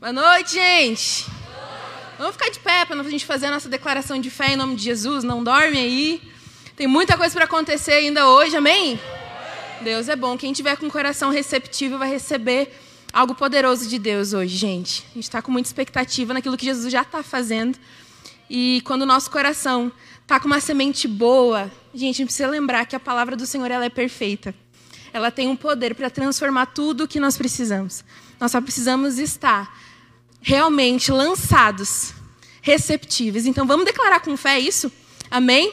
Boa 0.00 0.14
noite, 0.14 0.54
gente. 0.54 1.26
Vamos 2.16 2.32
ficar 2.32 2.48
de 2.48 2.58
pé 2.58 2.86
para 2.86 2.98
a 2.98 3.10
gente 3.10 3.26
fazer 3.26 3.46
a 3.46 3.50
nossa 3.50 3.68
declaração 3.68 4.18
de 4.18 4.30
fé 4.30 4.54
em 4.54 4.56
nome 4.56 4.74
de 4.74 4.82
Jesus. 4.82 5.22
Não 5.22 5.44
dorme 5.44 5.76
aí. 5.76 6.22
Tem 6.74 6.86
muita 6.86 7.18
coisa 7.18 7.34
para 7.34 7.44
acontecer 7.44 7.92
ainda 7.92 8.26
hoje, 8.26 8.56
amém? 8.56 8.98
Deus 9.82 10.08
é 10.08 10.16
bom. 10.16 10.38
Quem 10.38 10.54
tiver 10.54 10.74
com 10.78 10.86
o 10.86 10.90
coração 10.90 11.28
receptivo 11.28 11.98
vai 11.98 12.08
receber 12.08 12.74
algo 13.12 13.34
poderoso 13.34 13.86
de 13.90 13.98
Deus 13.98 14.32
hoje, 14.32 14.56
gente. 14.56 15.04
A 15.10 15.14
gente 15.16 15.24
está 15.24 15.42
com 15.42 15.52
muita 15.52 15.68
expectativa 15.68 16.32
naquilo 16.32 16.56
que 16.56 16.64
Jesus 16.64 16.90
já 16.90 17.02
está 17.02 17.22
fazendo. 17.22 17.78
E 18.48 18.80
quando 18.86 19.02
o 19.02 19.06
nosso 19.06 19.30
coração 19.30 19.92
está 20.22 20.40
com 20.40 20.46
uma 20.46 20.60
semente 20.60 21.06
boa, 21.06 21.70
gente, 21.92 22.04
a 22.04 22.06
gente 22.06 22.24
precisa 22.24 22.48
lembrar 22.48 22.86
que 22.86 22.96
a 22.96 23.00
palavra 23.00 23.36
do 23.36 23.44
Senhor 23.44 23.70
ela 23.70 23.84
é 23.84 23.90
perfeita. 23.90 24.54
Ela 25.12 25.30
tem 25.30 25.46
um 25.46 25.56
poder 25.56 25.94
para 25.94 26.08
transformar 26.08 26.66
tudo 26.66 27.04
o 27.04 27.08
que 27.08 27.20
nós 27.20 27.36
precisamos. 27.36 28.02
Nós 28.40 28.50
só 28.50 28.62
precisamos 28.62 29.18
estar 29.18 29.89
realmente 30.40 31.12
lançados, 31.12 32.12
receptíveis. 32.62 33.46
Então 33.46 33.66
vamos 33.66 33.84
declarar 33.84 34.20
com 34.20 34.36
fé 34.36 34.58
isso? 34.58 34.90
Amém? 35.30 35.72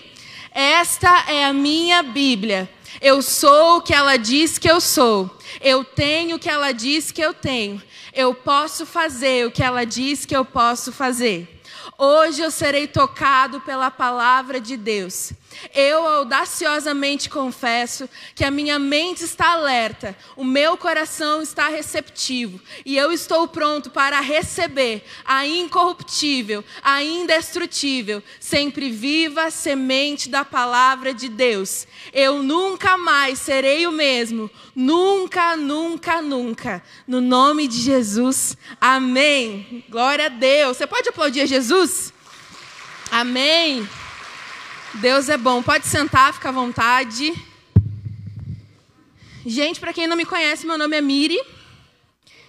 Esta 0.52 1.26
é 1.30 1.46
a 1.46 1.54
minha 1.54 2.02
Bíblia. 2.04 2.70
Eu 3.02 3.22
sou 3.22 3.78
o 3.78 3.82
que 3.82 3.94
ela 3.94 4.18
diz 4.18 4.58
que 4.58 4.70
eu 4.70 4.82
sou. 4.82 5.38
Eu 5.62 5.84
tenho 5.84 6.36
o 6.36 6.40
que 6.40 6.50
ela 6.50 6.72
diz 6.72 7.12
que 7.12 7.22
eu 7.22 7.34
tenho. 7.34 7.82
Eu 8.14 8.34
posso 8.34 8.86
fazer 8.86 9.46
o 9.46 9.52
que 9.52 9.64
ela 9.64 9.86
diz 9.86 10.26
que 10.26 10.36
eu 10.36 10.44
posso 10.44 10.92
fazer. 10.92 11.62
Hoje 11.98 12.42
eu 12.42 12.52
serei 12.52 12.88
tocado 12.88 13.60
pela 13.62 13.92
palavra 13.92 14.60
de 14.60 14.78
Deus. 14.78 15.32
Eu 15.74 16.06
audaciosamente 16.06 17.30
confesso 17.30 18.10
que 18.36 18.44
a 18.44 18.52
minha 18.52 18.80
mente 18.80 19.24
está 19.24 19.52
alerta, 19.52 20.16
o 20.36 20.44
meu 20.44 20.78
coração 20.78 21.42
está 21.42 21.68
receptivo 21.68 22.60
e 22.86 22.98
eu 22.98 23.12
estou 23.12 23.48
pronto 23.48 23.90
para 23.90 24.20
receber 24.20 25.04
a 25.26 25.46
incorruptível, 25.46 26.64
a 26.84 27.04
indestrutível, 27.04 28.24
sempre 28.40 28.90
viva 28.90 29.50
semente 29.52 30.30
da 30.30 30.44
palavra 30.46 31.14
de 31.14 31.30
Deus. 31.30 31.88
Eu 32.14 32.42
nunca 32.44 32.98
mais 32.98 33.40
serei 33.40 33.86
o 33.88 33.92
mesmo, 33.92 34.50
nunca, 34.76 35.56
nunca, 35.56 36.22
nunca. 36.22 36.84
No 37.08 37.22
nome 37.22 37.68
de 37.68 37.78
Jesus, 37.78 38.58
amém. 38.80 39.84
Glória 39.90 40.26
a 40.28 40.30
Deus. 40.30 40.78
Você 40.78 40.88
pode 40.88 41.10
aplaudir 41.10 41.42
a 41.42 41.46
Jesus? 41.46 42.14
Amém. 43.12 43.88
Deus 45.00 45.30
é 45.30 45.38
bom. 45.38 45.62
Pode 45.62 45.86
sentar, 45.86 46.34
fica 46.34 46.50
à 46.50 46.52
vontade. 46.52 47.32
Gente, 49.46 49.80
para 49.80 49.94
quem 49.94 50.08
não 50.08 50.18
me 50.18 50.26
conhece, 50.26 50.66
meu 50.66 50.78
nome 50.78 50.98
é 50.98 51.02
Miri. 51.02 51.40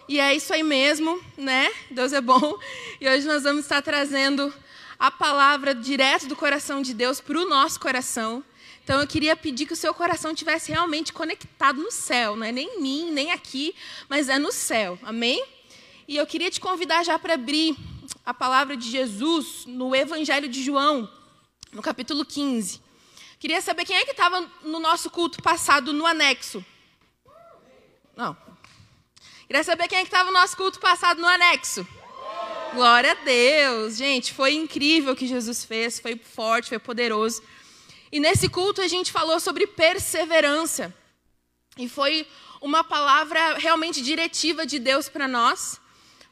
E 0.08 0.18
é 0.18 0.34
isso 0.34 0.54
aí 0.54 0.62
mesmo, 0.62 1.20
né? 1.36 1.70
Deus 1.90 2.14
é 2.14 2.22
bom. 2.22 2.58
E 2.98 3.06
hoje 3.06 3.26
nós 3.26 3.42
vamos 3.42 3.64
estar 3.64 3.82
trazendo 3.82 4.52
a 4.98 5.10
palavra 5.10 5.74
direto 5.74 6.26
do 6.26 6.34
coração 6.34 6.80
de 6.80 6.94
Deus 6.94 7.20
para 7.20 7.38
o 7.38 7.46
nosso 7.46 7.78
coração. 7.78 8.42
Então 8.82 8.98
eu 8.98 9.06
queria 9.06 9.36
pedir 9.36 9.66
que 9.66 9.74
o 9.74 9.76
seu 9.76 9.92
coração 9.92 10.34
tivesse 10.34 10.72
realmente 10.72 11.12
conectado 11.12 11.82
no 11.82 11.92
céu, 11.92 12.34
não 12.34 12.46
é 12.46 12.50
nem 12.50 12.76
em 12.76 12.80
mim, 12.80 13.10
nem 13.10 13.30
aqui, 13.30 13.74
mas 14.08 14.30
é 14.30 14.38
no 14.38 14.50
céu. 14.50 14.98
Amém? 15.02 15.44
E 16.08 16.16
eu 16.16 16.26
queria 16.26 16.50
te 16.50 16.58
convidar 16.58 17.04
já 17.04 17.18
para 17.18 17.34
abrir 17.34 17.76
a 18.24 18.32
palavra 18.32 18.74
de 18.74 18.90
Jesus 18.90 19.64
no 19.66 19.94
Evangelho 19.94 20.48
de 20.48 20.64
João, 20.64 21.08
no 21.72 21.82
capítulo 21.82 22.24
15. 22.24 22.80
Queria 23.38 23.60
saber 23.60 23.84
quem 23.84 23.96
é 23.96 24.04
que 24.04 24.10
estava 24.10 24.40
no 24.62 24.80
nosso 24.80 25.10
culto 25.10 25.42
passado 25.42 25.92
no 25.92 26.06
anexo. 26.06 26.64
Não. 28.16 28.36
Queria 29.46 29.62
saber 29.62 29.88
quem 29.88 29.98
é 29.98 30.02
que 30.02 30.08
estava 30.08 30.30
no 30.30 30.38
nosso 30.38 30.56
culto 30.56 30.80
passado 30.80 31.20
no 31.20 31.26
anexo. 31.26 31.86
Glória 32.74 33.12
a 33.12 33.14
Deus. 33.14 33.96
Gente, 33.96 34.32
foi 34.32 34.54
incrível 34.54 35.12
o 35.12 35.16
que 35.16 35.26
Jesus 35.26 35.64
fez, 35.64 36.00
foi 36.00 36.16
forte, 36.16 36.68
foi 36.68 36.78
poderoso. 36.78 37.42
E 38.10 38.18
nesse 38.18 38.48
culto 38.48 38.80
a 38.80 38.88
gente 38.88 39.12
falou 39.12 39.38
sobre 39.38 39.66
perseverança. 39.66 40.94
E 41.76 41.88
foi 41.88 42.26
uma 42.60 42.82
palavra 42.82 43.54
realmente 43.54 44.02
diretiva 44.02 44.66
de 44.66 44.78
Deus 44.78 45.08
para 45.08 45.28
nós 45.28 45.80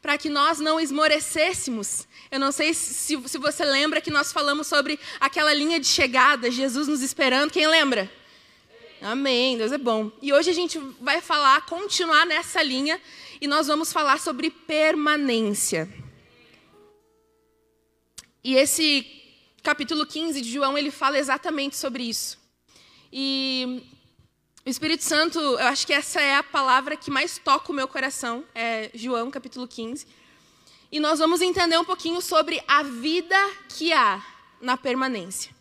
para 0.06 0.16
que 0.16 0.28
nós 0.28 0.60
não 0.60 0.78
esmorecêssemos. 0.78 2.06
Eu 2.30 2.38
não 2.38 2.52
sei 2.52 2.72
se, 2.72 3.20
se 3.28 3.38
você 3.38 3.64
lembra 3.64 4.00
que 4.00 4.08
nós 4.08 4.32
falamos 4.32 4.68
sobre 4.68 5.00
aquela 5.18 5.52
linha 5.52 5.80
de 5.80 5.88
chegada, 5.88 6.48
Jesus 6.48 6.86
nos 6.86 7.02
esperando. 7.02 7.50
Quem 7.50 7.66
lembra? 7.66 8.08
Amém, 9.02 9.58
Deus 9.58 9.72
é 9.72 9.78
bom. 9.78 10.12
E 10.22 10.32
hoje 10.32 10.48
a 10.48 10.52
gente 10.52 10.78
vai 11.00 11.20
falar, 11.20 11.66
continuar 11.66 12.24
nessa 12.24 12.62
linha, 12.62 13.02
e 13.40 13.48
nós 13.48 13.66
vamos 13.66 13.92
falar 13.92 14.20
sobre 14.20 14.48
permanência. 14.48 15.92
E 18.44 18.54
esse 18.54 19.04
capítulo 19.60 20.06
15 20.06 20.40
de 20.40 20.52
João, 20.52 20.78
ele 20.78 20.92
fala 20.92 21.18
exatamente 21.18 21.76
sobre 21.76 22.04
isso. 22.04 22.38
E 23.12 23.82
o 24.66 24.68
Espírito 24.68 25.04
Santo, 25.04 25.38
eu 25.38 25.68
acho 25.68 25.86
que 25.86 25.92
essa 25.92 26.20
é 26.20 26.34
a 26.34 26.42
palavra 26.42 26.96
que 26.96 27.08
mais 27.08 27.38
toca 27.38 27.70
o 27.70 27.74
meu 27.74 27.86
coração, 27.86 28.44
é 28.52 28.90
João 28.92 29.30
capítulo 29.30 29.68
15. 29.68 30.04
E 30.90 30.98
nós 30.98 31.20
vamos 31.20 31.40
entender 31.40 31.78
um 31.78 31.84
pouquinho 31.84 32.20
sobre 32.20 32.60
a 32.66 32.82
vida 32.82 33.36
que 33.68 33.92
há 33.92 34.20
na 34.60 34.76
permanência. 34.76 35.54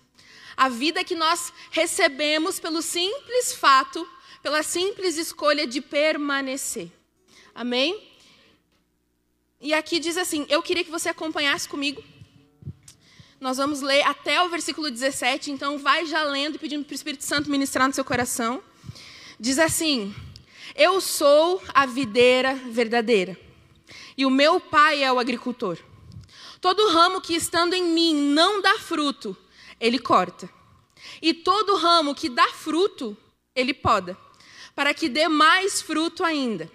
A 0.57 0.69
vida 0.69 1.03
que 1.03 1.13
nós 1.13 1.53
recebemos 1.69 2.59
pelo 2.59 2.81
simples 2.81 3.53
fato, 3.53 4.09
pela 4.41 4.63
simples 4.63 5.17
escolha 5.17 5.67
de 5.67 5.81
permanecer. 5.81 6.89
Amém? 7.53 8.11
E 9.61 9.71
aqui 9.71 9.99
diz 9.99 10.17
assim: 10.17 10.47
eu 10.49 10.63
queria 10.63 10.83
que 10.83 10.89
você 10.89 11.09
acompanhasse 11.09 11.69
comigo. 11.69 12.03
Nós 13.39 13.57
vamos 13.57 13.81
ler 13.81 14.01
até 14.01 14.41
o 14.41 14.49
versículo 14.49 14.89
17, 14.89 15.51
então 15.51 15.77
vai 15.77 16.07
já 16.07 16.23
lendo 16.23 16.55
e 16.55 16.57
pedindo 16.57 16.83
para 16.83 16.94
o 16.94 16.95
Espírito 16.95 17.23
Santo 17.23 17.51
ministrar 17.51 17.88
no 17.88 17.94
seu 17.94 18.03
coração. 18.03 18.63
Diz 19.40 19.59
assim: 19.59 20.16
Eu 20.75 21.01
sou 21.01 21.62
a 21.73 21.85
videira 21.85 22.56
verdadeira, 22.56 23.38
e 24.18 24.25
o 24.25 24.29
meu 24.29 24.59
pai 24.59 25.03
é 25.03 25.12
o 25.12 25.19
agricultor. 25.19 25.78
Todo 26.62 26.90
ramo 26.90 27.22
que 27.22 27.35
estando 27.35 27.74
em 27.74 27.84
mim 27.84 28.16
não 28.16 28.62
dá 28.62 28.79
fruto, 28.79 29.35
ele 29.79 30.00
corta. 30.00 30.50
E 31.22 31.34
todo 31.34 31.75
ramo 31.75 32.16
que 32.16 32.29
dá 32.29 32.47
fruto, 32.47 33.16
ele 33.53 33.74
poda, 33.74 34.18
para 34.74 34.94
que 34.94 35.07
dê 35.07 35.28
mais 35.28 35.81
fruto 35.81 36.24
ainda. 36.24 36.72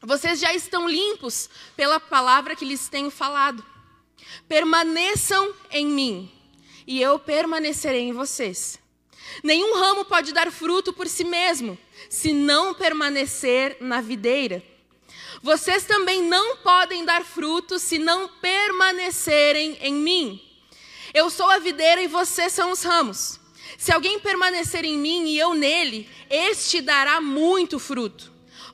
Vocês 0.00 0.40
já 0.40 0.52
estão 0.52 0.88
limpos 0.88 1.48
pela 1.76 2.00
palavra 2.00 2.56
que 2.56 2.64
lhes 2.64 2.88
tenho 2.88 3.10
falado. 3.10 3.64
Permaneçam 4.48 5.54
em 5.70 5.86
mim, 5.86 6.32
e 6.86 7.00
eu 7.00 7.18
permanecerei 7.18 8.02
em 8.02 8.12
vocês. 8.12 8.81
Nenhum 9.42 9.78
ramo 9.78 10.04
pode 10.04 10.32
dar 10.32 10.50
fruto 10.50 10.92
por 10.92 11.08
si 11.08 11.24
mesmo, 11.24 11.78
se 12.08 12.32
não 12.32 12.74
permanecer 12.74 13.76
na 13.80 14.00
videira. 14.00 14.62
Vocês 15.42 15.84
também 15.84 16.22
não 16.22 16.56
podem 16.58 17.04
dar 17.04 17.24
fruto 17.24 17.78
se 17.78 17.98
não 17.98 18.28
permanecerem 18.28 19.76
em 19.80 19.94
mim. 19.94 20.40
Eu 21.12 21.28
sou 21.30 21.48
a 21.50 21.58
videira 21.58 22.00
e 22.00 22.06
vocês 22.06 22.52
são 22.52 22.70
os 22.70 22.82
ramos. 22.82 23.40
Se 23.76 23.90
alguém 23.92 24.20
permanecer 24.20 24.84
em 24.84 24.96
mim 24.96 25.26
e 25.26 25.38
eu 25.38 25.54
nele, 25.54 26.08
este 26.30 26.80
dará 26.80 27.20
muito 27.20 27.78
fruto. 27.78 28.30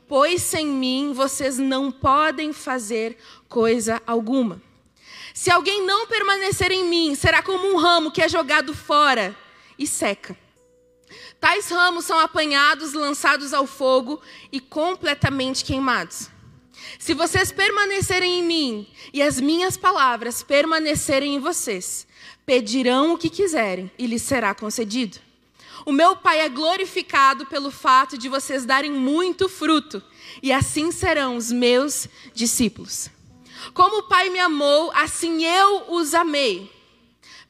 Pois 0.06 0.42
sem 0.42 0.66
mim 0.66 1.12
vocês 1.14 1.58
não 1.58 1.90
podem 1.90 2.52
fazer 2.52 3.16
coisa 3.48 4.02
alguma. 4.06 4.60
Se 5.32 5.50
alguém 5.50 5.86
não 5.86 6.06
permanecer 6.06 6.70
em 6.72 6.84
mim, 6.84 7.14
será 7.14 7.42
como 7.42 7.66
um 7.68 7.76
ramo 7.76 8.10
que 8.10 8.20
é 8.20 8.28
jogado 8.28 8.74
fora 8.74 9.34
e 9.78 9.86
seca. 9.86 10.36
Tais 11.40 11.68
ramos 11.70 12.04
são 12.04 12.18
apanhados, 12.18 12.92
lançados 12.92 13.54
ao 13.54 13.66
fogo 13.66 14.20
e 14.52 14.60
completamente 14.60 15.64
queimados. 15.64 16.28
Se 16.98 17.14
vocês 17.14 17.50
permanecerem 17.50 18.40
em 18.40 18.42
mim 18.42 18.86
e 19.12 19.22
as 19.22 19.40
minhas 19.40 19.76
palavras 19.76 20.42
permanecerem 20.42 21.34
em 21.34 21.38
vocês, 21.38 22.06
pedirão 22.44 23.14
o 23.14 23.18
que 23.18 23.30
quiserem 23.30 23.90
e 23.98 24.06
lhes 24.06 24.22
será 24.22 24.54
concedido. 24.54 25.18
O 25.86 25.92
meu 25.92 26.16
Pai 26.16 26.40
é 26.40 26.48
glorificado 26.48 27.46
pelo 27.46 27.70
fato 27.70 28.18
de 28.18 28.28
vocês 28.28 28.64
darem 28.64 28.90
muito 28.90 29.48
fruto, 29.48 30.02
e 30.42 30.52
assim 30.52 30.90
serão 30.90 31.36
os 31.36 31.50
meus 31.50 32.08
discípulos. 32.34 33.08
Como 33.72 33.98
o 33.98 34.02
Pai 34.02 34.28
me 34.28 34.38
amou, 34.38 34.90
assim 34.94 35.44
eu 35.44 35.84
os 35.88 36.14
amei. 36.14 36.70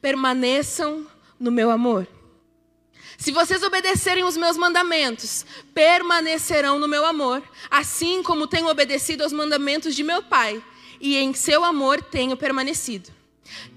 Permaneçam 0.01 1.05
no 1.39 1.51
meu 1.51 1.69
amor. 1.69 2.07
Se 3.19 3.33
vocês 3.33 3.61
obedecerem 3.63 4.23
os 4.23 4.37
meus 4.37 4.55
mandamentos, 4.55 5.45
permanecerão 5.73 6.79
no 6.79 6.87
meu 6.87 7.05
amor, 7.05 7.43
assim 7.69 8.23
como 8.23 8.47
tenho 8.47 8.69
obedecido 8.69 9.23
aos 9.23 9.33
mandamentos 9.33 9.93
de 9.93 10.03
meu 10.03 10.23
Pai, 10.23 10.63
e 11.01 11.17
em 11.17 11.33
seu 11.33 11.65
amor 11.65 12.01
tenho 12.01 12.37
permanecido. 12.37 13.09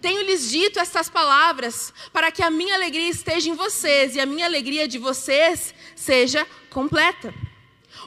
Tenho-lhes 0.00 0.48
dito 0.48 0.78
estas 0.78 1.10
palavras 1.10 1.92
para 2.12 2.30
que 2.30 2.40
a 2.40 2.50
minha 2.50 2.76
alegria 2.76 3.08
esteja 3.08 3.50
em 3.50 3.56
vocês 3.56 4.14
e 4.14 4.20
a 4.20 4.26
minha 4.26 4.46
alegria 4.46 4.86
de 4.86 4.96
vocês 4.96 5.74
seja 5.96 6.46
completa. 6.70 7.34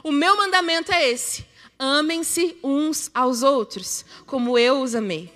O 0.02 0.10
meu 0.10 0.38
mandamento 0.38 0.90
é 0.90 1.06
esse: 1.10 1.44
Amem-se 1.78 2.56
uns 2.64 3.10
aos 3.12 3.42
outros, 3.42 4.06
como 4.24 4.58
eu 4.58 4.80
os 4.80 4.94
amei. 4.94 5.30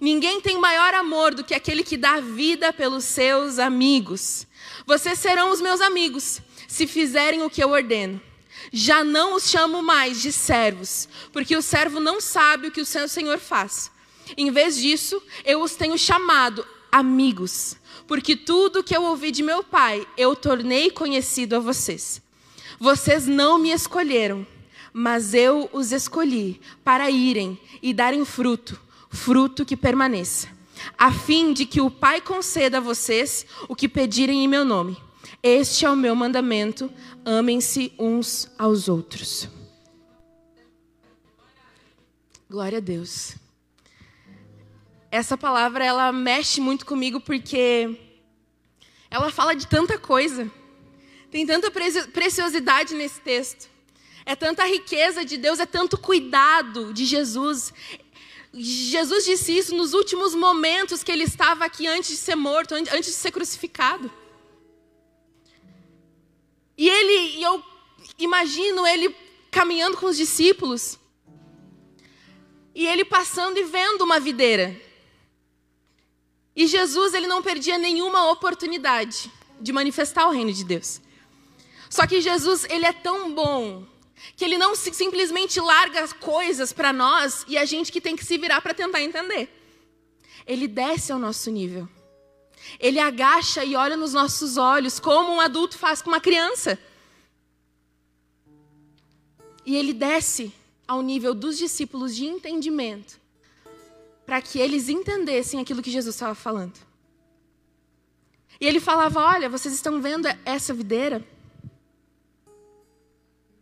Ninguém 0.00 0.40
tem 0.40 0.58
maior 0.58 0.94
amor 0.94 1.34
do 1.34 1.44
que 1.44 1.54
aquele 1.54 1.84
que 1.84 1.96
dá 1.98 2.20
vida 2.20 2.72
pelos 2.72 3.04
seus 3.04 3.58
amigos. 3.58 4.46
Vocês 4.86 5.18
serão 5.18 5.50
os 5.50 5.60
meus 5.60 5.80
amigos, 5.80 6.40
se 6.68 6.86
fizerem 6.86 7.42
o 7.42 7.50
que 7.50 7.62
eu 7.62 7.70
ordeno. 7.70 8.20
Já 8.72 9.02
não 9.02 9.34
os 9.34 9.50
chamo 9.50 9.82
mais 9.82 10.22
de 10.22 10.30
servos, 10.30 11.08
porque 11.32 11.56
o 11.56 11.62
servo 11.62 11.98
não 11.98 12.20
sabe 12.20 12.68
o 12.68 12.70
que 12.70 12.80
o 12.80 12.86
seu 12.86 13.08
senhor 13.08 13.38
faz. 13.38 13.90
Em 14.36 14.48
vez 14.52 14.76
disso, 14.76 15.20
eu 15.44 15.60
os 15.60 15.74
tenho 15.74 15.98
chamado 15.98 16.64
amigos, 16.90 17.76
porque 18.06 18.36
tudo 18.36 18.82
que 18.82 18.96
eu 18.96 19.02
ouvi 19.02 19.32
de 19.32 19.42
meu 19.42 19.64
pai 19.64 20.06
eu 20.16 20.36
tornei 20.36 20.88
conhecido 20.88 21.56
a 21.56 21.60
vocês. 21.60 22.22
Vocês 22.78 23.26
não 23.26 23.58
me 23.58 23.72
escolheram, 23.72 24.46
mas 24.92 25.34
eu 25.34 25.68
os 25.72 25.90
escolhi 25.90 26.60
para 26.84 27.10
irem 27.10 27.58
e 27.82 27.92
darem 27.92 28.24
fruto, 28.24 28.80
fruto 29.10 29.64
que 29.64 29.76
permaneça, 29.76 30.48
a 30.96 31.12
fim 31.12 31.52
de 31.52 31.66
que 31.66 31.80
o 31.80 31.90
Pai 31.90 32.20
conceda 32.20 32.78
a 32.78 32.80
vocês 32.80 33.46
o 33.68 33.74
que 33.74 33.88
pedirem 33.88 34.44
em 34.44 34.48
meu 34.48 34.64
nome. 34.64 34.96
Este 35.42 35.84
é 35.84 35.90
o 35.90 35.96
meu 35.96 36.14
mandamento: 36.14 36.90
amem-se 37.24 37.92
uns 37.98 38.50
aos 38.58 38.88
outros. 38.88 39.48
Glória 42.48 42.78
a 42.78 42.80
Deus. 42.80 43.34
Essa 45.10 45.36
palavra 45.36 45.84
ela 45.84 46.12
mexe 46.12 46.60
muito 46.60 46.84
comigo 46.84 47.20
porque 47.20 47.98
ela 49.10 49.30
fala 49.30 49.54
de 49.54 49.66
tanta 49.66 49.98
coisa. 49.98 50.50
Tem 51.30 51.46
tanta 51.46 51.70
preciosidade 52.12 52.94
nesse 52.94 53.20
texto. 53.20 53.68
É 54.24 54.34
tanta 54.34 54.66
riqueza 54.66 55.24
de 55.24 55.36
Deus, 55.36 55.60
é 55.60 55.66
tanto 55.66 55.96
cuidado 55.96 56.92
de 56.92 57.04
Jesus. 57.04 57.72
Jesus 58.58 59.24
disse 59.24 59.56
isso 59.56 59.74
nos 59.74 59.92
últimos 59.92 60.34
momentos 60.34 61.02
que 61.02 61.12
ele 61.12 61.24
estava 61.24 61.64
aqui 61.64 61.86
antes 61.86 62.10
de 62.10 62.16
ser 62.16 62.34
morto, 62.34 62.74
antes 62.74 63.06
de 63.06 63.12
ser 63.12 63.30
crucificado. 63.30 64.10
E 66.76 66.88
ele, 66.88 67.42
eu 67.42 67.62
imagino 68.18 68.86
ele 68.86 69.14
caminhando 69.50 69.96
com 69.96 70.06
os 70.06 70.16
discípulos. 70.16 70.98
E 72.74 72.86
ele 72.86 73.04
passando 73.04 73.58
e 73.58 73.64
vendo 73.64 74.02
uma 74.02 74.20
videira. 74.20 74.80
E 76.54 76.66
Jesus, 76.66 77.12
ele 77.12 77.26
não 77.26 77.42
perdia 77.42 77.76
nenhuma 77.76 78.30
oportunidade 78.30 79.30
de 79.60 79.72
manifestar 79.72 80.26
o 80.26 80.30
reino 80.30 80.52
de 80.52 80.64
Deus. 80.64 81.00
Só 81.90 82.06
que 82.06 82.20
Jesus, 82.20 82.64
ele 82.70 82.86
é 82.86 82.92
tão 82.92 83.34
bom 83.34 83.86
que 84.36 84.44
ele 84.44 84.58
não 84.58 84.74
simplesmente 84.74 85.60
larga 85.60 86.02
as 86.02 86.12
coisas 86.12 86.72
para 86.72 86.92
nós 86.92 87.44
e 87.48 87.56
a 87.56 87.64
gente 87.64 87.92
que 87.92 88.00
tem 88.00 88.16
que 88.16 88.24
se 88.24 88.38
virar 88.38 88.60
para 88.60 88.74
tentar 88.74 89.02
entender. 89.02 89.48
Ele 90.46 90.66
desce 90.66 91.12
ao 91.12 91.18
nosso 91.18 91.50
nível. 91.50 91.88
Ele 92.80 92.98
agacha 92.98 93.64
e 93.64 93.76
olha 93.76 93.96
nos 93.96 94.12
nossos 94.12 94.56
olhos, 94.56 94.98
como 94.98 95.32
um 95.32 95.40
adulto 95.40 95.78
faz 95.78 96.02
com 96.02 96.10
uma 96.10 96.20
criança. 96.20 96.78
E 99.64 99.76
ele 99.76 99.92
desce 99.92 100.52
ao 100.86 101.02
nível 101.02 101.34
dos 101.34 101.58
discípulos 101.58 102.14
de 102.14 102.24
entendimento, 102.24 103.20
para 104.24 104.40
que 104.40 104.58
eles 104.58 104.88
entendessem 104.88 105.60
aquilo 105.60 105.82
que 105.82 105.90
Jesus 105.90 106.14
estava 106.14 106.34
falando. 106.34 106.74
E 108.60 108.66
ele 108.66 108.80
falava: 108.80 109.20
Olha, 109.20 109.48
vocês 109.48 109.74
estão 109.74 110.00
vendo 110.00 110.28
essa 110.44 110.72
videira? 110.72 111.22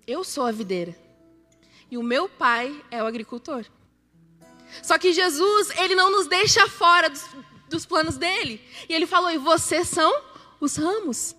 Eu 0.06 0.22
sou 0.22 0.46
a 0.46 0.52
videira. 0.52 0.96
E 1.90 1.96
o 1.96 2.02
meu 2.02 2.28
pai 2.28 2.74
é 2.90 3.02
o 3.02 3.06
agricultor. 3.06 3.64
Só 4.82 4.98
que 4.98 5.12
Jesus, 5.12 5.70
ele 5.78 5.94
não 5.94 6.10
nos 6.10 6.26
deixa 6.26 6.68
fora 6.68 7.08
dos, 7.08 7.24
dos 7.68 7.86
planos 7.86 8.16
dele. 8.16 8.60
E 8.88 8.94
ele 8.94 9.06
falou: 9.06 9.30
e 9.30 9.38
vocês 9.38 9.88
são 9.88 10.12
os 10.60 10.76
ramos. 10.76 11.34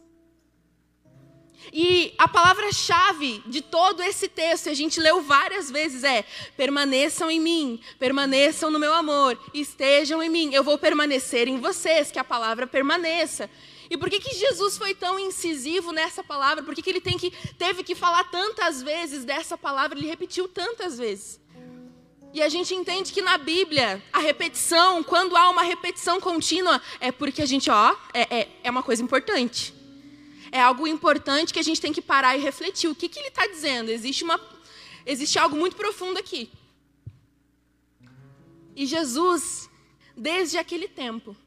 E 1.73 2.13
a 2.17 2.27
palavra-chave 2.27 3.43
de 3.47 3.61
todo 3.61 4.01
esse 4.01 4.27
texto, 4.27 4.69
a 4.69 4.73
gente 4.73 4.99
leu 4.99 5.21
várias 5.21 5.69
vezes, 5.69 6.03
é: 6.03 6.23
permaneçam 6.55 7.29
em 7.29 7.39
mim, 7.39 7.81
permaneçam 7.99 8.69
no 8.69 8.79
meu 8.79 8.93
amor, 8.93 9.37
estejam 9.53 10.21
em 10.21 10.29
mim, 10.29 10.53
eu 10.53 10.63
vou 10.63 10.77
permanecer 10.77 11.47
em 11.47 11.59
vocês, 11.59 12.11
que 12.11 12.19
a 12.19 12.23
palavra 12.23 12.67
permaneça. 12.67 13.49
E 13.89 13.97
por 13.97 14.09
que, 14.09 14.19
que 14.19 14.35
Jesus 14.35 14.77
foi 14.77 14.93
tão 14.93 15.19
incisivo 15.19 15.91
nessa 15.91 16.23
palavra? 16.23 16.63
Por 16.63 16.73
que, 16.73 16.81
que 16.81 16.89
ele 16.89 17.01
tem 17.01 17.17
que, 17.17 17.31
teve 17.57 17.83
que 17.83 17.95
falar 17.95 18.23
tantas 18.25 18.81
vezes 18.81 19.23
dessa 19.23 19.57
palavra? 19.57 19.97
Ele 19.97 20.07
repetiu 20.07 20.47
tantas 20.47 20.97
vezes. 20.97 21.39
E 22.33 22.41
a 22.41 22.49
gente 22.49 22.75
entende 22.75 23.13
que 23.13 23.21
na 23.21 23.37
Bíblia, 23.37 24.03
a 24.11 24.19
repetição, 24.19 25.01
quando 25.01 25.37
há 25.37 25.49
uma 25.49 25.63
repetição 25.63 26.19
contínua, 26.19 26.81
é 26.99 27.09
porque 27.11 27.41
a 27.41 27.45
gente, 27.45 27.69
ó, 27.69 27.95
é, 28.13 28.39
é, 28.39 28.49
é 28.63 28.69
uma 28.69 28.83
coisa 28.83 29.01
importante. 29.01 29.73
É 30.51 30.59
algo 30.59 30.85
importante 30.85 31.53
que 31.53 31.59
a 31.59 31.63
gente 31.63 31.79
tem 31.79 31.93
que 31.93 32.01
parar 32.01 32.35
e 32.35 32.41
refletir. 32.41 32.89
O 32.89 32.95
que, 32.95 33.07
que 33.07 33.19
ele 33.19 33.29
está 33.29 33.47
dizendo? 33.47 33.89
Existe, 33.89 34.23
uma, 34.23 34.39
existe 35.05 35.39
algo 35.39 35.55
muito 35.55 35.77
profundo 35.77 36.19
aqui. 36.19 36.51
E 38.75 38.85
Jesus, 38.85 39.69
desde 40.15 40.57
aquele 40.57 40.89
tempo, 40.89 41.37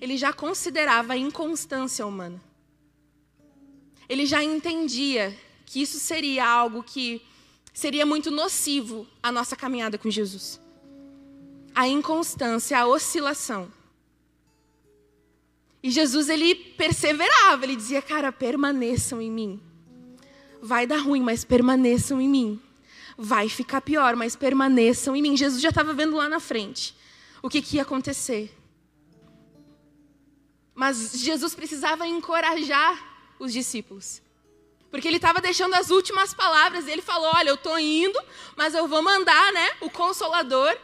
ele 0.00 0.16
já 0.16 0.32
considerava 0.32 1.12
a 1.12 1.16
inconstância 1.16 2.06
humana. 2.06 2.40
Ele 4.08 4.26
já 4.26 4.42
entendia 4.42 5.36
que 5.66 5.82
isso 5.82 6.00
seria 6.00 6.48
algo 6.48 6.82
que 6.82 7.22
seria 7.72 8.04
muito 8.04 8.30
nocivo 8.30 9.06
à 9.22 9.30
nossa 9.30 9.54
caminhada 9.54 9.98
com 9.98 10.10
Jesus. 10.10 10.60
A 11.74 11.86
inconstância, 11.86 12.78
a 12.78 12.86
oscilação. 12.86 13.70
E 15.82 15.90
Jesus 15.90 16.28
ele 16.28 16.54
perseverava, 16.54 17.64
ele 17.64 17.76
dizia: 17.76 18.02
"Cara, 18.02 18.32
permaneçam 18.32 19.20
em 19.20 19.30
mim. 19.30 19.60
Vai 20.60 20.86
dar 20.86 20.98
ruim, 20.98 21.22
mas 21.22 21.44
permaneçam 21.44 22.20
em 22.20 22.28
mim. 22.28 22.60
Vai 23.16 23.48
ficar 23.48 23.80
pior, 23.80 24.16
mas 24.16 24.34
permaneçam 24.34 25.14
em 25.14 25.22
mim." 25.22 25.36
Jesus 25.36 25.62
já 25.62 25.68
estava 25.68 25.94
vendo 25.94 26.16
lá 26.16 26.28
na 26.28 26.40
frente 26.40 26.94
o 27.42 27.48
que, 27.48 27.62
que 27.62 27.76
ia 27.76 27.82
acontecer. 27.82 28.52
Mas 30.80 31.12
Jesus 31.12 31.54
precisava 31.54 32.06
encorajar 32.06 32.98
os 33.38 33.52
discípulos. 33.52 34.22
Porque 34.90 35.06
ele 35.06 35.16
estava 35.16 35.38
deixando 35.38 35.74
as 35.74 35.90
últimas 35.90 36.32
palavras. 36.32 36.88
Ele 36.88 37.02
falou: 37.02 37.30
Olha, 37.34 37.50
eu 37.50 37.56
estou 37.56 37.78
indo, 37.78 38.18
mas 38.56 38.72
eu 38.72 38.88
vou 38.88 39.02
mandar 39.02 39.52
né, 39.52 39.72
o 39.82 39.90
consolador. 39.90 40.74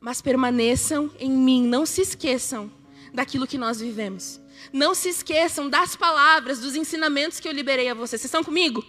Mas 0.00 0.20
permaneçam 0.20 1.14
em 1.16 1.30
mim. 1.30 1.64
Não 1.64 1.86
se 1.86 2.00
esqueçam 2.00 2.72
daquilo 3.14 3.46
que 3.46 3.56
nós 3.56 3.78
vivemos. 3.78 4.40
Não 4.72 4.96
se 4.96 5.10
esqueçam 5.10 5.70
das 5.70 5.94
palavras, 5.94 6.58
dos 6.58 6.74
ensinamentos 6.74 7.38
que 7.38 7.46
eu 7.46 7.52
liberei 7.52 7.88
a 7.88 7.94
vocês. 7.94 8.22
Vocês 8.22 8.24
estão 8.24 8.42
comigo? 8.42 8.84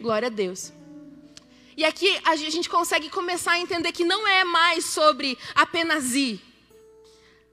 Glória 0.00 0.26
a 0.26 0.28
Deus. 0.28 0.72
E 1.76 1.84
aqui 1.84 2.20
a 2.24 2.34
gente 2.34 2.68
consegue 2.68 3.08
começar 3.10 3.52
a 3.52 3.60
entender 3.60 3.92
que 3.92 4.04
não 4.04 4.26
é 4.26 4.42
mais 4.42 4.86
sobre 4.86 5.38
apenas 5.54 6.16
ir. 6.16 6.40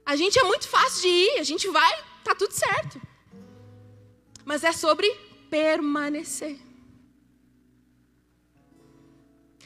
A 0.03 0.15
gente 0.15 0.39
é 0.39 0.43
muito 0.43 0.67
fácil 0.67 1.03
de 1.03 1.07
ir, 1.07 1.39
a 1.39 1.43
gente 1.43 1.67
vai 1.67 2.14
tá 2.25 2.33
tudo 2.35 2.51
certo. 2.51 2.99
Mas 4.43 4.63
é 4.63 4.71
sobre 4.71 5.07
permanecer. 5.49 6.57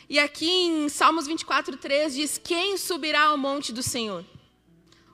E 0.09 0.19
aqui 0.19 0.49
em 0.49 0.89
Salmos 0.89 1.25
24, 1.25 1.77
3 1.77 2.13
diz: 2.13 2.37
Quem 2.43 2.77
subirá 2.77 3.23
ao 3.23 3.37
monte 3.37 3.71
do 3.71 3.81
Senhor? 3.81 4.25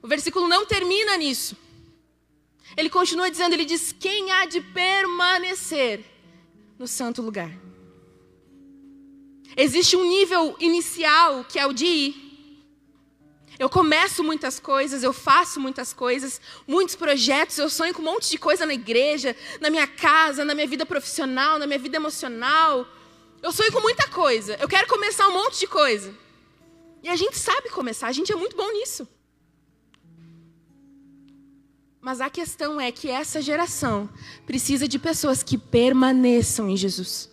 O 0.01 0.07
versículo 0.07 0.47
não 0.47 0.65
termina 0.65 1.15
nisso. 1.17 1.55
Ele 2.75 2.89
continua 2.89 3.29
dizendo: 3.29 3.53
Ele 3.53 3.65
diz: 3.65 3.91
Quem 3.91 4.31
há 4.31 4.45
de 4.45 4.61
permanecer 4.61 6.03
no 6.79 6.87
santo 6.87 7.21
lugar? 7.21 7.51
Existe 9.55 9.95
um 9.95 10.03
nível 10.03 10.55
inicial 10.59 11.43
que 11.45 11.59
é 11.59 11.65
o 11.65 11.73
de 11.73 11.85
ir. 11.85 12.24
Eu 13.57 13.69
começo 13.69 14.23
muitas 14.23 14.59
coisas, 14.59 15.01
eu 15.01 15.13
faço 15.13 15.59
muitas 15.59 15.93
coisas, 15.93 16.41
muitos 16.67 16.95
projetos, 16.95 17.57
eu 17.57 17.69
sonho 17.69 17.93
com 17.93 18.01
um 18.01 18.05
monte 18.05 18.29
de 18.29 18.37
coisa 18.37 18.65
na 18.65 18.73
igreja, 18.73 19.35
na 19.61 19.69
minha 19.69 19.87
casa, 19.87 20.43
na 20.43 20.53
minha 20.53 20.67
vida 20.67 20.85
profissional, 20.85 21.57
na 21.57 21.65
minha 21.65 21.79
vida 21.79 21.95
emocional. 21.95 22.85
Eu 23.41 23.51
sonho 23.51 23.71
com 23.71 23.81
muita 23.81 24.07
coisa. 24.09 24.57
Eu 24.59 24.67
quero 24.67 24.87
começar 24.87 25.27
um 25.29 25.33
monte 25.33 25.59
de 25.59 25.67
coisa. 25.67 26.13
E 27.01 27.09
a 27.09 27.15
gente 27.15 27.37
sabe 27.37 27.69
começar, 27.69 28.07
a 28.07 28.11
gente 28.11 28.31
é 28.31 28.35
muito 28.35 28.57
bom 28.57 28.71
nisso. 28.71 29.07
Mas 32.01 32.21
a 32.21 32.29
questão 32.29 32.79
é 32.79 32.91
que 32.91 33.09
essa 33.09 33.41
geração 33.41 34.09
precisa 34.45 34.87
de 34.87 34.99
pessoas 34.99 35.41
que 35.41 35.57
permaneçam 35.57 36.69
em 36.69 36.77
Jesus, 36.77 37.29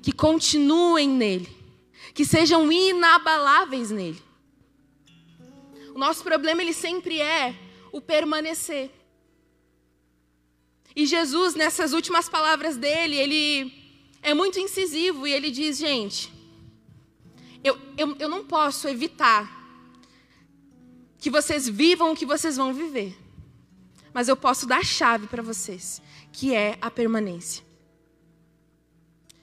que 0.00 0.12
continuem 0.12 1.08
nele, 1.08 1.48
que 2.14 2.24
sejam 2.24 2.70
inabaláveis 2.72 3.90
nele. 3.90 4.29
O 5.94 5.98
nosso 5.98 6.22
problema 6.22 6.62
ele 6.62 6.72
sempre 6.72 7.20
é 7.20 7.54
o 7.92 8.00
permanecer. 8.00 8.90
E 10.94 11.06
Jesus, 11.06 11.54
nessas 11.54 11.92
últimas 11.92 12.28
palavras 12.28 12.76
dele, 12.76 13.16
ele 13.16 13.72
é 14.22 14.34
muito 14.34 14.58
incisivo 14.58 15.26
e 15.26 15.32
ele 15.32 15.50
diz: 15.50 15.78
gente, 15.78 16.32
Eu, 17.62 17.78
eu, 17.96 18.16
eu 18.18 18.28
não 18.28 18.44
posso 18.44 18.88
evitar 18.88 19.58
que 21.18 21.30
vocês 21.30 21.68
vivam 21.68 22.12
o 22.12 22.16
que 22.16 22.26
vocês 22.26 22.56
vão 22.56 22.72
viver. 22.72 23.16
Mas 24.12 24.28
eu 24.28 24.36
posso 24.36 24.66
dar 24.66 24.78
a 24.78 24.84
chave 24.84 25.26
para 25.26 25.42
vocês, 25.42 26.02
que 26.32 26.54
é 26.54 26.76
a 26.80 26.90
permanência. 26.90 27.64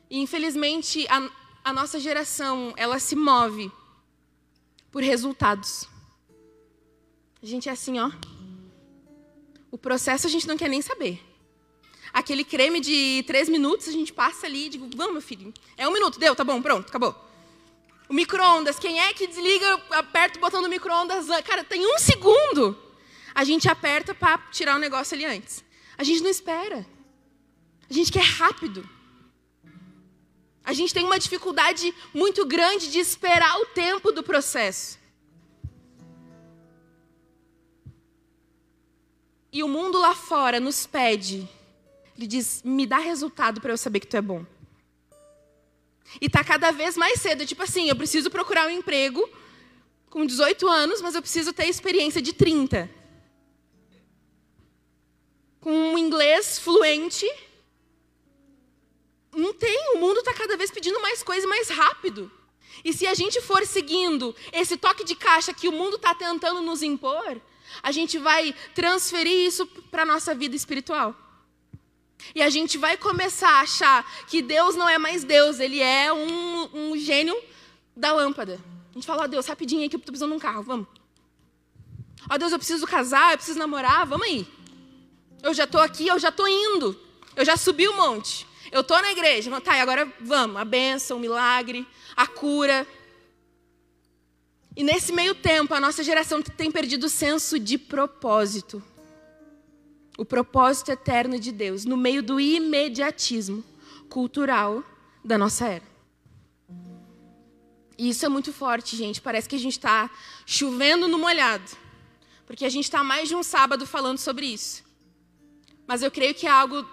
E 0.10 0.20
infelizmente 0.20 1.08
a, 1.08 1.30
a 1.64 1.74
nossa 1.74 2.00
geração, 2.00 2.74
ela 2.76 3.00
se 3.00 3.16
move 3.16 3.72
por 4.92 5.04
resultados. 5.04 5.88
A 7.42 7.46
gente 7.46 7.70
é 7.70 7.72
assim, 7.72 8.00
ó. 8.00 8.12
O 9.72 9.78
processo 9.78 10.28
a 10.28 10.30
gente 10.30 10.48
não 10.48 10.58
quer 10.58 10.70
nem 10.70 10.82
saber. 10.82 11.22
Aquele 12.12 12.44
creme 12.44 12.80
de 12.80 13.24
três 13.28 13.48
minutos, 13.48 13.88
a 13.88 13.92
gente 13.92 14.12
passa 14.12 14.48
ali 14.48 14.66
e 14.66 14.70
digo, 14.70 14.90
vamos, 14.96 15.14
meu 15.14 15.22
filho. 15.22 15.54
É 15.78 15.88
um 15.88 15.92
minuto, 15.92 16.18
deu, 16.18 16.36
tá 16.36 16.44
bom, 16.44 16.62
pronto, 16.62 16.90
acabou. 16.90 17.16
O 18.10 18.14
micro-ondas, 18.14 18.80
quem 18.80 19.00
é 19.00 19.14
que 19.14 19.28
desliga, 19.28 19.74
aperta 19.92 20.38
o 20.38 20.42
botão 20.42 20.62
do 20.62 20.70
micro-ondas? 20.70 21.28
Cara, 21.44 21.64
tem 21.64 21.86
um 21.86 22.00
segundo. 22.00 22.78
A 23.36 23.44
gente 23.44 23.70
aperta 23.70 24.16
para 24.16 24.38
tirar 24.50 24.76
o 24.76 24.80
negócio 24.80 25.14
ali 25.14 25.26
antes. 25.26 25.64
A 25.98 26.04
gente 26.04 26.24
não 26.24 26.30
espera. 26.30 26.88
A 27.90 27.94
gente 27.94 28.12
quer 28.12 28.24
rápido. 28.24 28.88
A 30.64 30.74
gente 30.74 30.94
tem 30.94 31.04
uma 31.04 31.20
dificuldade 31.20 31.94
muito 32.14 32.46
grande 32.46 32.90
de 32.90 33.00
esperar 33.00 33.60
o 33.60 33.66
tempo 33.68 34.12
do 34.12 34.24
processo. 34.24 34.97
E 39.58 39.64
o 39.64 39.68
mundo 39.68 39.98
lá 39.98 40.14
fora 40.14 40.60
nos 40.60 40.86
pede. 40.86 41.50
Ele 42.16 42.28
diz: 42.28 42.62
me 42.64 42.86
dá 42.86 43.00
resultado 43.00 43.60
para 43.60 43.74
eu 43.74 43.78
saber 43.78 44.02
que 44.02 44.06
tu 44.06 44.16
é 44.16 44.22
bom. 44.22 44.46
E 46.22 46.30
tá 46.30 46.44
cada 46.44 46.70
vez 46.70 46.96
mais 46.96 47.20
cedo. 47.20 47.44
Tipo 47.44 47.64
assim, 47.64 47.90
eu 47.90 47.96
preciso 47.96 48.30
procurar 48.30 48.68
um 48.68 48.70
emprego 48.70 49.28
com 50.12 50.28
18 50.28 50.68
anos, 50.68 51.02
mas 51.02 51.16
eu 51.16 51.24
preciso 51.24 51.52
ter 51.54 51.66
experiência 51.66 52.22
de 52.22 52.34
30. 52.34 52.88
Com 55.60 55.72
um 55.72 55.98
inglês 55.98 56.60
fluente 56.60 57.26
não 59.36 59.56
tem, 59.56 59.96
o 59.96 59.98
mundo 59.98 60.20
está 60.20 60.36
cada 60.36 60.56
vez 60.56 60.70
pedindo 60.70 61.02
mais 61.02 61.24
coisa 61.24 61.48
mais 61.48 61.68
rápido. 61.68 62.32
E 62.86 62.94
se 62.94 63.08
a 63.08 63.16
gente 63.16 63.42
for 63.42 63.66
seguindo 63.66 64.36
esse 64.54 64.78
toque 64.78 65.04
de 65.04 65.16
caixa 65.16 65.52
que 65.52 65.68
o 65.68 65.72
mundo 65.72 65.96
está 65.96 66.14
tentando 66.14 66.62
nos 66.62 66.84
impor, 66.84 67.42
a 67.82 67.92
gente 67.92 68.18
vai 68.18 68.54
transferir 68.74 69.48
isso 69.48 69.66
para 69.66 70.04
a 70.04 70.06
nossa 70.06 70.34
vida 70.34 70.56
espiritual. 70.56 71.16
E 72.34 72.42
a 72.42 72.50
gente 72.50 72.78
vai 72.78 72.98
começar 72.98 73.50
a 73.50 73.62
achar 73.62 74.26
que 74.28 74.42
Deus 74.42 74.76
não 74.76 74.90
é 74.90 74.98
mais 74.98 75.24
Deus, 75.24 75.60
ele 75.60 75.80
é 75.80 76.12
um, 76.12 76.70
um 76.74 76.98
gênio 76.98 77.38
da 77.96 78.12
lâmpada. 78.12 78.60
A 78.92 78.94
gente 78.94 79.06
fala, 79.06 79.22
ó 79.22 79.26
oh, 79.26 79.28
Deus, 79.28 79.46
rapidinho 79.46 79.82
aí 79.82 79.90
que 79.90 79.96
eu 79.96 80.00
estou 80.00 80.12
precisando 80.12 80.32
de 80.32 80.38
um 80.38 80.40
carro, 80.40 80.64
vamos. 80.64 80.88
Ó 82.30 82.36
oh, 82.36 82.38
Deus, 82.38 82.52
eu 82.52 82.58
preciso 82.58 82.86
casar, 82.86 83.32
eu 83.32 83.38
preciso 83.38 83.60
namorar, 83.60 84.06
vamos 84.06 84.28
aí. 84.28 84.48
Eu 85.42 85.54
já 85.54 85.66
estou 85.66 85.80
aqui, 85.80 86.08
eu 86.08 86.20
já 86.20 86.30
estou 86.30 86.48
indo. 86.48 87.00
Eu 87.36 87.46
já 87.46 87.56
subi 87.56 87.88
o 87.88 87.96
monte. 87.96 88.48
Eu 88.72 88.82
estou 88.82 89.02
na 89.02 89.12
igreja, 89.12 89.62
tá, 89.62 89.78
e 89.78 89.80
agora 89.80 90.12
vamos, 90.20 90.58
a 90.58 90.66
bênção, 90.66 91.18
o 91.18 91.20
milagre, 91.20 91.88
a 92.16 92.28
cura. 92.28 92.86
E 94.78 94.84
nesse 94.84 95.12
meio 95.12 95.34
tempo, 95.34 95.74
a 95.74 95.82
nossa 95.82 96.04
geração 96.04 96.40
tem 96.40 96.72
perdido 96.72 97.08
o 97.08 97.10
senso 97.10 97.58
de 97.58 97.80
propósito. 97.80 98.82
O 100.16 100.24
propósito 100.24 100.92
eterno 100.92 101.40
de 101.40 101.52
Deus, 101.52 101.84
no 101.84 101.98
meio 101.98 102.22
do 102.22 102.40
imediatismo 102.40 103.64
cultural 104.08 104.84
da 105.26 105.36
nossa 105.36 105.66
era. 105.68 105.84
E 107.98 108.08
isso 108.08 108.24
é 108.24 108.30
muito 108.30 108.54
forte, 108.54 108.96
gente. 108.96 109.20
Parece 109.20 109.50
que 109.50 109.56
a 109.56 109.60
gente 109.60 109.80
está 109.80 110.12
chovendo 110.46 111.08
no 111.08 111.18
molhado. 111.18 111.72
Porque 112.46 112.64
a 112.64 112.70
gente 112.70 112.84
está 112.84 113.04
mais 113.04 113.28
de 113.28 113.36
um 113.36 113.42
sábado 113.42 113.84
falando 113.84 114.20
sobre 114.20 114.46
isso. 114.46 114.84
Mas 115.88 116.04
eu 116.04 116.12
creio 116.12 116.36
que 116.36 116.46
é 116.46 116.52
algo 116.52 116.88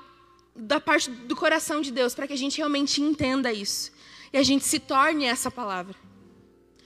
da 0.57 0.81
parte 0.81 1.11
do 1.11 1.37
coração 1.37 1.83
de 1.83 1.93
Deus, 1.93 2.15
para 2.15 2.27
que 2.27 2.33
a 2.33 2.39
gente 2.39 2.57
realmente 2.57 3.03
entenda 3.03 3.53
isso. 3.53 3.93
E 4.33 4.39
a 4.39 4.43
gente 4.43 4.65
se 4.65 4.79
torne 4.79 5.27
essa 5.27 5.51
palavra. 5.51 5.95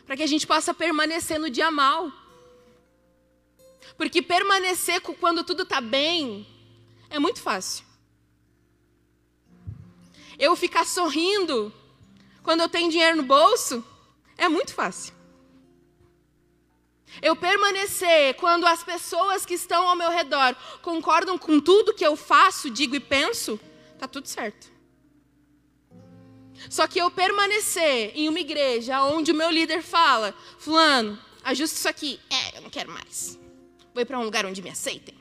Para 0.08 0.16
que 0.16 0.22
a 0.22 0.26
gente 0.26 0.46
possa 0.46 0.72
permanecer 0.72 1.38
no 1.38 1.50
dia 1.50 1.70
mal. 1.70 2.10
Porque 3.94 4.22
permanecer 4.22 5.02
quando 5.02 5.44
tudo 5.44 5.64
está 5.64 5.82
bem 5.82 6.46
é 7.10 7.18
muito 7.18 7.42
fácil. 7.42 7.84
Eu 10.38 10.56
ficar 10.56 10.86
sorrindo 10.86 11.70
quando 12.42 12.62
eu 12.62 12.70
tenho 12.70 12.90
dinheiro 12.90 13.18
no 13.18 13.22
bolso 13.22 13.84
é 14.38 14.48
muito 14.48 14.72
fácil. 14.72 15.12
Eu 17.20 17.36
permanecer 17.36 18.32
quando 18.36 18.66
as 18.66 18.82
pessoas 18.82 19.44
que 19.44 19.52
estão 19.52 19.86
ao 19.86 19.94
meu 19.94 20.08
redor 20.08 20.56
concordam 20.80 21.36
com 21.36 21.60
tudo 21.60 21.92
que 21.92 22.06
eu 22.06 22.16
faço, 22.16 22.70
digo 22.70 22.96
e 22.96 23.00
penso, 23.00 23.60
tá 23.98 24.08
tudo 24.08 24.26
certo. 24.26 24.77
Só 26.68 26.86
que 26.86 26.98
eu 26.98 27.10
permanecer 27.10 28.12
em 28.14 28.28
uma 28.28 28.40
igreja 28.40 29.02
onde 29.04 29.32
o 29.32 29.34
meu 29.34 29.50
líder 29.50 29.82
fala, 29.82 30.34
fulano, 30.58 31.18
ajusta 31.44 31.78
isso 31.78 31.88
aqui. 31.88 32.20
É, 32.30 32.58
eu 32.58 32.62
não 32.62 32.70
quero 32.70 32.90
mais. 32.90 33.38
Vou 33.94 34.02
ir 34.02 34.06
para 34.06 34.18
um 34.18 34.24
lugar 34.24 34.44
onde 34.44 34.62
me 34.62 34.70
aceitem. 34.70 35.14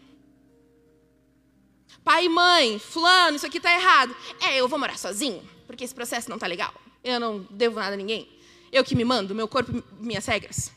Pai 2.03 2.25
e 2.25 2.29
mãe, 2.29 2.79
fulano, 2.79 3.36
isso 3.36 3.46
aqui 3.46 3.58
está 3.58 3.72
errado. 3.74 4.15
É, 4.41 4.58
eu 4.58 4.67
vou 4.67 4.79
morar 4.79 4.98
sozinho, 4.98 5.44
porque 5.65 5.84
esse 5.84 5.94
processo 5.94 6.29
não 6.29 6.38
está 6.38 6.48
legal. 6.48 6.74
Eu 7.03 7.20
não 7.20 7.46
devo 7.50 7.79
nada 7.79 7.94
a 7.94 7.98
ninguém. 7.98 8.27
Eu 8.72 8.84
que 8.84 8.96
me 8.96 9.03
mando, 9.06 9.36
meu 9.36 9.48
corpo, 9.48 9.84
minhas 10.00 10.25
regras. 10.25 10.72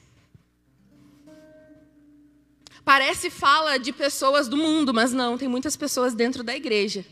Parece 2.85 3.31
fala 3.31 3.79
de 3.79 3.93
pessoas 3.93 4.49
do 4.49 4.57
mundo, 4.57 4.93
mas 4.93 5.13
não, 5.13 5.39
tem 5.39 5.49
muitas 5.49 5.77
pessoas 5.77 6.15
dentro 6.15 6.43
da 6.43 6.57
igreja 6.57 7.05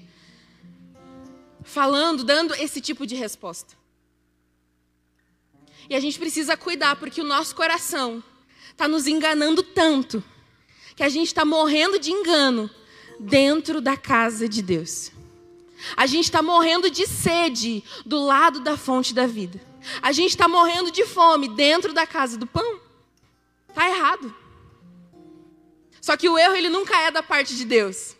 falando, 1.68 2.24
dando 2.24 2.54
esse 2.54 2.80
tipo 2.80 3.06
de 3.06 3.14
resposta. 3.14 3.76
E 5.88 5.94
a 5.94 6.00
gente 6.00 6.18
precisa 6.18 6.56
cuidar, 6.56 6.96
porque 6.96 7.20
o 7.20 7.24
nosso 7.24 7.54
coração 7.54 8.22
está 8.70 8.88
nos 8.88 9.06
enganando 9.06 9.62
tanto, 9.62 10.22
que 10.96 11.02
a 11.02 11.08
gente 11.08 11.28
está 11.28 11.44
morrendo 11.44 11.98
de 11.98 12.10
engano 12.10 12.70
dentro 13.20 13.80
da 13.80 13.96
casa 13.96 14.48
de 14.48 14.62
Deus. 14.62 15.12
A 15.96 16.06
gente 16.06 16.24
está 16.24 16.42
morrendo 16.42 16.90
de 16.90 17.06
sede 17.06 17.84
do 18.04 18.24
lado 18.24 18.60
da 18.60 18.76
fonte 18.76 19.14
da 19.14 19.26
vida. 19.26 19.60
A 20.02 20.10
gente 20.10 20.30
está 20.30 20.48
morrendo 20.48 20.90
de 20.90 21.06
fome 21.06 21.48
dentro 21.48 21.92
da 21.92 22.06
casa 22.06 22.36
do 22.36 22.46
pão. 22.46 22.80
Está 23.68 23.88
errado. 23.88 24.34
Só 26.00 26.16
que 26.16 26.28
o 26.28 26.36
erro 26.36 26.56
ele 26.56 26.68
nunca 26.68 26.98
é 27.00 27.10
da 27.10 27.22
parte 27.22 27.54
de 27.54 27.64
Deus. 27.64 28.16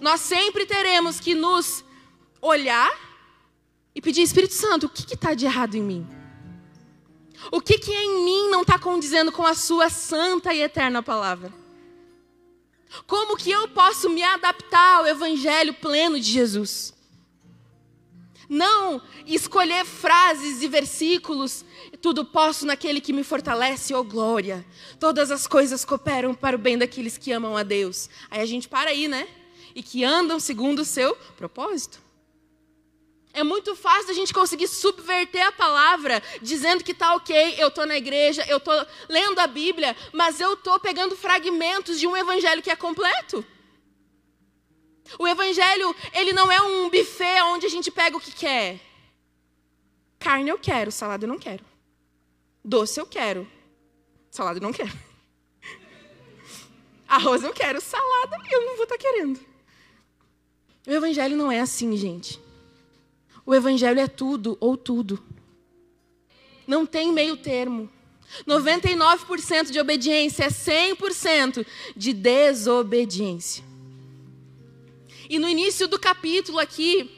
Nós 0.00 0.20
sempre 0.20 0.66
teremos 0.66 1.20
que 1.20 1.34
nos 1.34 1.84
olhar 2.40 2.90
e 3.94 4.00
pedir, 4.00 4.22
Espírito 4.22 4.54
Santo, 4.54 4.86
o 4.86 4.88
que 4.88 5.14
está 5.14 5.34
de 5.34 5.44
errado 5.44 5.76
em 5.76 5.82
mim? 5.82 6.06
O 7.52 7.60
que, 7.60 7.78
que 7.78 7.92
em 7.92 8.24
mim 8.24 8.48
não 8.50 8.62
está 8.62 8.78
condizendo 8.78 9.30
com 9.30 9.46
a 9.46 9.54
sua 9.54 9.90
santa 9.90 10.52
e 10.52 10.62
eterna 10.62 11.02
palavra? 11.02 11.52
Como 13.06 13.36
que 13.36 13.50
eu 13.50 13.68
posso 13.68 14.08
me 14.08 14.22
adaptar 14.22 14.98
ao 14.98 15.06
evangelho 15.06 15.74
pleno 15.74 16.18
de 16.18 16.30
Jesus? 16.30 16.94
Não 18.48 19.02
escolher 19.26 19.84
frases 19.84 20.62
e 20.62 20.68
versículos, 20.68 21.64
tudo 22.00 22.24
posso 22.24 22.66
naquele 22.66 23.00
que 23.00 23.12
me 23.12 23.24
fortalece, 23.24 23.94
oh 23.94 24.04
glória. 24.04 24.64
Todas 24.98 25.30
as 25.30 25.46
coisas 25.46 25.84
cooperam 25.84 26.34
para 26.34 26.56
o 26.56 26.58
bem 26.58 26.78
daqueles 26.78 27.18
que 27.18 27.32
amam 27.32 27.56
a 27.56 27.62
Deus. 27.62 28.08
Aí 28.30 28.40
a 28.40 28.46
gente 28.46 28.68
para 28.68 28.90
aí, 28.90 29.08
né? 29.08 29.26
E 29.74 29.82
que 29.82 30.04
andam 30.04 30.38
segundo 30.38 30.80
o 30.80 30.84
seu 30.84 31.16
propósito. 31.36 32.04
É 33.34 33.42
muito 33.42 33.74
fácil 33.74 34.10
a 34.10 34.14
gente 34.14 34.32
conseguir 34.32 34.68
subverter 34.68 35.44
a 35.44 35.50
palavra, 35.50 36.22
dizendo 36.40 36.84
que 36.84 36.92
está 36.92 37.16
ok, 37.16 37.56
eu 37.58 37.66
estou 37.66 37.84
na 37.84 37.96
igreja, 37.96 38.44
eu 38.48 38.58
estou 38.58 38.86
lendo 39.08 39.40
a 39.40 39.48
Bíblia, 39.48 39.96
mas 40.12 40.40
eu 40.40 40.52
estou 40.52 40.78
pegando 40.78 41.16
fragmentos 41.16 41.98
de 41.98 42.06
um 42.06 42.16
evangelho 42.16 42.62
que 42.62 42.70
é 42.70 42.76
completo. 42.76 43.44
O 45.18 45.26
evangelho, 45.26 45.94
ele 46.12 46.32
não 46.32 46.50
é 46.50 46.62
um 46.62 46.88
buffet 46.88 47.42
onde 47.42 47.66
a 47.66 47.68
gente 47.68 47.90
pega 47.90 48.16
o 48.16 48.20
que 48.20 48.30
quer. 48.30 48.80
Carne 50.20 50.48
eu 50.48 50.58
quero, 50.58 50.92
salada 50.92 51.24
eu 51.24 51.28
não 51.28 51.38
quero. 51.38 51.64
Doce 52.64 53.00
eu 53.00 53.06
quero, 53.06 53.50
salada 54.30 54.58
eu 54.58 54.62
não 54.62 54.72
quero. 54.72 54.92
Arroz 57.08 57.42
eu 57.42 57.52
quero, 57.52 57.80
salada 57.80 58.38
eu 58.48 58.64
não 58.64 58.76
vou 58.76 58.84
estar 58.84 58.96
tá 58.96 59.02
querendo. 59.02 59.53
O 60.86 60.90
evangelho 60.90 61.36
não 61.36 61.50
é 61.50 61.60
assim, 61.60 61.96
gente. 61.96 62.40
O 63.46 63.54
evangelho 63.54 64.00
é 64.00 64.06
tudo 64.06 64.56
ou 64.60 64.76
tudo. 64.76 65.22
Não 66.66 66.84
tem 66.84 67.12
meio 67.12 67.36
termo. 67.36 67.90
99% 68.46 69.70
de 69.70 69.78
obediência 69.78 70.44
é 70.44 70.48
100% 70.48 71.66
de 71.96 72.12
desobediência. 72.12 73.64
E 75.28 75.38
no 75.38 75.48
início 75.48 75.88
do 75.88 75.98
capítulo 75.98 76.58
aqui, 76.58 77.10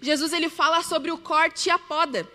Jesus 0.00 0.32
ele 0.32 0.48
fala 0.48 0.82
sobre 0.82 1.10
o 1.10 1.18
corte 1.18 1.68
e 1.68 1.70
a 1.70 1.78
poda. 1.78 2.28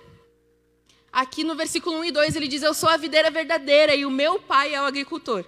Aqui 1.12 1.44
no 1.44 1.56
versículo 1.56 2.00
1 2.00 2.06
e 2.06 2.12
2 2.12 2.36
ele 2.36 2.48
diz: 2.48 2.62
Eu 2.62 2.74
sou 2.74 2.90
a 2.90 2.98
videira 2.98 3.32
verdadeira 3.32 3.96
e 3.96 4.06
o 4.06 4.12
meu 4.12 4.40
pai 4.40 4.74
é 4.74 4.82
o 4.82 4.86
agricultor. 4.86 5.46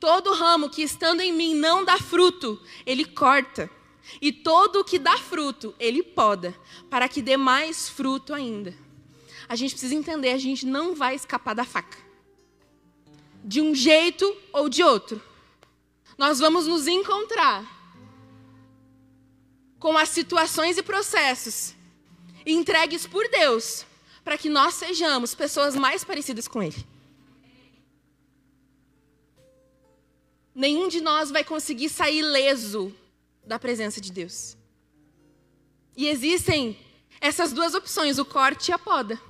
Todo 0.00 0.32
ramo 0.32 0.70
que 0.70 0.82
estando 0.82 1.20
em 1.20 1.32
mim 1.32 1.54
não 1.54 1.84
dá 1.84 1.98
fruto, 1.98 2.60
ele 2.86 3.04
corta. 3.04 3.70
E 4.20 4.32
todo 4.32 4.80
o 4.80 4.84
que 4.84 4.98
dá 4.98 5.16
fruto, 5.16 5.74
ele 5.78 6.02
poda, 6.02 6.54
para 6.90 7.08
que 7.08 7.22
dê 7.22 7.36
mais 7.36 7.88
fruto 7.88 8.32
ainda. 8.32 8.74
A 9.48 9.56
gente 9.56 9.72
precisa 9.72 9.94
entender, 9.94 10.30
a 10.30 10.38
gente 10.38 10.66
não 10.66 10.94
vai 10.94 11.14
escapar 11.14 11.54
da 11.54 11.64
faca. 11.64 11.98
De 13.42 13.60
um 13.60 13.74
jeito 13.74 14.36
ou 14.52 14.68
de 14.68 14.82
outro. 14.82 15.22
Nós 16.16 16.38
vamos 16.38 16.66
nos 16.66 16.86
encontrar 16.86 17.70
com 19.78 19.98
as 19.98 20.08
situações 20.08 20.78
e 20.78 20.82
processos 20.82 21.74
entregues 22.46 23.06
por 23.06 23.28
Deus 23.28 23.84
para 24.24 24.38
que 24.38 24.48
nós 24.48 24.74
sejamos 24.74 25.34
pessoas 25.34 25.76
mais 25.76 26.02
parecidas 26.02 26.48
com 26.48 26.62
Ele. 26.62 26.86
Nenhum 30.54 30.88
de 30.88 31.00
nós 31.00 31.30
vai 31.30 31.44
conseguir 31.44 31.88
sair 31.88 32.22
leso 32.22 32.94
da 33.46 33.58
presença 33.58 34.00
de 34.00 34.10
Deus. 34.10 34.56
E 35.96 36.06
existem 36.08 36.78
essas 37.20 37.52
duas 37.52 37.74
opções, 37.74 38.18
o 38.18 38.24
corte 38.24 38.70
e 38.70 38.72
a 38.72 38.78
poda. 38.78 39.20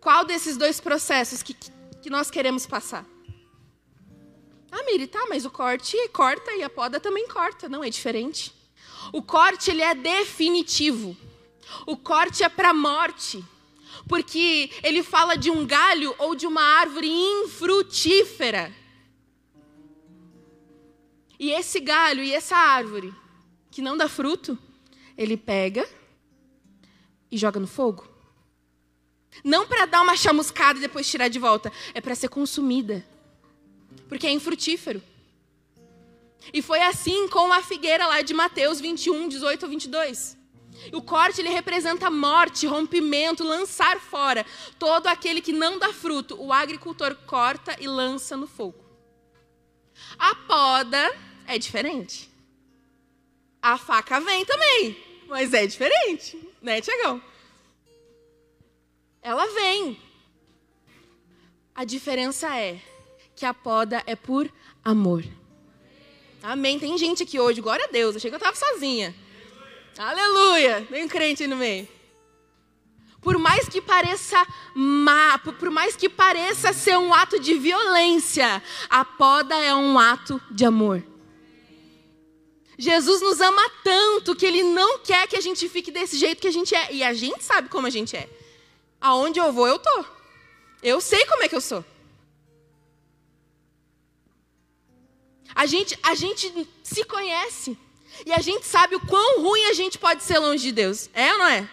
Qual 0.00 0.24
desses 0.24 0.56
dois 0.56 0.80
processos 0.80 1.42
que, 1.42 1.54
que 2.02 2.08
nós 2.08 2.30
queremos 2.30 2.66
passar? 2.66 3.04
Ah, 4.70 4.82
Miri, 4.84 5.06
tá, 5.06 5.26
mas 5.28 5.44
o 5.44 5.50
corte 5.50 5.96
corta 6.08 6.52
e 6.52 6.62
a 6.62 6.70
poda 6.70 7.00
também 7.00 7.26
corta. 7.28 7.68
Não, 7.68 7.82
é 7.82 7.90
diferente. 7.90 8.52
O 9.12 9.22
corte, 9.22 9.70
ele 9.70 9.82
é 9.82 9.94
definitivo. 9.94 11.16
O 11.86 11.96
corte 11.96 12.42
é 12.42 12.48
para 12.48 12.70
a 12.70 12.74
morte. 12.74 13.44
Porque 14.08 14.70
ele 14.82 15.02
fala 15.02 15.36
de 15.36 15.50
um 15.50 15.66
galho 15.66 16.14
ou 16.18 16.34
de 16.34 16.46
uma 16.46 16.62
árvore 16.62 17.08
infrutífera. 17.08 18.72
E 21.38 21.50
esse 21.50 21.80
galho 21.80 22.22
e 22.22 22.32
essa 22.32 22.56
árvore 22.56 23.14
que 23.70 23.82
não 23.82 23.96
dá 23.96 24.08
fruto, 24.08 24.58
ele 25.18 25.36
pega 25.36 25.86
e 27.30 27.36
joga 27.36 27.60
no 27.60 27.66
fogo. 27.66 28.08
Não 29.44 29.66
para 29.66 29.86
dar 29.86 30.02
uma 30.02 30.16
chamuscada 30.16 30.78
e 30.78 30.82
depois 30.82 31.08
tirar 31.08 31.28
de 31.28 31.38
volta, 31.38 31.70
é 31.92 32.00
para 32.00 32.14
ser 32.14 32.28
consumida. 32.28 33.04
Porque 34.08 34.26
é 34.26 34.30
infrutífero. 34.30 35.02
E 36.52 36.62
foi 36.62 36.80
assim 36.80 37.28
com 37.28 37.52
a 37.52 37.62
figueira 37.62 38.06
lá 38.06 38.22
de 38.22 38.32
Mateus 38.32 38.80
21, 38.80 39.28
18 39.28 39.64
ao 39.64 39.70
22. 39.70 40.36
O 40.92 41.02
corte 41.02 41.40
ele 41.40 41.48
representa 41.48 42.10
morte, 42.10 42.66
rompimento, 42.66 43.44
lançar 43.44 43.98
fora. 43.98 44.46
Todo 44.78 45.06
aquele 45.06 45.40
que 45.40 45.52
não 45.52 45.78
dá 45.78 45.92
fruto, 45.92 46.40
o 46.40 46.52
agricultor 46.52 47.14
corta 47.26 47.76
e 47.80 47.86
lança 47.86 48.36
no 48.36 48.46
fogo. 48.46 48.85
A 50.18 50.34
poda 50.34 51.14
é 51.46 51.58
diferente. 51.58 52.30
A 53.60 53.76
faca 53.76 54.20
vem 54.20 54.44
também, 54.44 54.96
mas 55.28 55.52
é 55.52 55.66
diferente, 55.66 56.38
né, 56.62 56.80
Tiagão? 56.80 57.20
Ela 59.22 59.46
vem. 59.54 59.98
A 61.74 61.84
diferença 61.84 62.56
é 62.56 62.80
que 63.34 63.44
a 63.44 63.52
poda 63.52 64.02
é 64.06 64.14
por 64.14 64.50
amor. 64.84 65.24
Amém. 66.42 66.78
Tem 66.78 66.96
gente 66.96 67.24
aqui 67.24 67.40
hoje, 67.40 67.60
glória 67.60 67.86
a 67.86 67.88
Deus. 67.88 68.14
Achei 68.14 68.30
que 68.30 68.34
eu 68.34 68.38
estava 68.38 68.56
sozinha. 68.56 69.14
Aleluia. 69.98 70.86
Tem 70.88 71.04
um 71.04 71.08
crente 71.08 71.42
aí 71.42 71.48
no 71.48 71.56
meio. 71.56 71.88
Por 73.26 73.38
mais 73.38 73.68
que 73.68 73.80
pareça 73.80 74.46
má, 74.72 75.36
por 75.36 75.68
mais 75.68 75.96
que 75.96 76.08
pareça 76.08 76.72
ser 76.72 76.96
um 76.96 77.12
ato 77.12 77.40
de 77.40 77.54
violência, 77.54 78.62
a 78.88 79.04
poda 79.04 79.56
é 79.56 79.74
um 79.74 79.98
ato 79.98 80.40
de 80.48 80.64
amor. 80.64 81.02
Jesus 82.78 83.20
nos 83.20 83.40
ama 83.40 83.68
tanto 83.82 84.36
que 84.36 84.46
ele 84.46 84.62
não 84.62 85.00
quer 85.00 85.26
que 85.26 85.34
a 85.34 85.40
gente 85.40 85.68
fique 85.68 85.90
desse 85.90 86.16
jeito 86.16 86.40
que 86.40 86.46
a 86.46 86.52
gente 86.52 86.72
é. 86.72 86.94
E 86.94 87.02
a 87.02 87.12
gente 87.12 87.42
sabe 87.42 87.68
como 87.68 87.88
a 87.88 87.90
gente 87.90 88.16
é. 88.16 88.30
Aonde 89.00 89.40
eu 89.40 89.52
vou, 89.52 89.66
eu 89.66 89.80
tô. 89.80 90.04
Eu 90.80 91.00
sei 91.00 91.26
como 91.26 91.42
é 91.42 91.48
que 91.48 91.56
eu 91.56 91.60
sou. 91.60 91.84
A 95.52 95.66
gente, 95.66 95.98
a 96.00 96.14
gente 96.14 96.68
se 96.84 97.02
conhece. 97.02 97.76
E 98.24 98.32
a 98.32 98.38
gente 98.38 98.64
sabe 98.66 98.94
o 98.94 99.00
quão 99.00 99.42
ruim 99.42 99.64
a 99.64 99.72
gente 99.72 99.98
pode 99.98 100.22
ser 100.22 100.38
longe 100.38 100.62
de 100.62 100.70
Deus. 100.70 101.10
É 101.12 101.32
ou 101.32 101.38
não 101.38 101.46
é? 101.46 101.68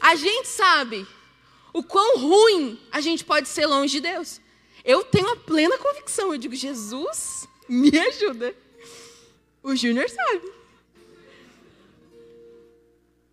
A 0.00 0.14
gente 0.14 0.48
sabe 0.48 1.06
o 1.72 1.82
quão 1.82 2.18
ruim 2.18 2.80
a 2.90 3.00
gente 3.00 3.24
pode 3.24 3.48
ser 3.48 3.66
longe 3.66 3.94
de 3.94 4.00
Deus. 4.00 4.40
Eu 4.84 5.04
tenho 5.04 5.28
a 5.28 5.36
plena 5.36 5.78
convicção. 5.78 6.32
Eu 6.32 6.38
digo, 6.38 6.54
Jesus, 6.54 7.48
me 7.68 7.96
ajuda. 7.98 8.54
O 9.62 9.74
Júnior 9.74 10.08
sabe. 10.08 10.52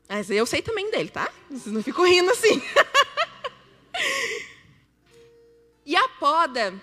Mas 0.09 0.29
eu 0.29 0.45
sei 0.45 0.61
também 0.61 0.91
dele, 0.91 1.09
tá? 1.09 1.31
Vocês 1.49 1.73
não 1.73 1.81
ficam 1.81 2.05
rindo 2.05 2.31
assim. 2.31 2.61
e 5.85 5.95
a 5.95 6.09
poda 6.09 6.73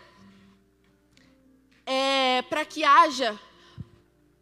é 1.84 2.42
para 2.42 2.64
que 2.64 2.84
haja, 2.84 3.38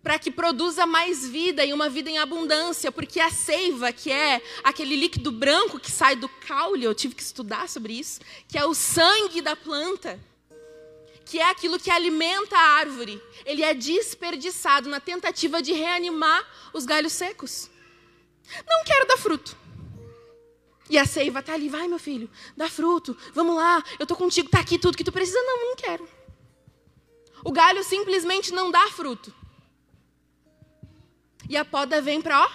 para 0.08 0.18
que 0.18 0.30
produza 0.30 0.86
mais 0.86 1.28
vida 1.28 1.62
e 1.66 1.70
uma 1.74 1.90
vida 1.90 2.08
em 2.08 2.16
abundância, 2.16 2.90
porque 2.90 3.20
a 3.20 3.28
seiva, 3.28 3.92
que 3.92 4.10
é 4.10 4.40
aquele 4.64 4.96
líquido 4.96 5.30
branco 5.30 5.78
que 5.78 5.90
sai 5.90 6.16
do 6.16 6.26
caule, 6.30 6.82
eu 6.82 6.94
tive 6.94 7.14
que 7.14 7.20
estudar 7.20 7.68
sobre 7.68 7.92
isso, 7.92 8.18
que 8.48 8.56
é 8.56 8.64
o 8.64 8.72
sangue 8.72 9.42
da 9.42 9.54
planta 9.54 10.18
que 11.26 11.38
é 11.38 11.50
aquilo 11.50 11.78
que 11.78 11.90
alimenta 11.90 12.56
a 12.56 12.78
árvore, 12.78 13.22
ele 13.44 13.62
é 13.62 13.74
desperdiçado 13.74 14.88
na 14.88 14.98
tentativa 14.98 15.60
de 15.60 15.74
reanimar 15.74 16.42
os 16.72 16.86
galhos 16.86 17.12
secos. 17.12 17.68
Não 18.66 18.82
quero 18.84 19.06
dar 19.06 19.18
fruto. 19.18 19.54
E 20.88 20.96
a 20.96 21.04
seiva 21.04 21.40
está 21.40 21.52
ali, 21.52 21.68
vai 21.68 21.86
meu 21.86 21.98
filho, 21.98 22.30
dá 22.56 22.66
fruto, 22.66 23.14
vamos 23.34 23.56
lá, 23.56 23.84
eu 23.98 24.04
estou 24.04 24.16
contigo, 24.16 24.46
está 24.46 24.60
aqui 24.60 24.78
tudo 24.78 24.96
que 24.96 25.04
tu 25.04 25.12
precisa. 25.12 25.38
Não, 25.42 25.66
não 25.66 25.76
quero. 25.76 26.08
O 27.44 27.52
galho 27.52 27.84
simplesmente 27.84 28.54
não 28.54 28.70
dá 28.70 28.88
fruto. 28.88 29.34
E 31.48 31.56
a 31.56 31.64
poda 31.64 32.02
vem 32.02 32.20
para, 32.20 32.42
ó, 32.42 32.48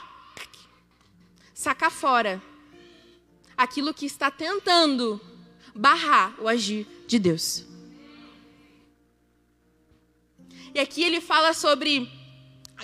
sacar 1.53 1.89
fora 1.89 2.41
aquilo 3.58 3.93
que 3.93 4.06
está 4.06 4.29
tentando 4.29 5.19
barrar 5.73 6.36
o 6.39 6.47
agir 6.47 6.86
de 7.08 7.17
Deus. 7.17 7.65
E 10.75 10.79
aqui 10.79 11.03
ele 11.03 11.21
fala 11.21 11.53
sobre 11.53 12.12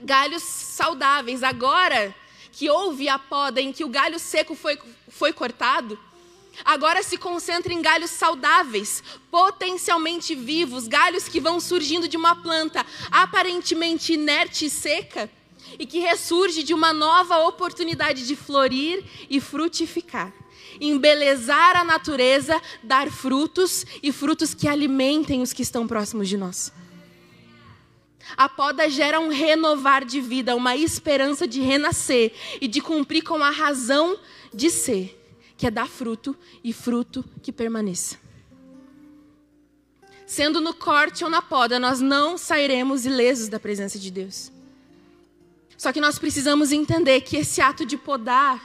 galhos 0.04 0.41
saudáveis. 0.41 1.43
Agora 1.43 2.15
que 2.52 2.69
houve 2.69 3.08
a 3.08 3.19
poda 3.19 3.62
em 3.62 3.72
que 3.72 3.84
o 3.84 3.89
galho 3.89 4.19
seco 4.19 4.56
foi, 4.56 4.80
foi 5.08 5.32
cortado, 5.32 5.98
agora 6.65 7.04
se 7.04 7.17
concentra 7.17 7.72
em 7.72 7.82
galhos 7.82 8.10
saudáveis, 8.10 9.04
potencialmente 9.30 10.36
vivos, 10.36 10.88
galhos 10.88 11.28
que 11.28 11.39
vão 11.39 11.60
surgindo 11.60 12.08
de 12.08 12.17
uma 12.17 12.36
planta 12.36 12.86
aparentemente 13.12 14.13
inerte 14.13 14.65
e 14.65 14.69
seca 14.69 15.30
e 15.77 15.86
que 15.86 15.99
ressurge 15.99 16.63
de 16.63 16.73
uma 16.73 16.93
nova 16.93 17.39
oportunidade 17.39 18.25
de 18.25 18.36
florir 18.36 19.03
e 19.29 19.39
frutificar. 19.39 20.34
Embelezar 20.79 21.75
a 21.75 21.84
natureza, 21.84 22.60
dar 22.82 23.10
frutos 23.12 23.86
e 24.01 24.12
frutos 24.12 24.53
que 24.53 24.67
alimentem 24.67 25.41
os 25.41 25.51
que 25.51 25.62
estão 25.62 25.88
próximos 25.88 26.29
de 26.29 26.38
nós. 26.38 26.71
A 28.38 28.47
poda 28.47 28.89
gera 28.89 29.19
um 29.19 29.29
renovar 29.29 30.05
de 30.05 30.21
vida, 30.21 30.55
uma 30.55 30.75
esperança 30.75 31.47
de 31.47 31.62
renascer 31.62 32.34
e 32.62 32.67
de 32.67 32.82
cumprir 32.82 33.23
com 33.23 33.43
a 33.43 33.49
razão 33.49 34.17
de 34.53 34.69
ser, 34.69 35.19
que 35.58 35.65
é 35.67 35.71
dar 35.71 35.88
fruto 35.88 36.36
e 36.63 36.71
fruto 36.71 37.25
que 37.41 37.51
permaneça. 37.51 38.17
Sendo 40.25 40.62
no 40.62 40.75
corte 40.75 41.23
ou 41.23 41.29
na 41.29 41.41
poda, 41.41 41.79
nós 41.79 41.99
não 41.99 42.38
sairemos 42.38 43.03
ilesos 43.03 43.47
da 43.47 43.60
presença 43.60 43.97
de 43.97 44.12
Deus. 44.12 44.51
Só 45.80 45.94
que 45.94 46.02
nós 46.02 46.20
precisamos 46.20 46.74
entender 46.74 47.22
que 47.22 47.38
esse 47.38 47.62
ato 47.62 47.86
de 47.86 47.96
podar 47.96 48.62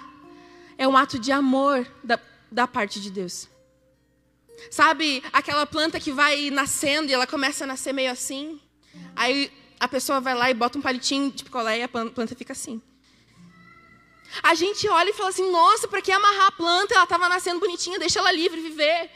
é 0.76 0.86
um 0.88 0.96
ato 0.96 1.16
de 1.16 1.30
amor 1.30 1.86
da, 2.02 2.18
da 2.50 2.66
parte 2.66 3.00
de 3.00 3.08
Deus. 3.08 3.48
Sabe 4.68 5.22
aquela 5.32 5.64
planta 5.64 6.00
que 6.00 6.10
vai 6.10 6.50
nascendo 6.50 7.08
e 7.08 7.14
ela 7.14 7.24
começa 7.24 7.62
a 7.62 7.68
nascer 7.68 7.92
meio 7.92 8.10
assim? 8.10 8.60
Aí 9.14 9.48
a 9.78 9.86
pessoa 9.86 10.20
vai 10.20 10.34
lá 10.34 10.50
e 10.50 10.54
bota 10.54 10.76
um 10.76 10.82
palitinho 10.82 11.30
de 11.30 11.44
picolé 11.44 11.78
e 11.78 11.82
a 11.84 11.88
planta 11.88 12.34
fica 12.34 12.52
assim. 12.52 12.82
A 14.42 14.56
gente 14.56 14.88
olha 14.88 15.10
e 15.10 15.12
fala 15.12 15.28
assim: 15.28 15.52
nossa, 15.52 15.86
para 15.86 16.02
que 16.02 16.10
amarrar 16.10 16.48
a 16.48 16.52
planta? 16.52 16.94
Ela 16.94 17.04
estava 17.04 17.28
nascendo 17.28 17.60
bonitinha, 17.60 17.96
deixa 17.96 18.18
ela 18.18 18.32
livre 18.32 18.60
viver. 18.60 19.08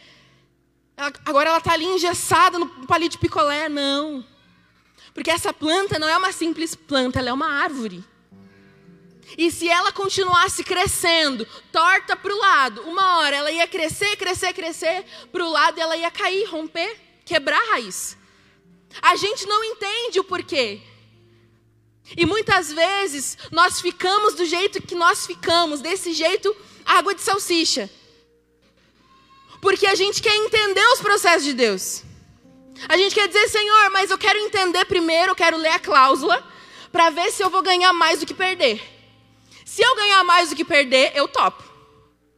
Ela, 0.97 1.13
agora 1.25 1.49
ela 1.49 1.59
está 1.59 1.73
ali 1.73 1.85
engessada 1.85 2.61
no 2.61 2.69
palito 2.87 3.17
de 3.17 3.19
picolé. 3.19 3.69
Não. 3.69 4.25
Porque 5.15 5.31
essa 5.31 5.53
planta 5.53 5.99
não 5.99 6.09
é 6.09 6.17
uma 6.17 6.33
simples 6.33 6.75
planta, 6.75 7.19
ela 7.19 7.31
é 7.31 7.33
uma 7.33 7.49
árvore. 7.49 8.05
E 9.37 9.51
se 9.51 9.69
ela 9.69 9.93
continuasse 9.93 10.65
crescendo, 10.65 11.47
torta 11.71 12.17
para 12.17 12.33
o 12.33 12.39
lado, 12.39 12.83
uma 12.83 13.19
hora 13.19 13.37
ela 13.37 13.53
ia 13.53 13.67
crescer, 13.67 14.17
crescer, 14.17 14.53
crescer 14.53 15.05
para 15.31 15.45
o 15.45 15.51
lado 15.51 15.79
e 15.79 15.81
ela 15.81 15.97
ia 15.97 16.11
cair, 16.11 16.45
romper, 16.45 16.97
quebrar 17.25 17.61
a 17.61 17.73
raiz. 17.73 18.17
A 19.03 19.17
gente 19.17 19.47
não 19.47 19.63
entende 19.63 20.19
o 20.19 20.25
porquê. 20.25 20.81
E 22.17 22.25
muitas 22.25 22.73
vezes 22.73 23.37
nós 23.51 23.81
ficamos 23.81 24.35
do 24.35 24.47
jeito 24.47 24.81
que 24.81 24.95
nós 24.95 25.27
ficamos, 25.27 25.81
desse 25.81 26.13
jeito, 26.15 26.57
água 26.85 27.15
de 27.15 27.21
salsicha. 27.21 27.91
Porque 29.61 29.87
a 29.87 29.95
gente 29.95 30.23
quer 30.23 30.35
entender 30.37 30.87
os 30.93 31.01
processos 31.01 31.45
de 31.45 31.53
Deus. 31.53 32.03
A 32.87 32.97
gente 32.97 33.15
quer 33.15 33.27
dizer, 33.27 33.49
Senhor, 33.49 33.91
mas 33.91 34.11
eu 34.11 34.19
quero 34.19 34.39
entender 34.39 34.85
primeiro, 34.85 35.33
eu 35.33 35.37
quero 35.37 35.57
ler 35.57 35.71
a 35.71 35.79
cláusula, 35.79 36.47
para 36.93 37.11
ver 37.11 37.31
se 37.33 37.43
eu 37.43 37.51
vou 37.51 37.63
ganhar 37.63 37.93
mais 37.93 38.21
do 38.21 38.27
que 38.27 38.35
perder. 38.35 38.81
Se 39.65 39.83
eu 39.83 39.97
ganhar 39.97 40.25
mais 40.25 40.51
do 40.51 40.57
que 40.57 40.65
perder, 40.65 41.13
eu 41.15 41.27
topo. 41.27 41.63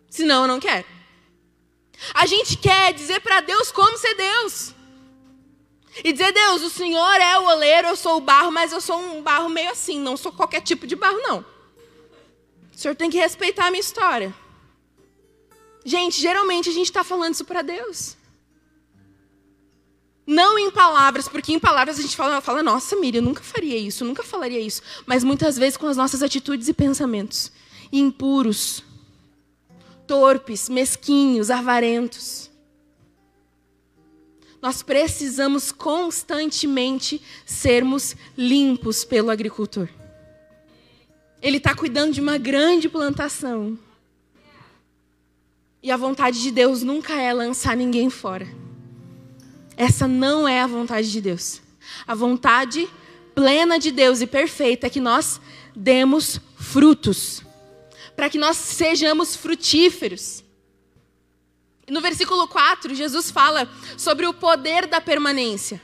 Senão, 0.09 0.42
eu 0.42 0.48
não 0.48 0.61
quero. 0.61 0.87
A 2.14 2.26
gente 2.26 2.57
quer 2.57 2.92
dizer 2.92 3.20
para 3.20 3.40
Deus 3.40 3.70
como 3.70 3.98
ser 3.98 4.14
Deus. 4.14 4.74
E 6.03 6.12
dizer, 6.12 6.33
Deus, 6.33 6.62
o 6.62 6.70
Senhor 6.70 7.20
é 7.20 7.38
o 7.38 7.44
oleiro, 7.46 7.88
eu 7.88 7.96
sou 7.96 8.16
o 8.16 8.20
barro, 8.20 8.50
mas 8.50 8.72
eu 8.72 8.81
sou 8.81 8.98
um 8.98 9.22
barro 9.22 9.48
meio 9.48 9.70
assim, 9.70 9.98
não 9.98 10.16
sou 10.16 10.33
qualquer 10.33 10.61
tipo 10.61 10.87
de 10.87 10.96
barro, 10.96 11.18
não. 11.18 11.44
O 12.72 12.79
Senhor 12.79 12.94
tem 12.94 13.11
que 13.11 13.18
respeitar 13.18 13.66
a 13.66 13.70
minha 13.70 13.81
história. 13.81 14.35
Gente, 15.85 16.20
geralmente 16.20 16.68
a 16.68 16.72
gente 16.72 16.87
está 16.87 17.03
falando 17.03 17.35
isso 17.35 17.44
para 17.44 17.62
Deus. 17.62 18.16
Não 20.31 20.57
em 20.57 20.71
palavras, 20.71 21.27
porque 21.27 21.53
em 21.53 21.59
palavras 21.59 21.99
a 21.99 22.03
gente 22.03 22.14
fala, 22.14 22.40
fala, 22.40 22.62
nossa, 22.62 22.95
Miriam, 22.95 23.19
eu 23.19 23.25
nunca 23.25 23.43
faria 23.43 23.77
isso, 23.77 24.05
nunca 24.05 24.23
falaria 24.23 24.61
isso. 24.61 24.81
Mas 25.05 25.25
muitas 25.25 25.59
vezes 25.59 25.77
com 25.77 25.88
as 25.88 25.97
nossas 25.97 26.23
atitudes 26.23 26.69
e 26.69 26.73
pensamentos 26.73 27.51
impuros, 27.93 28.85
torpes, 30.07 30.69
mesquinhos, 30.69 31.51
avarentos. 31.51 32.49
Nós 34.62 34.85
precisamos 34.85 35.73
constantemente 35.73 37.21
sermos 37.45 38.14
limpos 38.38 39.05
pelo 39.05 39.33
agricultor. 39.33 39.88
Ele 41.43 41.57
está 41.57 41.75
cuidando 41.75 42.12
de 42.12 42.21
uma 42.21 42.38
grande 42.38 42.88
plantação. 42.88 43.77
E 45.83 45.90
a 45.90 45.97
vontade 45.97 46.40
de 46.40 46.53
Deus 46.53 46.85
nunca 46.85 47.21
é 47.21 47.33
lançar 47.33 47.77
ninguém 47.77 48.09
fora. 48.09 48.69
Essa 49.81 50.07
não 50.07 50.47
é 50.47 50.61
a 50.61 50.66
vontade 50.66 51.11
de 51.11 51.23
Deus. 51.23 51.62
A 52.07 52.14
vontade 52.14 52.87
plena 53.35 53.79
de 53.79 53.90
Deus 53.90 54.21
e 54.21 54.27
perfeita 54.27 54.88
é 54.88 54.90
que 54.90 55.01
nós 55.01 55.40
demos 55.75 56.38
frutos, 56.55 57.43
para 58.14 58.29
que 58.29 58.37
nós 58.37 58.59
sejamos 58.59 59.35
frutíferos. 59.35 60.45
No 61.88 62.03
versículo 62.03 62.47
4, 62.47 62.95
Jesus 62.95 63.31
fala 63.31 63.66
sobre 63.97 64.27
o 64.27 64.35
poder 64.35 64.87
da 64.87 65.01
permanência. 65.01 65.81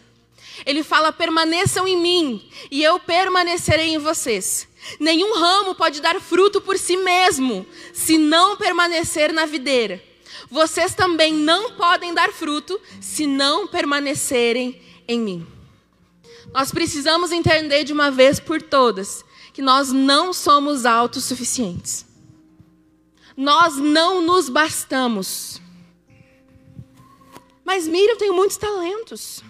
Ele 0.66 0.82
fala: 0.82 1.10
permaneçam 1.10 1.88
em 1.88 1.96
mim 1.96 2.50
e 2.70 2.82
eu 2.82 3.00
permanecerei 3.00 3.94
em 3.94 3.98
vocês. 3.98 4.68
Nenhum 5.00 5.38
ramo 5.38 5.74
pode 5.74 6.02
dar 6.02 6.20
fruto 6.20 6.60
por 6.60 6.76
si 6.76 6.98
mesmo, 6.98 7.64
se 7.94 8.18
não 8.18 8.58
permanecer 8.58 9.32
na 9.32 9.46
videira. 9.46 10.04
Vocês 10.50 10.94
também 10.94 11.32
não 11.32 11.72
podem 11.72 12.14
dar 12.14 12.32
fruto 12.32 12.80
se 13.00 13.26
não 13.26 13.66
permanecerem 13.66 14.80
em 15.08 15.20
mim. 15.20 15.46
Nós 16.52 16.70
precisamos 16.70 17.32
entender 17.32 17.84
de 17.84 17.92
uma 17.92 18.10
vez 18.10 18.38
por 18.38 18.62
todas 18.62 19.24
que 19.52 19.62
nós 19.62 19.90
não 19.92 20.32
somos 20.32 20.86
autossuficientes. 20.86 22.06
Nós 23.36 23.76
não 23.76 24.22
nos 24.22 24.48
bastamos. 24.48 25.60
Mas 27.64 27.86
Miriam, 27.86 28.12
eu 28.12 28.16
tenho 28.16 28.34
muitos 28.34 28.56
talentos. 28.56 29.42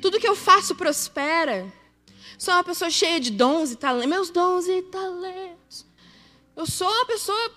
Tudo 0.00 0.18
que 0.18 0.26
eu 0.26 0.34
faço 0.34 0.74
prospera. 0.74 1.72
Sou 2.38 2.52
uma 2.54 2.64
pessoa 2.64 2.90
cheia 2.90 3.20
de 3.20 3.30
dons 3.30 3.70
e 3.70 3.76
talentos. 3.76 4.08
Meus 4.08 4.30
dons 4.30 4.66
e 4.66 4.82
talentos. 4.82 5.86
Eu 6.56 6.66
sou 6.66 6.88
uma 6.88 7.06
pessoa. 7.06 7.52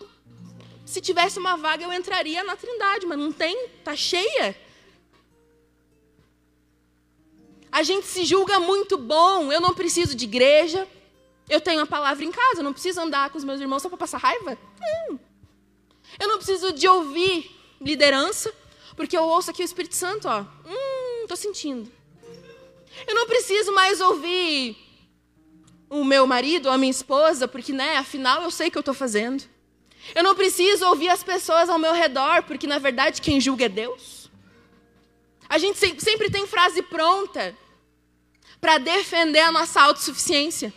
Se 0.85 1.01
tivesse 1.01 1.39
uma 1.39 1.57
vaga, 1.57 1.83
eu 1.83 1.91
entraria 1.91 2.43
na 2.43 2.55
Trindade, 2.55 3.05
mas 3.05 3.17
não 3.17 3.31
tem, 3.31 3.67
tá 3.83 3.95
cheia. 3.95 4.55
A 7.71 7.83
gente 7.83 8.05
se 8.05 8.23
julga 8.23 8.59
muito 8.59 8.97
bom. 8.97 9.51
Eu 9.51 9.59
não 9.59 9.73
preciso 9.73 10.15
de 10.15 10.23
igreja. 10.25 10.87
Eu 11.49 11.59
tenho 11.59 11.81
a 11.81 11.85
palavra 11.85 12.23
em 12.23 12.31
casa. 12.31 12.59
Eu 12.59 12.63
não 12.63 12.71
preciso 12.71 13.01
andar 13.01 13.29
com 13.31 13.37
os 13.37 13.43
meus 13.43 13.59
irmãos 13.59 13.81
só 13.81 13.89
para 13.89 13.97
passar 13.97 14.19
raiva. 14.19 14.57
Eu 16.17 16.27
não 16.27 16.37
preciso 16.37 16.71
de 16.71 16.87
ouvir 16.87 17.51
liderança, 17.81 18.53
porque 18.95 19.17
eu 19.17 19.23
ouço 19.23 19.51
aqui 19.51 19.61
o 19.61 19.65
Espírito 19.65 19.95
Santo, 19.95 20.27
ó. 20.27 20.45
Hum, 20.65 21.27
tô 21.27 21.35
sentindo. 21.35 21.91
Eu 23.05 23.13
não 23.13 23.27
preciso 23.27 23.73
mais 23.73 23.99
ouvir 23.99 24.77
o 25.89 26.03
meu 26.03 26.25
marido 26.25 26.69
a 26.69 26.77
minha 26.77 26.91
esposa, 26.91 27.47
porque, 27.47 27.73
né, 27.73 27.97
afinal 27.97 28.43
eu 28.43 28.51
sei 28.51 28.69
o 28.69 28.71
que 28.71 28.77
eu 28.77 28.81
estou 28.81 28.93
fazendo. 28.93 29.43
Eu 30.13 30.23
não 30.23 30.35
preciso 30.35 30.85
ouvir 30.87 31.09
as 31.09 31.23
pessoas 31.23 31.69
ao 31.69 31.79
meu 31.79 31.93
redor, 31.93 32.43
porque, 32.43 32.67
na 32.67 32.77
verdade, 32.77 33.21
quem 33.21 33.41
julga 33.41 33.65
é 33.65 33.69
Deus. 33.69 34.29
A 35.49 35.57
gente 35.57 35.77
sempre 36.01 36.29
tem 36.29 36.45
frase 36.47 36.81
pronta 36.81 37.55
para 38.59 38.77
defender 38.77 39.39
a 39.39 39.51
nossa 39.51 39.81
autossuficiência. 39.81 40.73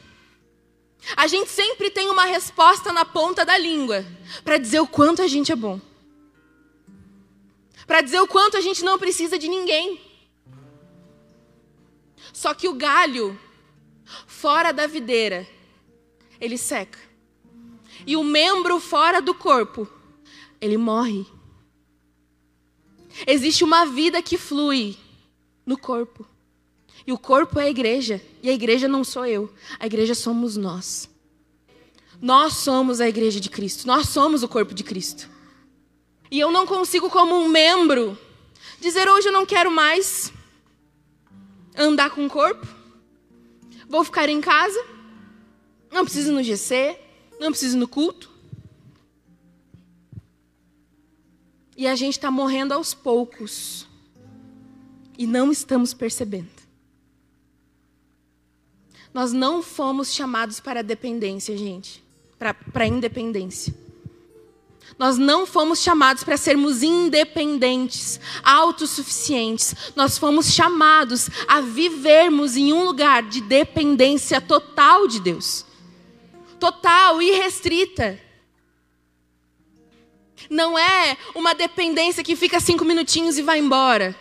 A 1.16 1.26
gente 1.26 1.50
sempre 1.50 1.90
tem 1.90 2.08
uma 2.10 2.24
resposta 2.24 2.92
na 2.92 3.04
ponta 3.04 3.44
da 3.44 3.56
língua 3.56 4.04
para 4.44 4.58
dizer 4.58 4.80
o 4.80 4.86
quanto 4.86 5.22
a 5.22 5.26
gente 5.26 5.52
é 5.52 5.56
bom. 5.56 5.80
Para 7.86 8.00
dizer 8.00 8.20
o 8.20 8.26
quanto 8.26 8.56
a 8.56 8.60
gente 8.60 8.84
não 8.84 8.98
precisa 8.98 9.38
de 9.38 9.48
ninguém. 9.48 10.00
Só 12.32 12.52
que 12.52 12.68
o 12.68 12.74
galho, 12.74 13.38
fora 14.26 14.72
da 14.72 14.86
videira, 14.86 15.48
ele 16.40 16.58
seca. 16.58 17.07
E 18.08 18.16
o 18.16 18.24
membro 18.24 18.80
fora 18.80 19.20
do 19.20 19.34
corpo, 19.34 19.86
ele 20.58 20.78
morre. 20.78 21.26
Existe 23.26 23.62
uma 23.62 23.84
vida 23.84 24.22
que 24.22 24.38
flui 24.38 24.96
no 25.66 25.76
corpo. 25.76 26.26
E 27.06 27.12
o 27.12 27.18
corpo 27.18 27.60
é 27.60 27.64
a 27.64 27.68
igreja. 27.68 28.18
E 28.42 28.48
a 28.48 28.52
igreja 28.54 28.88
não 28.88 29.04
sou 29.04 29.26
eu. 29.26 29.52
A 29.78 29.84
igreja 29.84 30.14
somos 30.14 30.56
nós. 30.56 31.06
Nós 32.18 32.54
somos 32.54 32.98
a 32.98 33.06
igreja 33.06 33.38
de 33.38 33.50
Cristo. 33.50 33.86
Nós 33.86 34.08
somos 34.08 34.42
o 34.42 34.48
corpo 34.48 34.72
de 34.72 34.82
Cristo. 34.82 35.28
E 36.30 36.40
eu 36.40 36.50
não 36.50 36.66
consigo, 36.66 37.10
como 37.10 37.34
um 37.34 37.46
membro, 37.46 38.18
dizer 38.80 39.06
hoje 39.06 39.28
eu 39.28 39.32
não 39.32 39.44
quero 39.44 39.70
mais 39.70 40.32
andar 41.76 42.08
com 42.08 42.24
o 42.24 42.30
corpo, 42.30 42.66
vou 43.86 44.02
ficar 44.02 44.30
em 44.30 44.40
casa, 44.40 44.82
não 45.92 46.04
preciso 46.04 46.32
no 46.32 46.42
GC, 46.42 46.98
não 47.38 47.50
preciso 47.50 47.76
ir 47.76 47.80
no 47.80 47.88
culto. 47.88 48.30
E 51.76 51.86
a 51.86 51.94
gente 51.94 52.14
está 52.14 52.30
morrendo 52.30 52.74
aos 52.74 52.92
poucos. 52.92 53.86
E 55.16 55.26
não 55.26 55.52
estamos 55.52 55.94
percebendo. 55.94 56.48
Nós 59.14 59.32
não 59.32 59.62
fomos 59.62 60.12
chamados 60.12 60.60
para 60.60 60.80
a 60.80 60.82
dependência, 60.82 61.56
gente. 61.56 62.02
Para 62.38 62.56
a 62.74 62.86
independência. 62.86 63.74
Nós 64.98 65.16
não 65.16 65.46
fomos 65.46 65.80
chamados 65.80 66.24
para 66.24 66.36
sermos 66.36 66.82
independentes, 66.82 68.18
autossuficientes. 68.42 69.74
Nós 69.94 70.18
fomos 70.18 70.52
chamados 70.52 71.30
a 71.46 71.60
vivermos 71.60 72.56
em 72.56 72.72
um 72.72 72.84
lugar 72.84 73.22
de 73.22 73.40
dependência 73.40 74.40
total 74.40 75.06
de 75.06 75.20
Deus 75.20 75.67
total, 76.58 77.20
irrestrita. 77.22 78.20
Não 80.48 80.78
é 80.78 81.16
uma 81.34 81.54
dependência 81.54 82.22
que 82.22 82.36
fica 82.36 82.60
cinco 82.60 82.84
minutinhos 82.84 83.38
e 83.38 83.42
vai 83.42 83.58
embora. 83.58 84.16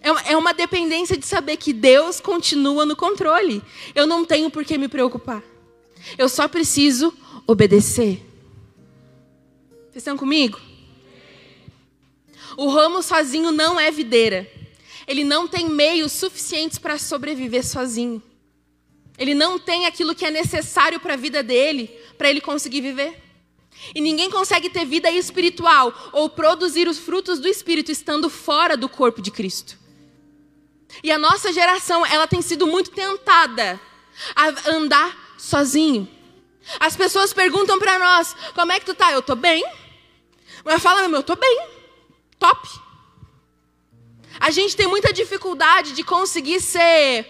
É, 0.00 0.32
é 0.32 0.36
uma 0.36 0.52
dependência 0.52 1.16
de 1.16 1.26
saber 1.26 1.56
que 1.56 1.72
Deus 1.72 2.20
continua 2.20 2.84
no 2.84 2.96
controle. 2.96 3.62
Eu 3.94 4.06
não 4.06 4.24
tenho 4.24 4.50
por 4.50 4.64
que 4.64 4.78
me 4.78 4.88
preocupar. 4.88 5.42
Eu 6.16 6.28
só 6.28 6.46
preciso 6.46 7.12
obedecer. 7.46 8.22
Vocês 9.90 9.96
estão 9.96 10.16
comigo? 10.16 10.60
O 12.56 12.68
ramo 12.68 13.02
sozinho 13.02 13.50
não 13.50 13.78
é 13.78 13.90
videira. 13.90 14.50
Ele 15.06 15.24
não 15.24 15.48
tem 15.48 15.68
meios 15.68 16.12
suficientes 16.12 16.78
para 16.78 16.98
sobreviver 16.98 17.64
sozinho. 17.64 18.22
Ele 19.18 19.34
não 19.34 19.58
tem 19.58 19.86
aquilo 19.86 20.14
que 20.14 20.24
é 20.24 20.30
necessário 20.30 21.00
para 21.00 21.14
a 21.14 21.16
vida 21.16 21.42
dele, 21.42 21.88
para 22.16 22.30
ele 22.30 22.40
conseguir 22.40 22.80
viver. 22.80 23.20
E 23.94 24.00
ninguém 24.00 24.30
consegue 24.30 24.70
ter 24.70 24.84
vida 24.84 25.10
espiritual 25.10 25.92
ou 26.12 26.28
produzir 26.28 26.88
os 26.88 26.98
frutos 26.98 27.38
do 27.38 27.48
espírito 27.48 27.90
estando 27.90 28.28
fora 28.30 28.76
do 28.76 28.88
corpo 28.88 29.20
de 29.20 29.30
Cristo. 29.30 29.78
E 31.02 31.10
a 31.10 31.18
nossa 31.18 31.52
geração, 31.52 32.04
ela 32.06 32.26
tem 32.26 32.42
sido 32.42 32.66
muito 32.66 32.90
tentada 32.90 33.80
a 34.34 34.70
andar 34.70 35.34
sozinho. 35.36 36.08
As 36.80 36.96
pessoas 36.96 37.32
perguntam 37.32 37.78
para 37.78 37.98
nós: 37.98 38.34
como 38.54 38.72
é 38.72 38.80
que 38.80 38.86
tu 38.86 38.94
tá? 38.94 39.12
Eu 39.12 39.22
tô 39.22 39.34
bem. 39.34 39.64
Mas 40.64 40.82
fala, 40.82 41.06
meu, 41.08 41.20
eu 41.20 41.22
tô 41.22 41.36
bem. 41.36 41.66
Top. 42.38 42.68
A 44.40 44.50
gente 44.50 44.76
tem 44.76 44.86
muita 44.86 45.12
dificuldade 45.12 45.92
de 45.92 46.02
conseguir 46.02 46.60
ser 46.60 47.26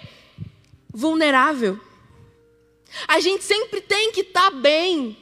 vulnerável. 0.99 1.79
A 3.07 3.21
gente 3.21 3.45
sempre 3.45 3.81
tem 3.81 4.11
que 4.11 4.23
estar 4.23 4.51
tá 4.51 4.57
bem. 4.57 5.17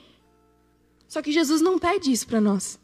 Só 1.07 1.21
que 1.21 1.31
Jesus 1.31 1.61
não 1.61 1.79
pede 1.79 2.11
isso 2.11 2.27
para 2.27 2.41
nós. 2.41 2.79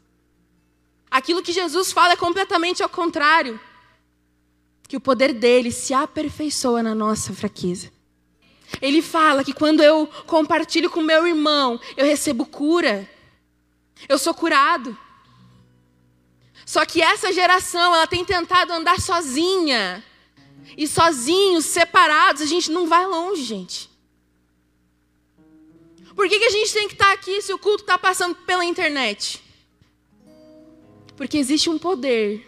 Aquilo 1.09 1.41
que 1.41 1.51
Jesus 1.51 1.91
fala 1.91 2.13
é 2.13 2.15
completamente 2.15 2.83
ao 2.83 2.89
contrário. 2.89 3.59
Que 4.87 4.95
o 4.95 5.01
poder 5.01 5.33
dele 5.33 5.71
se 5.71 5.91
aperfeiçoa 5.93 6.83
na 6.83 6.93
nossa 6.93 7.33
fraqueza. 7.33 7.91
Ele 8.79 9.01
fala 9.01 9.43
que 9.43 9.53
quando 9.53 9.81
eu 9.81 10.07
compartilho 10.27 10.89
com 10.89 11.01
meu 11.01 11.25
irmão, 11.25 11.79
eu 11.97 12.05
recebo 12.05 12.45
cura. 12.45 13.09
Eu 14.07 14.19
sou 14.19 14.35
curado. 14.35 14.95
Só 16.63 16.85
que 16.85 17.01
essa 17.01 17.31
geração, 17.31 17.95
ela 17.95 18.07
tem 18.07 18.23
tentado 18.23 18.71
andar 18.71 18.99
sozinha. 18.99 20.03
E 20.77 20.87
sozinhos, 20.87 21.65
separados, 21.65 22.41
a 22.41 22.45
gente 22.45 22.71
não 22.71 22.87
vai 22.87 23.05
longe, 23.05 23.43
gente. 23.43 23.89
Por 26.15 26.27
que, 26.27 26.39
que 26.39 26.45
a 26.45 26.49
gente 26.49 26.73
tem 26.73 26.87
que 26.87 26.93
estar 26.93 27.11
aqui 27.11 27.41
se 27.41 27.51
o 27.53 27.57
culto 27.57 27.83
está 27.83 27.97
passando 27.97 28.35
pela 28.35 28.63
internet? 28.63 29.43
Porque 31.15 31.37
existe 31.37 31.69
um 31.69 31.77
poder 31.77 32.45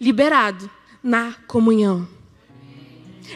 liberado 0.00 0.70
na 1.02 1.34
comunhão. 1.46 2.08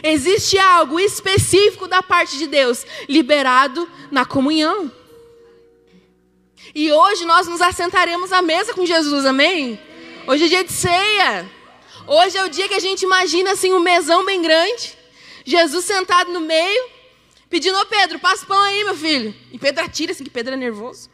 Existe 0.01 0.57
algo 0.57 0.99
específico 0.99 1.87
da 1.87 2.01
parte 2.01 2.37
de 2.37 2.47
Deus 2.47 2.85
liberado 3.07 3.89
na 4.11 4.25
comunhão. 4.25 4.91
E 6.73 6.91
hoje 6.91 7.25
nós 7.25 7.47
nos 7.47 7.61
assentaremos 7.61 8.31
à 8.31 8.41
mesa 8.41 8.73
com 8.73 8.85
Jesus, 8.85 9.25
amém? 9.25 9.79
Hoje 10.25 10.45
é 10.45 10.47
dia 10.47 10.63
de 10.63 10.71
ceia. 10.71 11.49
Hoje 12.05 12.37
é 12.37 12.43
o 12.43 12.49
dia 12.49 12.67
que 12.67 12.73
a 12.73 12.79
gente 12.79 13.03
imagina 13.03 13.51
assim 13.53 13.71
um 13.71 13.79
mesão 13.79 14.25
bem 14.25 14.41
grande, 14.41 14.97
Jesus 15.45 15.85
sentado 15.85 16.31
no 16.31 16.41
meio, 16.41 16.89
pedindo 17.49 17.77
ao 17.77 17.85
Pedro, 17.85 18.19
passa 18.19 18.45
pão 18.45 18.61
aí, 18.61 18.83
meu 18.83 18.95
filho. 18.95 19.33
E 19.51 19.57
Pedro 19.57 19.85
atira 19.85 20.11
assim, 20.11 20.23
que 20.23 20.29
Pedro 20.29 20.53
é 20.53 20.57
nervoso. 20.57 21.09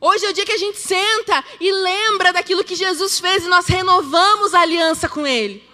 Hoje 0.00 0.26
é 0.26 0.30
o 0.30 0.32
dia 0.32 0.44
que 0.44 0.52
a 0.52 0.58
gente 0.58 0.78
senta 0.78 1.44
e 1.60 1.70
lembra 1.70 2.32
daquilo 2.32 2.64
que 2.64 2.74
Jesus 2.74 3.20
fez 3.20 3.44
e 3.44 3.48
nós 3.48 3.66
renovamos 3.66 4.54
a 4.54 4.60
aliança 4.60 5.08
com 5.08 5.26
Ele. 5.26 5.67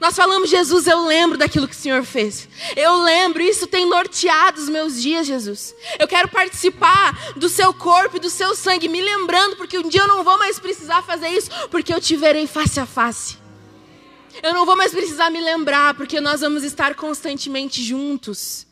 Nós 0.00 0.16
falamos, 0.16 0.50
Jesus, 0.50 0.86
eu 0.86 1.06
lembro 1.06 1.38
daquilo 1.38 1.68
que 1.68 1.74
o 1.74 1.78
Senhor 1.78 2.04
fez. 2.04 2.48
Eu 2.74 3.02
lembro, 3.02 3.42
isso 3.42 3.66
tem 3.66 3.86
norteado 3.86 4.60
os 4.60 4.68
meus 4.68 5.00
dias, 5.00 5.26
Jesus. 5.26 5.74
Eu 5.98 6.08
quero 6.08 6.28
participar 6.28 7.34
do 7.36 7.48
seu 7.48 7.72
corpo 7.72 8.16
e 8.16 8.20
do 8.20 8.30
seu 8.30 8.54
sangue, 8.54 8.88
me 8.88 9.00
lembrando, 9.00 9.56
porque 9.56 9.78
um 9.78 9.88
dia 9.88 10.00
eu 10.02 10.08
não 10.08 10.24
vou 10.24 10.38
mais 10.38 10.58
precisar 10.58 11.02
fazer 11.02 11.28
isso, 11.28 11.50
porque 11.70 11.92
eu 11.92 12.00
te 12.00 12.16
verei 12.16 12.46
face 12.46 12.80
a 12.80 12.86
face. 12.86 13.38
Eu 14.42 14.52
não 14.52 14.66
vou 14.66 14.76
mais 14.76 14.92
precisar 14.92 15.30
me 15.30 15.40
lembrar, 15.40 15.94
porque 15.94 16.20
nós 16.20 16.40
vamos 16.40 16.64
estar 16.64 16.94
constantemente 16.94 17.82
juntos. 17.82 18.66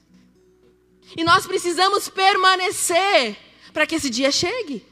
E 1.16 1.22
nós 1.22 1.46
precisamos 1.46 2.08
permanecer 2.08 3.36
para 3.72 3.86
que 3.86 3.94
esse 3.94 4.10
dia 4.10 4.32
chegue. 4.32 4.84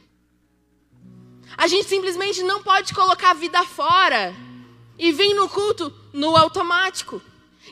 A 1.56 1.66
gente 1.66 1.88
simplesmente 1.88 2.42
não 2.42 2.62
pode 2.62 2.94
colocar 2.94 3.30
a 3.30 3.34
vida 3.34 3.62
fora 3.64 4.34
e 4.98 5.12
vir 5.12 5.34
no 5.34 5.48
culto 5.48 5.90
no 6.12 6.36
automático. 6.36 7.22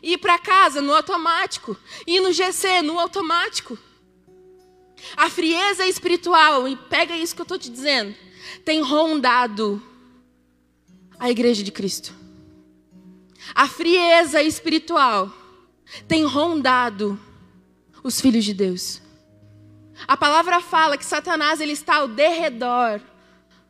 Ir 0.02 0.18
para 0.18 0.38
casa 0.38 0.80
no 0.80 0.94
automático. 0.94 1.76
Ir 2.06 2.20
no 2.20 2.32
GC 2.32 2.82
no 2.82 2.98
automático. 2.98 3.78
A 5.16 5.30
frieza 5.30 5.86
espiritual, 5.86 6.66
e 6.68 6.76
pega 6.76 7.16
isso 7.16 7.34
que 7.34 7.40
eu 7.40 7.44
estou 7.44 7.58
te 7.58 7.70
dizendo, 7.70 8.14
tem 8.64 8.80
rondado 8.80 9.82
a 11.18 11.30
igreja 11.30 11.62
de 11.62 11.72
Cristo. 11.72 12.14
A 13.54 13.66
frieza 13.68 14.42
espiritual 14.42 15.32
tem 16.06 16.24
rondado 16.24 17.18
os 18.02 18.20
filhos 18.20 18.44
de 18.44 18.54
Deus. 18.54 19.00
A 20.06 20.16
palavra 20.16 20.60
fala 20.60 20.96
que 20.96 21.04
Satanás 21.04 21.60
ele 21.60 21.72
está 21.72 21.96
ao 21.96 22.08
derredor, 22.08 23.00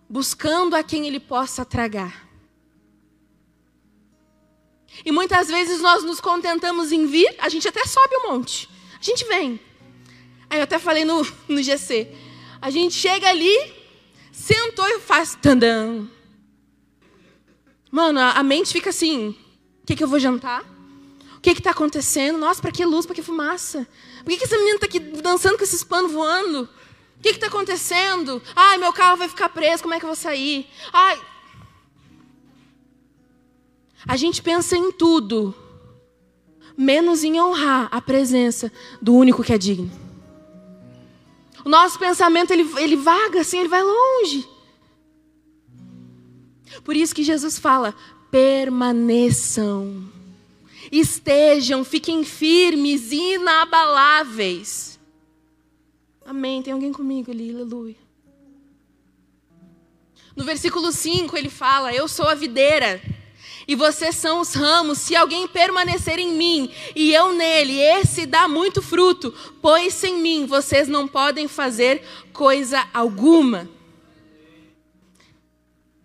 buscando 0.09 0.75
a 0.75 0.83
quem 0.83 1.07
ele 1.07 1.21
possa 1.21 1.65
tragar. 1.65 2.28
E 5.05 5.13
muitas 5.13 5.49
vezes 5.49 5.81
nós 5.81 6.03
nos 6.05 6.21
contentamos 6.21 6.93
em 6.93 7.07
vir, 7.07 7.35
a 7.39 7.49
gente 7.49 7.67
até 7.69 7.85
sobe 7.85 8.17
um 8.17 8.33
monte. 8.33 8.69
A 9.01 9.03
gente 9.03 9.25
vem. 9.27 9.61
Aí 10.51 10.59
eu 10.59 10.65
até 10.65 10.79
falei 10.79 11.05
no, 11.05 11.27
no 11.49 11.63
GC. 11.63 12.09
A 12.61 12.71
gente 12.71 12.95
chega 12.95 13.29
ali, 13.29 13.57
sentou 14.33 14.87
e 14.89 14.99
faz 14.99 15.37
tandam. 15.41 16.09
Mano, 17.91 18.21
a, 18.21 18.33
a 18.33 18.43
mente 18.43 18.73
fica 18.73 18.91
assim: 18.91 19.29
o 19.83 19.87
que, 19.87 19.97
que 19.97 20.03
eu 20.03 20.09
vou 20.09 20.19
jantar? 20.19 20.63
O 21.37 21.41
que 21.41 21.51
está 21.51 21.71
acontecendo? 21.71 22.37
Nossa, 22.37 22.61
para 22.61 22.73
que 22.73 22.85
luz, 22.85 23.07
para 23.07 23.15
que 23.15 23.23
fumaça? 23.23 23.87
Por 24.19 24.31
que, 24.31 24.39
que 24.39 24.45
essa 24.45 24.57
menina 24.57 24.75
está 24.75 24.87
aqui 24.87 24.99
dançando 24.99 25.57
com 25.57 25.63
esses 25.63 25.85
panos 25.85 26.11
voando? 26.11 26.69
O 27.19 27.23
que 27.23 27.29
está 27.31 27.47
acontecendo? 27.47 28.43
Ai, 28.55 28.77
meu 28.79 28.93
carro 28.93 29.17
vai 29.17 29.29
ficar 29.29 29.49
preso, 29.49 29.83
como 29.83 29.95
é 29.95 29.99
que 29.99 30.05
eu 30.05 30.09
vou 30.09 30.17
sair? 30.17 30.69
Ai, 30.93 31.21
a 34.09 34.17
gente 34.17 34.41
pensa 34.41 34.75
em 34.75 34.91
tudo, 34.91 35.55
menos 36.75 37.23
em 37.23 37.39
honrar 37.39 37.89
a 37.93 38.01
presença 38.01 38.73
do 39.03 39.15
único 39.15 39.45
que 39.45 39.53
é 39.53 39.59
digno. 39.59 39.93
O 41.63 41.69
nosso 41.69 41.99
pensamento 41.99 42.51
ele, 42.51 42.67
ele 42.79 42.97
vaga 42.97 43.43
assim, 43.43 43.59
ele 43.59 43.69
vai 43.69 43.83
longe. 43.83 44.49
Por 46.83 46.97
isso 46.97 47.15
que 47.15 47.23
Jesus 47.23 47.59
fala: 47.59 47.95
permaneçam, 48.31 50.11
estejam, 50.91 51.85
fiquem 51.85 52.25
firmes, 52.25 53.13
inabaláveis. 53.13 54.99
Amém. 56.25 56.63
Tem 56.63 56.73
alguém 56.73 56.95
comigo 56.95 57.31
ali, 57.31 57.51
aleluia. 57.51 57.97
No 60.35 60.45
versículo 60.45 60.93
5 60.93 61.37
ele 61.37 61.51
fala: 61.51 61.93
Eu 61.93 62.09
sou 62.09 62.27
a 62.27 62.35
videira 62.35 63.03
e 63.69 63.77
vocês 63.77 64.17
são 64.17 64.41
os 64.41 64.55
ramos. 64.55 64.97
Se 64.97 65.15
alguém 65.15 65.47
permanecer 65.47 66.19
em 66.19 66.33
mim 66.33 66.73
e 66.97 67.13
eu 67.13 67.35
nele, 67.35 67.79
esse 67.79 68.25
dá 68.25 68.49
muito 68.49 68.81
fruto, 68.81 69.33
pois 69.61 69.93
sem 69.93 70.17
mim 70.17 70.47
vocês 70.47 70.89
não 70.89 71.07
podem 71.07 71.47
fazer 71.47 72.03
coisa 72.33 72.89
alguma. 72.95 73.69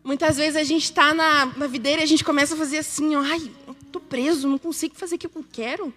Muitas 0.03 0.35
vezes 0.35 0.57
a 0.57 0.63
gente 0.65 0.83
está 0.83 1.13
na, 1.13 1.45
na 1.45 1.65
videira 1.65 2.01
e 2.01 2.03
a 2.03 2.07
gente 2.07 2.25
começa 2.25 2.53
a 2.53 2.57
fazer 2.57 2.79
assim, 2.79 3.15
ó, 3.15 3.21
ai, 3.21 3.49
tô 3.89 4.01
preso, 4.01 4.49
não 4.49 4.57
consigo 4.57 4.95
fazer 4.95 5.15
o 5.15 5.17
que 5.17 5.27
eu 5.27 5.45
quero. 5.49 5.93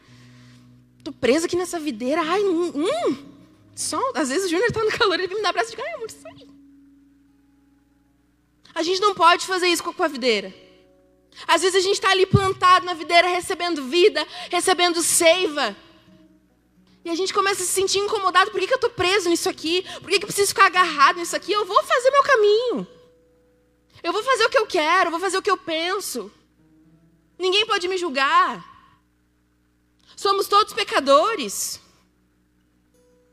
Tô 1.02 1.10
preso 1.10 1.46
aqui 1.46 1.56
nessa 1.56 1.80
videira, 1.80 2.22
ai, 2.22 2.44
hum, 2.44 2.72
hum. 2.76 3.16
Só, 3.74 4.00
às 4.14 4.28
vezes 4.28 4.46
o 4.46 4.48
Júnior 4.48 4.68
está 4.68 4.84
no 4.84 4.90
calor, 4.96 5.18
ele 5.18 5.34
me 5.34 5.42
dá 5.42 5.48
abraço 5.48 5.72
e 5.72 5.76
diz, 5.76 5.84
ai, 5.84 5.94
amor, 5.94 6.10
sai. 6.12 6.48
A 8.72 8.82
gente 8.84 9.00
não 9.00 9.14
pode 9.14 9.44
fazer 9.44 9.66
isso 9.66 9.82
com 9.82 10.02
a 10.02 10.08
videira. 10.08 10.65
Às 11.46 11.62
vezes 11.62 11.76
a 11.76 11.80
gente 11.80 11.94
está 11.94 12.10
ali 12.10 12.26
plantado 12.26 12.86
na 12.86 12.94
videira, 12.94 13.28
recebendo 13.28 13.84
vida, 13.84 14.26
recebendo 14.50 15.02
seiva. 15.02 15.76
E 17.04 17.10
a 17.10 17.14
gente 17.14 17.32
começa 17.32 17.62
a 17.62 17.66
se 17.66 17.72
sentir 17.72 17.98
incomodado. 17.98 18.50
Por 18.50 18.58
que, 18.58 18.66
que 18.66 18.72
eu 18.72 18.76
estou 18.76 18.90
preso 18.90 19.28
nisso 19.28 19.48
aqui? 19.48 19.84
Por 20.00 20.10
que, 20.10 20.18
que 20.18 20.24
eu 20.24 20.28
preciso 20.28 20.48
ficar 20.48 20.66
agarrado 20.66 21.18
nisso 21.18 21.36
aqui? 21.36 21.52
Eu 21.52 21.64
vou 21.64 21.82
fazer 21.84 22.10
meu 22.10 22.22
caminho. 22.22 22.86
Eu 24.02 24.12
vou 24.12 24.22
fazer 24.22 24.44
o 24.44 24.50
que 24.50 24.58
eu 24.58 24.66
quero, 24.66 25.08
eu 25.08 25.10
vou 25.10 25.20
fazer 25.20 25.38
o 25.38 25.42
que 25.42 25.50
eu 25.50 25.56
penso. 25.56 26.30
Ninguém 27.38 27.66
pode 27.66 27.86
me 27.86 27.96
julgar. 27.96 28.64
Somos 30.16 30.48
todos 30.48 30.72
pecadores. 30.72 31.80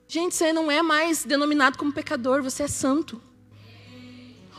Gente, 0.08 0.36
você 0.36 0.54
não 0.54 0.70
é 0.70 0.82
mais 0.82 1.24
denominado 1.24 1.78
como 1.78 1.92
pecador, 1.92 2.44
você 2.44 2.64
é 2.64 2.68
santo. 2.68 3.22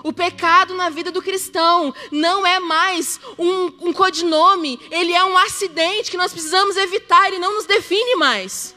O 0.05 0.13
pecado 0.13 0.75
na 0.75 0.91
vida 0.91 1.11
do 1.11 1.23
cristão 1.23 1.95
não 2.13 2.47
é 2.47 2.61
mais 2.61 3.19
um, 3.39 3.89
um 3.89 3.91
codinome, 3.91 4.79
ele 4.91 5.15
é 5.15 5.25
um 5.25 5.39
acidente 5.39 6.11
que 6.11 6.17
nós 6.19 6.31
precisamos 6.31 6.77
evitar, 6.77 7.27
ele 7.27 7.39
não 7.39 7.55
nos 7.55 7.65
define 7.65 8.15
mais. 8.17 8.75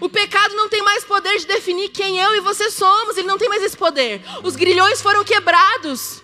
O 0.00 0.08
pecado 0.08 0.54
não 0.54 0.68
tem 0.68 0.80
mais 0.80 1.02
poder 1.02 1.38
de 1.38 1.46
definir 1.46 1.88
quem 1.88 2.20
eu 2.20 2.36
e 2.36 2.40
você 2.40 2.70
somos, 2.70 3.16
ele 3.16 3.26
não 3.26 3.36
tem 3.36 3.48
mais 3.48 3.64
esse 3.64 3.76
poder. 3.76 4.22
Os 4.44 4.54
grilhões 4.54 5.02
foram 5.02 5.24
quebrados, 5.24 6.22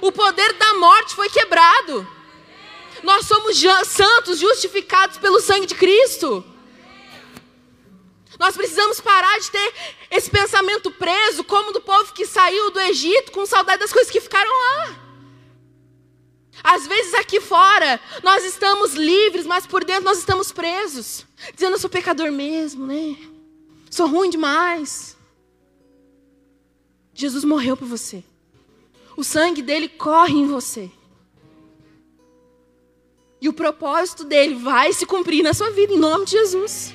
o 0.00 0.12
poder 0.12 0.52
da 0.52 0.74
morte 0.74 1.16
foi 1.16 1.28
quebrado. 1.28 2.06
Nós 3.02 3.26
somos 3.26 3.60
santos, 3.84 4.38
justificados 4.38 5.18
pelo 5.18 5.40
sangue 5.40 5.66
de 5.66 5.74
Cristo. 5.74 6.44
Nós 8.42 8.56
precisamos 8.56 9.00
parar 9.00 9.38
de 9.38 9.52
ter 9.52 9.72
esse 10.10 10.28
pensamento 10.28 10.90
preso, 10.90 11.44
como 11.44 11.70
do 11.70 11.80
povo 11.80 12.12
que 12.12 12.26
saiu 12.26 12.72
do 12.72 12.80
Egito 12.80 13.30
com 13.30 13.46
saudade 13.46 13.78
das 13.78 13.92
coisas 13.92 14.10
que 14.10 14.20
ficaram 14.20 14.50
lá. 14.50 14.98
Às 16.64 16.84
vezes 16.84 17.14
aqui 17.14 17.40
fora 17.40 18.00
nós 18.20 18.44
estamos 18.44 18.94
livres, 18.94 19.46
mas 19.46 19.64
por 19.64 19.84
dentro 19.84 20.02
nós 20.02 20.18
estamos 20.18 20.50
presos, 20.50 21.24
dizendo 21.54 21.74
eu 21.74 21.78
sou 21.78 21.88
pecador 21.88 22.32
mesmo, 22.32 22.84
né? 22.84 23.16
Sou 23.88 24.08
ruim 24.08 24.28
demais. 24.28 25.16
Jesus 27.14 27.44
morreu 27.44 27.76
por 27.76 27.86
você. 27.86 28.24
O 29.16 29.22
sangue 29.22 29.62
dele 29.62 29.88
corre 29.88 30.34
em 30.34 30.48
você. 30.48 30.90
E 33.40 33.48
o 33.48 33.52
propósito 33.52 34.24
dele 34.24 34.56
vai 34.56 34.92
se 34.92 35.06
cumprir 35.06 35.44
na 35.44 35.54
sua 35.54 35.70
vida, 35.70 35.92
em 35.92 35.98
nome 35.98 36.24
de 36.24 36.32
Jesus. 36.32 36.92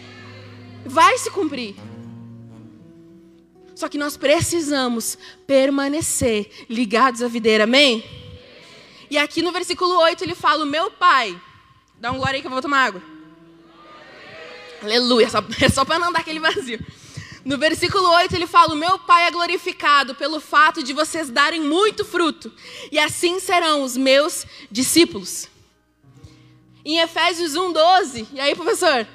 Vai 0.87 1.17
se 1.17 1.29
cumprir. 1.29 1.75
Só 3.75 3.87
que 3.87 3.97
nós 3.97 4.17
precisamos 4.17 5.17
permanecer 5.45 6.49
ligados 6.67 7.21
à 7.21 7.27
videira, 7.27 7.65
amém? 7.65 8.03
E 9.09 9.17
aqui 9.17 9.41
no 9.41 9.51
versículo 9.51 9.99
8 9.99 10.23
ele 10.23 10.33
fala: 10.33 10.65
meu 10.65 10.89
pai. 10.89 11.39
Dá 11.99 12.11
um 12.11 12.17
glória 12.17 12.37
aí 12.37 12.41
que 12.41 12.47
eu 12.47 12.51
vou 12.51 12.61
tomar 12.61 12.85
água. 12.85 13.01
Aleluia, 14.81 15.29
só, 15.29 15.39
é 15.61 15.69
só 15.69 15.85
para 15.85 15.99
não 15.99 16.11
dar 16.11 16.19
aquele 16.19 16.39
vazio. 16.39 16.79
No 17.45 17.57
versículo 17.57 18.09
8 18.09 18.35
ele 18.35 18.47
fala: 18.47 18.75
meu 18.75 18.97
pai 18.99 19.27
é 19.27 19.31
glorificado 19.31 20.15
pelo 20.15 20.39
fato 20.39 20.81
de 20.81 20.93
vocês 20.93 21.29
darem 21.29 21.61
muito 21.61 22.03
fruto, 22.03 22.51
e 22.91 22.97
assim 22.97 23.39
serão 23.39 23.83
os 23.83 23.95
meus 23.95 24.45
discípulos 24.71 25.47
em 26.83 26.99
Efésios 26.99 27.53
1:12. 27.53 28.27
E 28.33 28.39
aí, 28.39 28.55
professor? 28.55 29.05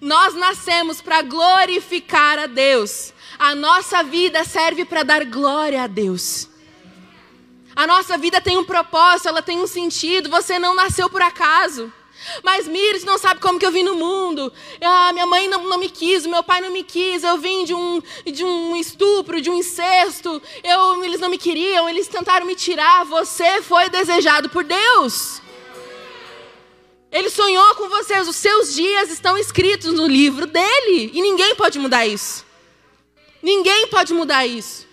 Nós 0.00 0.34
nascemos 0.34 1.00
para 1.00 1.22
glorificar 1.22 2.38
a 2.38 2.46
Deus. 2.46 3.12
A 3.38 3.54
nossa 3.54 4.02
vida 4.02 4.44
serve 4.44 4.84
para 4.84 5.02
dar 5.02 5.24
glória 5.24 5.82
a 5.82 5.86
Deus. 5.86 6.48
A 7.76 7.86
nossa 7.86 8.16
vida 8.16 8.40
tem 8.40 8.56
um 8.56 8.64
propósito, 8.64 9.28
ela 9.28 9.42
tem 9.42 9.58
um 9.58 9.66
sentido. 9.66 10.30
Você 10.30 10.58
não 10.58 10.74
nasceu 10.74 11.08
por 11.10 11.20
acaso. 11.20 11.92
Mas 12.42 12.68
Mires 12.68 13.04
não 13.04 13.16
sabe 13.18 13.40
como 13.40 13.58
que 13.58 13.64
eu 13.64 13.72
vim 13.72 13.82
no 13.82 13.94
mundo. 13.94 14.52
Ah, 14.80 15.12
minha 15.12 15.26
mãe 15.26 15.48
não, 15.48 15.64
não, 15.64 15.78
me 15.78 15.88
quis, 15.88 16.26
meu 16.26 16.42
pai 16.42 16.60
não 16.60 16.70
me 16.70 16.82
quis. 16.82 17.22
Eu 17.22 17.38
vim 17.38 17.64
de 17.64 17.74
um, 17.74 18.02
de 18.24 18.44
um 18.44 18.76
estupro, 18.76 19.40
de 19.40 19.50
um 19.50 19.54
incesto. 19.54 20.40
Eu, 20.62 21.04
eles 21.04 21.20
não 21.20 21.28
me 21.28 21.38
queriam, 21.38 21.88
eles 21.88 22.08
tentaram 22.08 22.46
me 22.46 22.54
tirar. 22.54 23.04
Você 23.04 23.62
foi 23.62 23.88
desejado 23.88 24.48
por 24.48 24.64
Deus. 24.64 25.40
Ele 27.10 27.28
sonhou 27.28 27.74
com 27.74 27.88
vocês, 27.88 28.28
os 28.28 28.36
seus 28.36 28.74
dias 28.74 29.10
estão 29.10 29.36
escritos 29.36 29.92
no 29.92 30.06
livro 30.06 30.46
dele. 30.46 31.10
E 31.12 31.20
ninguém 31.20 31.54
pode 31.56 31.78
mudar 31.78 32.06
isso. 32.06 32.46
Ninguém 33.42 33.88
pode 33.88 34.12
mudar 34.14 34.46
isso. 34.46 34.86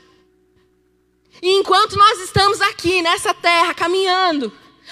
E 1.42 1.52
enquanto 1.52 1.96
nós 1.96 2.20
estamos 2.22 2.60
aqui 2.62 3.02
nessa 3.02 3.34
terra 3.34 3.74
caminhando, 3.74 4.52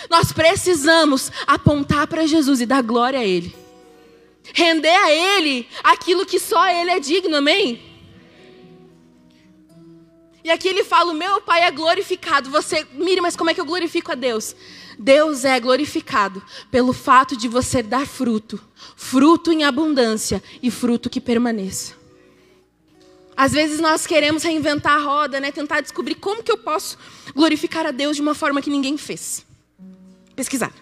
nós 0.09 0.31
precisamos 0.31 1.31
apontar 1.47 2.05
para 2.07 2.27
Jesus 2.27 2.61
e 2.61 2.65
dar 2.65 2.83
glória 2.83 3.19
a 3.19 3.25
Ele. 3.25 3.55
Render 4.53 4.95
a 4.95 5.11
Ele 5.11 5.67
aquilo 5.83 6.25
que 6.25 6.39
só 6.39 6.67
Ele 6.67 6.91
é 6.91 6.99
digno, 6.99 7.35
amém? 7.35 7.81
E 10.43 10.51
aqui 10.51 10.67
ele 10.67 10.83
fala: 10.83 11.11
O 11.11 11.15
meu 11.15 11.41
Pai 11.41 11.63
é 11.63 11.71
glorificado. 11.71 12.51
Você, 12.51 12.85
mire, 12.93 13.19
mas 13.19 13.35
como 13.35 13.49
é 13.49 13.53
que 13.55 13.59
eu 13.59 13.65
glorifico 13.65 14.11
a 14.11 14.15
Deus? 14.15 14.55
Deus 14.97 15.45
é 15.45 15.59
glorificado 15.59 16.41
pelo 16.71 16.93
fato 16.93 17.35
de 17.35 17.47
você 17.47 17.83
dar 17.83 18.05
fruto, 18.05 18.61
fruto 18.95 19.51
em 19.51 19.63
abundância 19.63 20.41
e 20.61 20.71
fruto 20.71 21.09
que 21.09 21.21
permaneça. 21.21 21.93
Às 23.37 23.51
vezes 23.51 23.79
nós 23.79 24.07
queremos 24.07 24.43
reinventar 24.43 24.93
a 24.93 25.03
roda, 25.03 25.39
né? 25.39 25.51
Tentar 25.51 25.81
descobrir 25.81 26.15
como 26.15 26.41
que 26.41 26.51
eu 26.51 26.57
posso 26.57 26.97
glorificar 27.35 27.85
a 27.85 27.91
Deus 27.91 28.15
de 28.15 28.21
uma 28.21 28.33
forma 28.33 28.61
que 28.61 28.69
ninguém 28.69 28.97
fez. 28.97 29.45
Pesquisar. 30.35 30.73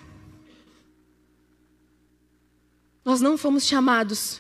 Nós 3.04 3.22
não 3.22 3.38
fomos 3.38 3.66
chamados 3.66 4.40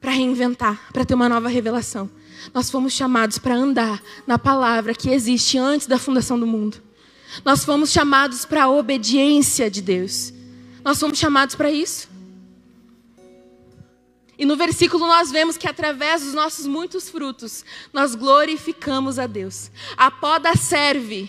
para 0.00 0.10
reinventar, 0.10 0.90
para 0.92 1.04
ter 1.04 1.14
uma 1.14 1.28
nova 1.28 1.48
revelação. 1.48 2.10
Nós 2.54 2.70
fomos 2.70 2.92
chamados 2.92 3.38
para 3.38 3.54
andar 3.54 4.02
na 4.26 4.38
palavra 4.38 4.94
que 4.94 5.10
existe 5.10 5.58
antes 5.58 5.86
da 5.86 5.98
fundação 5.98 6.38
do 6.38 6.46
mundo. 6.46 6.87
Nós 7.44 7.64
fomos 7.64 7.90
chamados 7.90 8.44
para 8.44 8.64
a 8.64 8.70
obediência 8.70 9.70
de 9.70 9.82
Deus. 9.82 10.32
Nós 10.84 10.98
fomos 10.98 11.18
chamados 11.18 11.54
para 11.54 11.70
isso. 11.70 12.08
E 14.38 14.44
no 14.44 14.56
versículo 14.56 15.06
nós 15.06 15.32
vemos 15.32 15.56
que 15.56 15.66
através 15.66 16.22
dos 16.22 16.32
nossos 16.32 16.64
muitos 16.64 17.10
frutos, 17.10 17.64
nós 17.92 18.14
glorificamos 18.14 19.18
a 19.18 19.26
Deus. 19.26 19.70
A 19.96 20.12
poda 20.12 20.54
serve. 20.54 21.28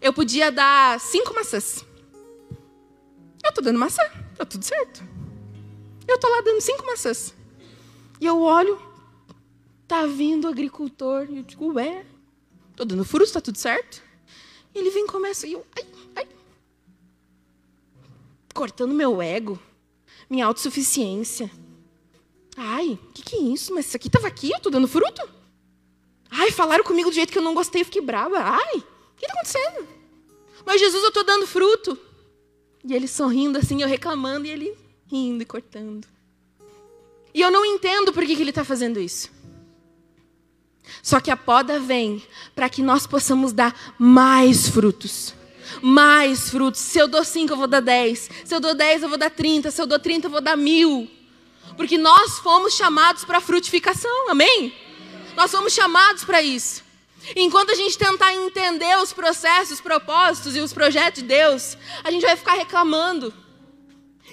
Eu 0.00 0.12
podia 0.12 0.52
dar 0.52 1.00
cinco 1.00 1.34
maçãs. 1.34 1.84
Eu 3.42 3.48
estou 3.48 3.64
dando 3.64 3.78
maçã, 3.78 4.02
está 4.30 4.44
tudo 4.44 4.64
certo. 4.64 5.02
Eu 6.06 6.14
estou 6.14 6.30
lá 6.30 6.40
dando 6.40 6.60
cinco 6.60 6.86
maçãs. 6.86 7.34
E 8.20 8.26
eu 8.26 8.40
olho, 8.40 8.80
tá 9.88 10.06
vindo 10.06 10.44
o 10.44 10.48
agricultor, 10.48 11.26
e 11.28 11.38
eu 11.38 11.42
digo, 11.42 11.72
ué, 11.72 12.06
estou 12.70 12.86
dando 12.86 13.04
frutos, 13.04 13.30
está 13.30 13.40
tudo 13.40 13.58
certo? 13.58 14.03
Ele 14.74 14.90
vem 14.90 15.04
e 15.04 15.08
começa, 15.08 15.46
e 15.46 15.52
eu, 15.52 15.64
ai, 15.76 15.86
ai. 16.16 16.28
Cortando 18.52 18.92
meu 18.92 19.22
ego, 19.22 19.58
minha 20.28 20.46
autossuficiência. 20.46 21.50
Ai, 22.56 22.98
o 23.02 23.12
que, 23.12 23.22
que 23.22 23.36
é 23.36 23.40
isso? 23.40 23.74
Mas 23.74 23.86
isso 23.86 23.96
aqui 23.96 24.08
estava 24.08 24.26
aqui, 24.26 24.50
eu 24.50 24.56
estou 24.56 24.72
dando 24.72 24.88
fruto? 24.88 25.28
Ai, 26.30 26.50
falaram 26.50 26.84
comigo 26.84 27.10
do 27.10 27.14
jeito 27.14 27.32
que 27.32 27.38
eu 27.38 27.42
não 27.42 27.54
gostei, 27.54 27.82
eu 27.82 27.84
fiquei 27.86 28.02
brava. 28.02 28.38
Ai, 28.38 28.76
o 28.76 29.16
que 29.16 29.24
está 29.24 29.34
acontecendo? 29.34 29.86
Mas 30.66 30.80
Jesus, 30.80 31.02
eu 31.02 31.08
estou 31.08 31.24
dando 31.24 31.46
fruto. 31.46 31.96
E 32.84 32.94
ele 32.94 33.06
sorrindo 33.06 33.58
assim, 33.58 33.80
eu 33.80 33.88
reclamando, 33.88 34.46
e 34.46 34.50
ele 34.50 34.76
rindo 35.06 35.42
e 35.42 35.46
cortando. 35.46 36.06
E 37.32 37.40
eu 37.40 37.50
não 37.50 37.64
entendo 37.64 38.12
por 38.12 38.24
que, 38.24 38.36
que 38.36 38.42
ele 38.42 38.50
está 38.50 38.64
fazendo 38.64 39.00
isso. 39.00 39.30
Só 41.02 41.20
que 41.20 41.30
a 41.30 41.36
poda 41.36 41.78
vem 41.78 42.22
para 42.54 42.68
que 42.68 42.82
nós 42.82 43.06
possamos 43.06 43.52
dar 43.52 43.74
mais 43.98 44.68
frutos. 44.68 45.34
Mais 45.82 46.50
frutos. 46.50 46.80
Se 46.80 46.98
eu 46.98 47.08
dou 47.08 47.24
cinco, 47.24 47.52
eu 47.52 47.56
vou 47.56 47.66
dar 47.66 47.80
dez. 47.80 48.30
Se 48.44 48.54
eu 48.54 48.60
dou 48.60 48.74
dez, 48.74 49.02
eu 49.02 49.08
vou 49.08 49.18
dar 49.18 49.30
trinta. 49.30 49.70
Se 49.70 49.80
eu 49.80 49.86
dou 49.86 49.98
trinta, 49.98 50.26
eu 50.26 50.30
vou 50.30 50.40
dar 50.40 50.56
mil. 50.56 51.10
Porque 51.76 51.98
nós 51.98 52.38
fomos 52.38 52.74
chamados 52.74 53.24
para 53.24 53.40
frutificação, 53.40 54.30
amém? 54.30 54.74
Nós 55.36 55.50
fomos 55.50 55.72
chamados 55.72 56.24
para 56.24 56.40
isso. 56.42 56.84
Enquanto 57.34 57.70
a 57.70 57.74
gente 57.74 57.96
tentar 57.96 58.34
entender 58.34 58.98
os 58.98 59.12
processos, 59.12 59.74
os 59.74 59.80
propósitos 59.80 60.54
e 60.54 60.60
os 60.60 60.72
projetos 60.72 61.22
de 61.22 61.28
Deus, 61.28 61.76
a 62.02 62.10
gente 62.10 62.24
vai 62.24 62.36
ficar 62.36 62.54
reclamando. 62.54 63.32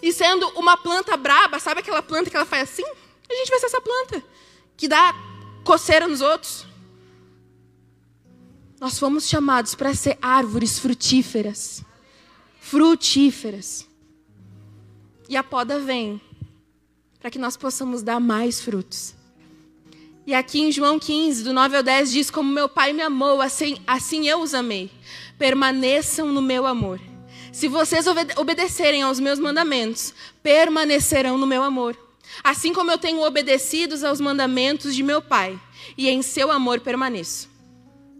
E 0.01 0.11
sendo 0.11 0.47
uma 0.49 0.75
planta 0.77 1.15
braba, 1.15 1.59
sabe 1.59 1.79
aquela 1.79 2.01
planta 2.01 2.29
que 2.29 2.35
ela 2.35 2.45
faz 2.45 2.69
assim? 2.69 2.85
A 3.29 3.33
gente 3.33 3.49
vai 3.49 3.59
ser 3.59 3.67
essa 3.67 3.81
planta 3.81 4.23
que 4.75 4.87
dá 4.87 5.15
coceira 5.63 6.08
nos 6.08 6.21
outros. 6.21 6.65
Nós 8.80 8.97
fomos 8.97 9.28
chamados 9.28 9.76
para 9.76 9.93
ser 9.93 10.17
árvores 10.21 10.80
frutíferas. 10.80 11.84
Frutíferas. 12.60 13.88
E 15.30 15.38
a 15.38 15.43
poda 15.43 15.80
vem 15.80 16.19
para 17.19 17.30
que 17.30 17.38
nós 17.38 17.56
possamos 17.56 18.02
dar 18.02 18.19
mais 18.19 18.60
frutos. 18.60 19.13
E 20.26 20.34
aqui 20.34 20.62
em 20.62 20.71
João 20.71 20.97
15, 20.97 21.43
do 21.43 21.54
9 21.54 21.78
ao 21.78 21.84
10, 21.84 22.12
diz: 22.12 22.32
Como 22.32 22.52
meu 22.52 22.67
Pai 22.67 22.93
me 22.93 23.02
amou, 23.02 23.41
assim, 23.41 23.78
assim 23.86 24.28
eu 24.28 24.41
os 24.41 24.54
amei. 24.54 24.89
Permaneçam 25.38 26.28
no 26.28 26.41
meu 26.41 26.65
amor. 26.65 27.00
Se 27.52 27.67
vocês 27.67 28.08
obede 28.08 28.34
obedecerem 28.39 29.04
aos 29.04 29.19
meus 29.19 29.39
mandamentos, 29.39 30.13
permanecerão 30.41 31.38
no 31.38 31.45
meu 31.45 31.62
amor 31.62 31.97
assim 32.43 32.73
como 32.73 32.91
eu 32.91 32.97
tenho 32.97 33.21
obedecido 33.21 33.95
aos 34.05 34.19
mandamentos 34.19 34.95
de 34.95 35.03
meu 35.03 35.21
Pai, 35.21 35.59
e 35.97 36.09
em 36.09 36.21
seu 36.21 36.51
amor 36.51 36.79
permaneço. 36.79 37.49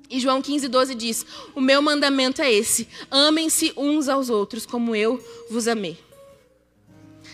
E 0.10 0.20
João 0.20 0.42
15, 0.42 0.68
12 0.68 0.96
diz: 0.96 1.26
O 1.56 1.62
meu 1.62 1.82
mandamento 1.82 2.42
é 2.42 2.52
esse: 2.52 2.88
amem-se 3.10 3.74
uns 3.78 4.10
aos 4.10 4.30
outros, 4.30 4.66
como 4.66 4.96
eu 4.96 5.24
vos 5.50 5.68
amei. 5.68 5.98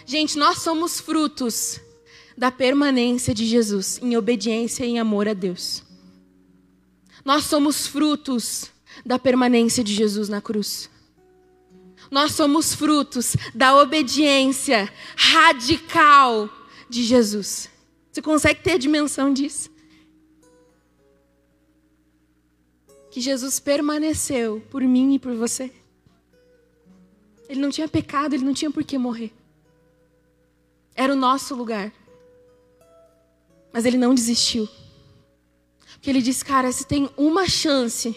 Gente, 0.06 0.38
nós 0.38 0.60
somos 0.60 1.00
frutos 1.00 1.82
da 2.38 2.52
permanência 2.52 3.34
de 3.34 3.46
Jesus 3.46 4.00
em 4.02 4.16
obediência 4.16 4.86
e 4.86 4.90
em 4.90 5.00
amor 5.00 5.28
a 5.28 5.34
Deus. 5.34 5.84
Nós 7.26 7.46
somos 7.46 7.88
frutos 7.88 8.72
da 9.06 9.18
permanência 9.18 9.84
de 9.84 9.94
Jesus 9.94 10.30
na 10.30 10.40
cruz. 10.40 10.90
Nós 12.10 12.34
somos 12.34 12.74
frutos 12.74 13.36
da 13.54 13.76
obediência 13.76 14.90
radical 15.16 16.50
de 16.90 17.04
Jesus. 17.04 17.70
Você 18.12 18.22
consegue 18.22 18.62
ter 18.62 18.72
a 18.72 18.78
dimensão 18.78 19.34
disso? 19.34 19.70
Que 23.12 23.22
Jesus 23.22 23.60
permaneceu 23.60 24.62
por 24.70 24.82
mim 24.82 25.16
e 25.16 25.20
por 25.20 25.36
você. 25.36 25.72
Ele 27.50 27.60
não 27.60 27.70
tinha 27.70 27.88
pecado, 27.88 28.34
ele 28.34 28.44
não 28.44 28.54
tinha 28.54 28.72
por 28.72 28.84
que 28.84 28.98
morrer. 28.98 29.32
Era 30.96 31.14
o 31.14 31.16
nosso 31.16 31.56
lugar. 31.56 31.92
Mas 33.72 33.86
ele 33.86 33.98
não 33.98 34.16
desistiu. 34.16 34.68
Porque 35.94 36.10
ele 36.10 36.22
disse: 36.22 36.44
Cara, 36.44 36.72
se 36.72 36.86
tem 36.86 37.10
uma 37.16 37.48
chance 37.48 38.12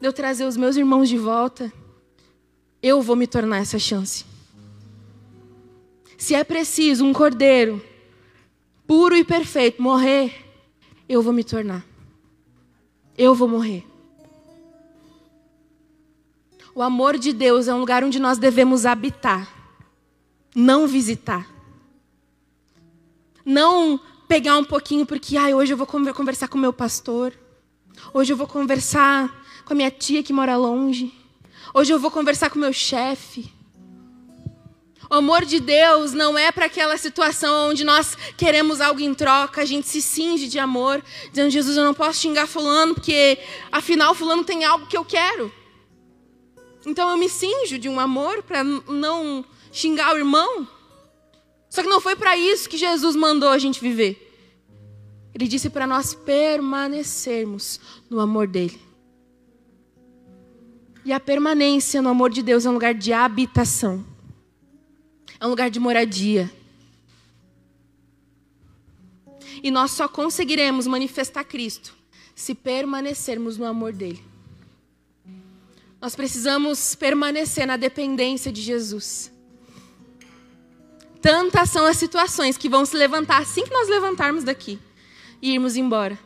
de 0.00 0.06
eu 0.06 0.12
trazer 0.12 0.44
os 0.44 0.56
meus 0.56 0.76
irmãos 0.76 1.08
de 1.08 1.16
volta, 1.16 1.72
eu 2.82 3.00
vou 3.02 3.14
me 3.14 3.26
tornar 3.26 3.58
essa 3.58 3.78
chance. 3.78 4.24
Se 6.18 6.34
é 6.34 6.42
preciso 6.44 7.04
um 7.04 7.12
cordeiro 7.12 7.82
puro 8.90 9.16
e 9.16 9.22
perfeito, 9.22 9.80
morrer, 9.80 10.34
eu 11.08 11.22
vou 11.22 11.32
me 11.32 11.44
tornar. 11.44 11.86
Eu 13.16 13.36
vou 13.36 13.46
morrer. 13.46 13.86
O 16.74 16.82
amor 16.82 17.16
de 17.16 17.32
Deus 17.32 17.68
é 17.68 17.72
um 17.72 17.78
lugar 17.78 18.02
onde 18.02 18.18
nós 18.18 18.36
devemos 18.36 18.84
habitar, 18.84 19.48
não 20.56 20.88
visitar. 20.88 21.48
Não 23.44 24.00
pegar 24.26 24.58
um 24.58 24.64
pouquinho 24.64 25.06
porque, 25.06 25.36
ai, 25.36 25.54
hoje 25.54 25.72
eu 25.72 25.76
vou 25.76 25.86
conversar 25.86 26.48
com 26.48 26.58
o 26.58 26.60
meu 26.60 26.72
pastor. 26.72 27.32
Hoje 28.12 28.32
eu 28.32 28.36
vou 28.36 28.48
conversar 28.48 29.28
com 29.66 29.72
a 29.72 29.76
minha 29.76 29.90
tia 29.92 30.20
que 30.20 30.32
mora 30.32 30.56
longe. 30.56 31.14
Hoje 31.72 31.92
eu 31.92 32.00
vou 32.00 32.10
conversar 32.10 32.50
com 32.50 32.56
o 32.56 32.60
meu 32.60 32.72
chefe. 32.72 33.52
O 35.10 35.14
amor 35.16 35.44
de 35.44 35.58
Deus 35.58 36.12
não 36.12 36.38
é 36.38 36.52
para 36.52 36.66
aquela 36.66 36.96
situação 36.96 37.70
onde 37.70 37.82
nós 37.82 38.16
queremos 38.36 38.80
algo 38.80 39.00
em 39.00 39.12
troca, 39.12 39.60
a 39.60 39.64
gente 39.64 39.88
se 39.88 40.00
cinge 40.00 40.46
de 40.46 40.56
amor, 40.56 41.02
dizendo: 41.30 41.50
Jesus, 41.50 41.76
eu 41.76 41.84
não 41.84 41.92
posso 41.92 42.20
xingar 42.20 42.46
Fulano, 42.46 42.94
porque 42.94 43.36
afinal 43.72 44.14
Fulano 44.14 44.44
tem 44.44 44.64
algo 44.64 44.86
que 44.86 44.96
eu 44.96 45.04
quero. 45.04 45.52
Então 46.86 47.10
eu 47.10 47.16
me 47.16 47.28
cinjo 47.28 47.76
de 47.76 47.88
um 47.88 47.98
amor 47.98 48.44
para 48.44 48.62
não 48.62 49.44
xingar 49.72 50.14
o 50.14 50.18
irmão. 50.18 50.66
Só 51.68 51.82
que 51.82 51.88
não 51.88 52.00
foi 52.00 52.14
para 52.14 52.36
isso 52.36 52.68
que 52.68 52.78
Jesus 52.78 53.16
mandou 53.16 53.48
a 53.48 53.58
gente 53.58 53.80
viver. 53.80 54.28
Ele 55.34 55.48
disse 55.48 55.68
para 55.68 55.88
nós 55.88 56.14
permanecermos 56.14 57.80
no 58.08 58.20
amor 58.20 58.46
dele. 58.46 58.80
E 61.04 61.12
a 61.12 61.18
permanência 61.18 62.00
no 62.00 62.10
amor 62.10 62.30
de 62.30 62.42
Deus 62.44 62.64
é 62.64 62.70
um 62.70 62.74
lugar 62.74 62.94
de 62.94 63.12
habitação 63.12 64.09
é 65.40 65.46
um 65.46 65.48
lugar 65.48 65.70
de 65.70 65.80
moradia. 65.80 66.52
E 69.62 69.70
nós 69.70 69.90
só 69.90 70.06
conseguiremos 70.06 70.86
manifestar 70.86 71.44
Cristo 71.44 71.94
se 72.34 72.54
permanecermos 72.54 73.56
no 73.56 73.64
amor 73.64 73.92
dele. 73.92 74.22
Nós 76.00 76.14
precisamos 76.14 76.94
permanecer 76.94 77.66
na 77.66 77.76
dependência 77.76 78.52
de 78.52 78.60
Jesus. 78.60 79.32
Tantas 81.20 81.68
são 81.70 81.84
as 81.84 81.96
situações 81.96 82.56
que 82.56 82.68
vão 82.68 82.84
se 82.84 82.96
levantar 82.96 83.42
assim 83.42 83.64
que 83.64 83.72
nós 83.72 83.88
levantarmos 83.88 84.44
daqui 84.44 84.78
e 85.42 85.52
irmos 85.52 85.76
embora. 85.76 86.18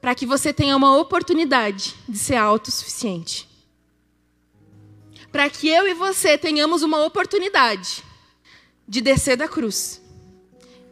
Para 0.00 0.14
que 0.14 0.26
você 0.26 0.52
tenha 0.52 0.76
uma 0.76 0.96
oportunidade 0.96 1.94
de 2.08 2.18
ser 2.18 2.36
autossuficiente 2.36 3.45
para 5.36 5.50
que 5.50 5.68
eu 5.68 5.86
e 5.86 5.92
você 5.92 6.38
tenhamos 6.38 6.82
uma 6.82 7.04
oportunidade 7.04 8.02
de 8.88 9.02
descer 9.02 9.36
da 9.36 9.46
cruz, 9.46 10.00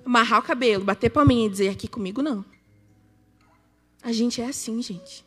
amarrar 0.05 0.41
o 0.41 0.43
cabelo, 0.43 0.85
bater 0.85 1.09
palminha 1.09 1.47
e 1.47 1.49
dizer: 1.49 1.71
aqui 1.71 1.89
comigo 1.89 2.21
não. 2.21 2.45
A 4.03 4.13
gente 4.13 4.43
é 4.43 4.45
assim, 4.45 4.83
gente. 4.83 5.25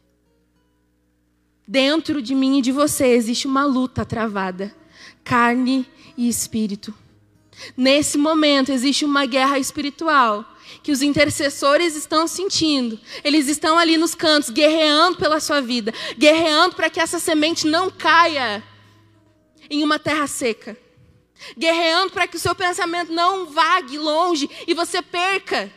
Dentro 1.67 2.21
de 2.21 2.35
mim 2.35 2.59
e 2.59 2.61
de 2.61 2.71
você 2.71 3.07
existe 3.07 3.47
uma 3.47 3.65
luta 3.65 4.05
travada, 4.05 4.71
carne 5.23 5.89
e 6.15 6.29
espírito. 6.29 6.93
Nesse 7.75 8.19
momento 8.19 8.71
existe 8.71 9.03
uma 9.03 9.25
guerra 9.25 9.57
espiritual 9.57 10.45
que 10.83 10.91
os 10.91 11.01
intercessores 11.01 11.95
estão 11.95 12.27
sentindo. 12.27 12.99
Eles 13.23 13.47
estão 13.47 13.79
ali 13.79 13.97
nos 13.97 14.13
cantos, 14.13 14.51
guerreando 14.51 15.17
pela 15.17 15.39
sua 15.39 15.59
vida, 15.59 15.91
guerreando 16.15 16.75
para 16.75 16.87
que 16.87 16.99
essa 16.99 17.17
semente 17.17 17.65
não 17.65 17.89
caia 17.89 18.63
em 19.69 19.83
uma 19.83 19.99
terra 19.99 20.27
seca, 20.27 20.77
guerreando 21.57 22.11
para 22.11 22.27
que 22.27 22.37
o 22.37 22.39
seu 22.39 22.55
pensamento 22.55 23.11
não 23.11 23.45
vague 23.47 23.97
longe 23.97 24.49
e 24.65 24.73
você 24.73 25.01
perca 25.01 25.71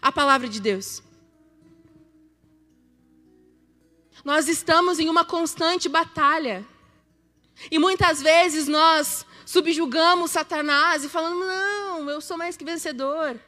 a 0.00 0.10
palavra 0.10 0.48
de 0.48 0.60
Deus. 0.60 1.02
Nós 4.24 4.48
estamos 4.48 4.98
em 4.98 5.08
uma 5.08 5.24
constante 5.24 5.88
batalha. 5.88 6.66
E 7.70 7.78
muitas 7.78 8.22
vezes 8.22 8.66
nós 8.66 9.26
subjugamos 9.44 10.30
Satanás 10.30 11.04
e 11.04 11.08
falamos: 11.08 11.46
não, 11.46 12.10
eu 12.10 12.20
sou 12.20 12.36
mais 12.36 12.56
que 12.56 12.64
vencedor. 12.64 13.38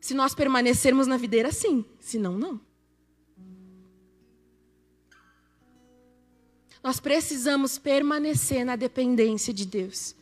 Se 0.00 0.14
nós 0.14 0.34
permanecermos 0.34 1.06
na 1.06 1.16
videira, 1.16 1.52
sim, 1.52 1.84
senão, 2.00 2.32
não. 2.32 2.60
Nós 6.86 7.00
precisamos 7.00 7.78
permanecer 7.78 8.64
na 8.64 8.76
dependência 8.76 9.52
de 9.52 9.66
Deus. 9.66 10.14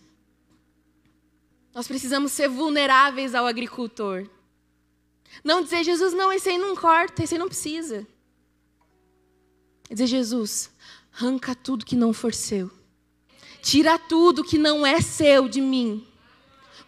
Nós 1.75 1.87
precisamos 1.87 2.33
ser 2.33 2.49
vulneráveis 2.49 3.35
ao 3.35 3.47
agricultor. 3.47 4.27
Não 5.45 5.63
dizer, 5.63 5.85
Jesus, 5.85 6.15
não, 6.15 6.33
esse 6.33 6.49
aí 6.49 6.57
não 6.57 6.75
corta, 6.75 7.23
esse 7.23 7.35
aí 7.35 7.39
não 7.39 7.49
precisa. 7.49 8.07
Dizer, 9.91 10.07
Jesus, 10.07 10.71
arranca 11.13 11.55
tudo 11.55 11.85
que 11.85 11.95
não 11.95 12.15
for 12.15 12.33
seu. 12.33 12.71
Tira 13.61 13.99
tudo 13.99 14.43
que 14.43 14.57
não 14.57 14.87
é 14.87 15.03
seu 15.03 15.47
de 15.47 15.61
mim. 15.61 16.09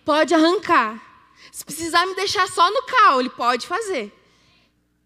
Pode 0.07 0.33
arrancar. 0.33 0.99
Se 1.53 1.63
precisar 1.63 2.07
me 2.07 2.15
deixar 2.15 2.49
só 2.49 2.71
no 2.71 2.83
caule, 2.85 3.29
pode 3.29 3.67
fazer. 3.67 4.11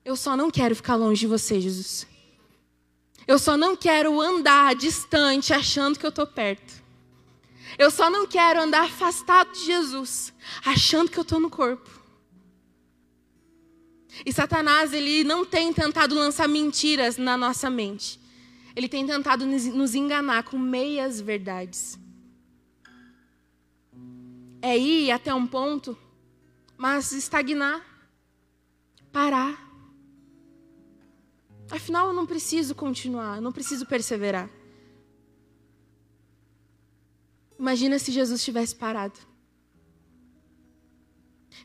Eu 0.05 0.15
só 0.15 0.37
não 0.37 0.49
quero 0.49 0.77
ficar 0.77 0.95
longe 0.95 1.19
de 1.19 1.27
você, 1.27 1.61
Jesus. 1.61 2.07
Eu 3.27 3.39
só 3.39 3.57
não 3.57 3.77
quero 3.77 4.21
andar 4.21 4.75
distante 4.75 5.53
achando 5.53 5.99
que 5.99 6.05
eu 6.05 6.11
estou 6.11 6.27
perto. 6.27 6.81
Eu 7.79 7.91
só 7.91 8.11
não 8.11 8.27
quero 8.27 8.61
andar 8.61 8.85
afastado 8.85 9.53
de 9.53 9.65
Jesus, 9.65 10.33
achando 10.65 11.11
que 11.11 11.19
eu 11.19 11.23
estou 11.23 11.41
no 11.41 11.49
corpo. 11.49 11.89
E 14.27 14.33
Satanás, 14.33 14.93
ele 14.93 15.25
não 15.25 15.45
tem 15.45 15.73
tentado 15.73 16.15
lançar 16.15 16.49
mentiras 16.49 17.17
na 17.17 17.37
nossa 17.37 17.71
mente. 17.71 18.21
Ele 18.75 18.89
tem 18.89 19.07
tentado 19.07 19.47
nos 19.47 19.95
enganar 19.95 20.45
com 20.45 20.59
meias 20.59 21.21
verdades. 21.21 21.99
É 24.61 24.77
ir 24.77 25.11
até 25.11 25.35
um 25.35 25.47
ponto, 25.47 25.97
mas 26.77 27.13
estagnar, 27.13 27.83
parar. 29.11 29.70
Afinal, 31.71 32.09
eu 32.09 32.13
não 32.13 32.27
preciso 32.27 32.75
continuar, 32.75 33.37
eu 33.37 33.43
não 33.43 33.53
preciso 33.53 33.87
perseverar. 33.87 34.51
Imagina 37.59 37.99
se 37.99 38.11
Jesus 38.11 38.43
tivesse 38.43 38.75
parado. 38.75 39.19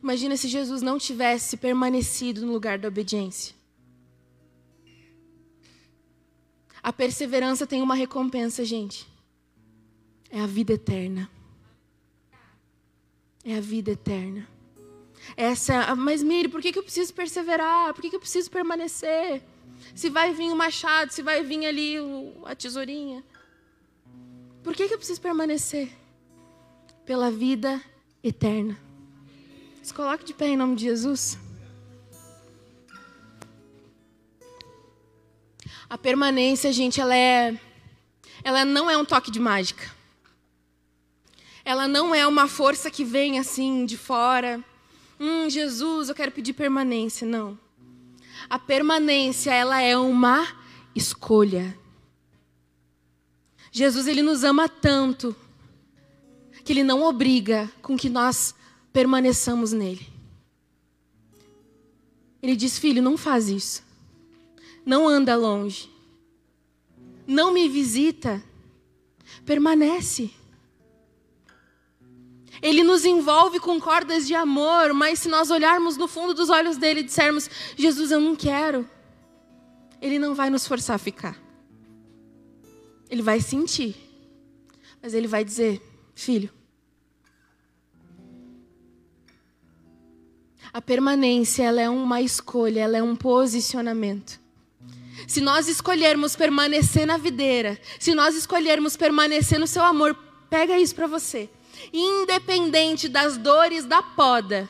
Imagina 0.03 0.38
se 0.38 0.47
Jesus 0.47 0.82
não 0.82 0.99
tivesse 0.99 1.58
permanecido 1.58 2.45
no 2.45 2.51
lugar 2.51 2.78
da 2.78 2.88
obediência. 2.88 3.56
A 6.84 6.93
perseverança 6.93 7.66
tem 7.66 7.82
uma 7.82 7.95
recompensa, 7.95 8.64
gente. 8.64 9.08
É 10.30 10.39
a 10.39 10.45
vida 10.45 10.74
eterna. 10.74 11.28
É 13.43 13.58
a 13.58 13.62
vida 13.62 13.91
eterna. 13.91 14.47
Essa, 15.36 15.95
mas 15.95 16.22
Miri, 16.22 16.49
por 16.49 16.62
que 16.62 16.78
eu 16.78 16.84
preciso 16.84 17.12
perseverar? 17.14 17.93
Por 17.93 18.01
que 18.01 18.16
eu 18.16 18.20
preciso 18.20 18.51
permanecer? 18.51 19.41
Se 19.93 20.09
vai 20.09 20.34
vir 20.34 20.51
o 20.51 20.55
machado, 20.55 21.11
se 21.11 21.21
vai 21.21 21.43
vir 21.43 21.65
ali 21.65 21.95
a 22.45 22.55
tesourinha. 22.55 23.23
Por 24.63 24.76
que, 24.76 24.88
que 24.88 24.93
eu 24.93 24.97
preciso 24.97 25.21
permanecer? 25.21 25.89
Pela 27.05 27.30
vida 27.30 27.82
eterna. 28.23 28.78
Se 29.82 29.93
coloque 29.93 30.26
de 30.26 30.34
pé 30.34 30.47
em 30.47 30.57
nome 30.57 30.76
de 30.76 30.86
Jesus. 30.86 31.38
A 35.88 35.97
permanência, 35.97 36.73
gente, 36.73 36.99
ela 36.99 37.15
é 37.15 37.59
ela 38.45 38.63
não 38.63 38.89
é 38.89 38.95
um 38.95 39.03
toque 39.03 39.32
de 39.32 39.39
mágica. 39.39 39.91
Ela 41.63 41.88
não 41.88 42.13
é 42.13 42.28
uma 42.28 42.47
força 42.47 42.91
que 42.91 43.03
vem 43.03 43.39
assim 43.39 43.88
de 43.88 43.97
fora. 43.97 44.63
Hum, 45.19 45.49
Jesus, 45.49 46.09
eu 46.09 46.15
quero 46.15 46.32
pedir 46.32 46.53
permanência. 46.53 47.26
Não. 47.26 47.57
A 48.49 48.59
permanência, 48.59 49.51
ela 49.51 49.81
é 49.81 49.97
uma 49.97 50.47
escolha. 50.93 51.77
Jesus, 53.71 54.07
ele 54.07 54.21
nos 54.21 54.43
ama 54.43 54.69
tanto 54.69 55.35
que 56.63 56.71
ele 56.71 56.83
não 56.83 57.03
obriga 57.03 57.71
com 57.81 57.97
que 57.97 58.09
nós 58.09 58.55
permaneçamos 58.93 59.71
nele. 59.71 60.07
Ele 62.41 62.55
diz: 62.55 62.79
"Filho, 62.79 63.01
não 63.01 63.17
faz 63.17 63.49
isso. 63.49 63.83
Não 64.85 65.07
anda 65.07 65.35
longe. 65.35 65.89
Não 67.27 67.51
me 67.51 67.67
visita. 67.67 68.41
Permanece." 69.45 70.31
Ele 72.66 72.84
nos 72.84 73.05
envolve 73.05 73.59
com 73.59 73.80
cordas 73.80 74.26
de 74.26 74.34
amor, 74.34 74.91
mas 74.91 75.20
se 75.20 75.30
nós 75.30 75.51
olharmos 75.51 75.97
no 75.97 76.07
fundo 76.07 76.34
dos 76.34 76.49
olhos 76.49 76.78
dele 76.78 77.01
e 77.01 77.03
dissermos: 77.03 77.47
Jesus, 77.76 78.09
eu 78.09 78.20
não 78.20 78.36
quero, 78.36 78.89
ele 80.01 80.18
não 80.18 80.34
vai 80.34 80.49
nos 80.49 80.66
forçar 80.66 80.95
a 80.95 80.97
ficar. 80.97 81.39
Ele 83.07 83.22
vai 83.22 83.39
sentir, 83.39 83.95
mas 84.99 85.13
ele 85.13 85.28
vai 85.28 85.45
dizer: 85.45 85.80
Filho, 86.16 86.49
A 90.74 90.82
permanência, 90.82 91.63
ela 91.63 91.82
é 91.82 91.89
uma 91.89 92.20
escolha, 92.20 92.82
ela 92.82 92.97
é 92.97 93.03
um 93.03 93.16
posicionamento. 93.16 94.38
Se 95.28 95.39
nós 95.39 95.68
escolhermos 95.68 96.36
permanecer 96.36 97.05
na 97.05 97.16
videira, 97.16 97.80
se 97.99 98.16
nós 98.16 98.36
escolhermos 98.36 98.97
permanecer 98.97 99.59
no 99.59 99.68
seu 99.68 99.84
amor, 99.84 100.18
pega 100.49 100.78
isso 100.80 100.95
para 100.95 101.05
você. 101.07 101.47
Independente 101.93 103.07
das 103.07 103.38
dores 103.38 103.86
da 103.86 104.01
poda, 104.01 104.69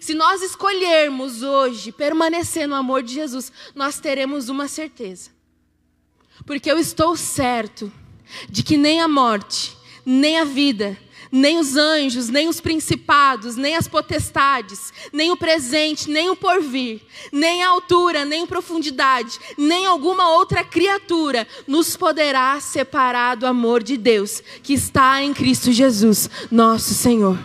se 0.00 0.14
nós 0.14 0.42
escolhermos 0.42 1.42
hoje 1.42 1.90
permanecer 1.90 2.68
no 2.68 2.74
amor 2.74 3.02
de 3.02 3.14
Jesus, 3.14 3.50
nós 3.74 3.98
teremos 3.98 4.48
uma 4.48 4.68
certeza. 4.68 5.30
Porque 6.44 6.70
eu 6.70 6.78
estou 6.78 7.16
certo 7.16 7.92
de 8.48 8.62
que 8.62 8.76
nem 8.76 9.00
a 9.00 9.08
morte, 9.08 9.76
nem 10.04 10.38
a 10.38 10.44
vida, 10.44 10.96
nem 11.30 11.58
os 11.58 11.76
anjos, 11.76 12.28
nem 12.28 12.48
os 12.48 12.60
principados, 12.60 13.56
nem 13.56 13.76
as 13.76 13.86
potestades, 13.86 14.92
nem 15.12 15.30
o 15.30 15.36
presente, 15.36 16.10
nem 16.10 16.30
o 16.30 16.36
porvir, 16.36 17.00
nem 17.32 17.62
a 17.62 17.68
altura, 17.68 18.24
nem 18.24 18.46
profundidade, 18.46 19.38
nem 19.56 19.86
alguma 19.86 20.30
outra 20.34 20.64
criatura 20.64 21.46
nos 21.66 21.96
poderá 21.96 22.58
separar 22.60 23.36
do 23.36 23.46
amor 23.46 23.82
de 23.82 23.96
Deus 23.96 24.42
que 24.62 24.74
está 24.74 25.22
em 25.22 25.34
Cristo 25.34 25.72
Jesus, 25.72 26.28
nosso 26.50 26.94
Senhor. 26.94 27.38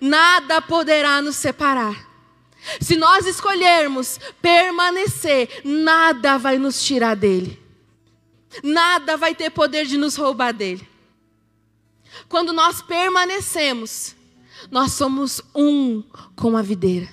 Nada 0.00 0.60
poderá 0.60 1.20
nos 1.22 1.36
separar. 1.36 2.14
Se 2.80 2.96
nós 2.96 3.26
escolhermos 3.26 4.18
permanecer, 4.40 5.60
nada 5.64 6.38
vai 6.38 6.58
nos 6.58 6.82
tirar 6.82 7.14
dele. 7.14 7.62
Nada 8.62 9.16
vai 9.16 9.34
ter 9.34 9.50
poder 9.50 9.84
de 9.86 9.98
nos 9.98 10.16
roubar 10.16 10.52
dele. 10.52 10.93
Quando 12.28 12.52
nós 12.52 12.82
permanecemos, 12.82 14.14
nós 14.70 14.92
somos 14.92 15.42
um 15.54 16.02
com 16.36 16.56
a 16.56 16.62
videira. 16.62 17.08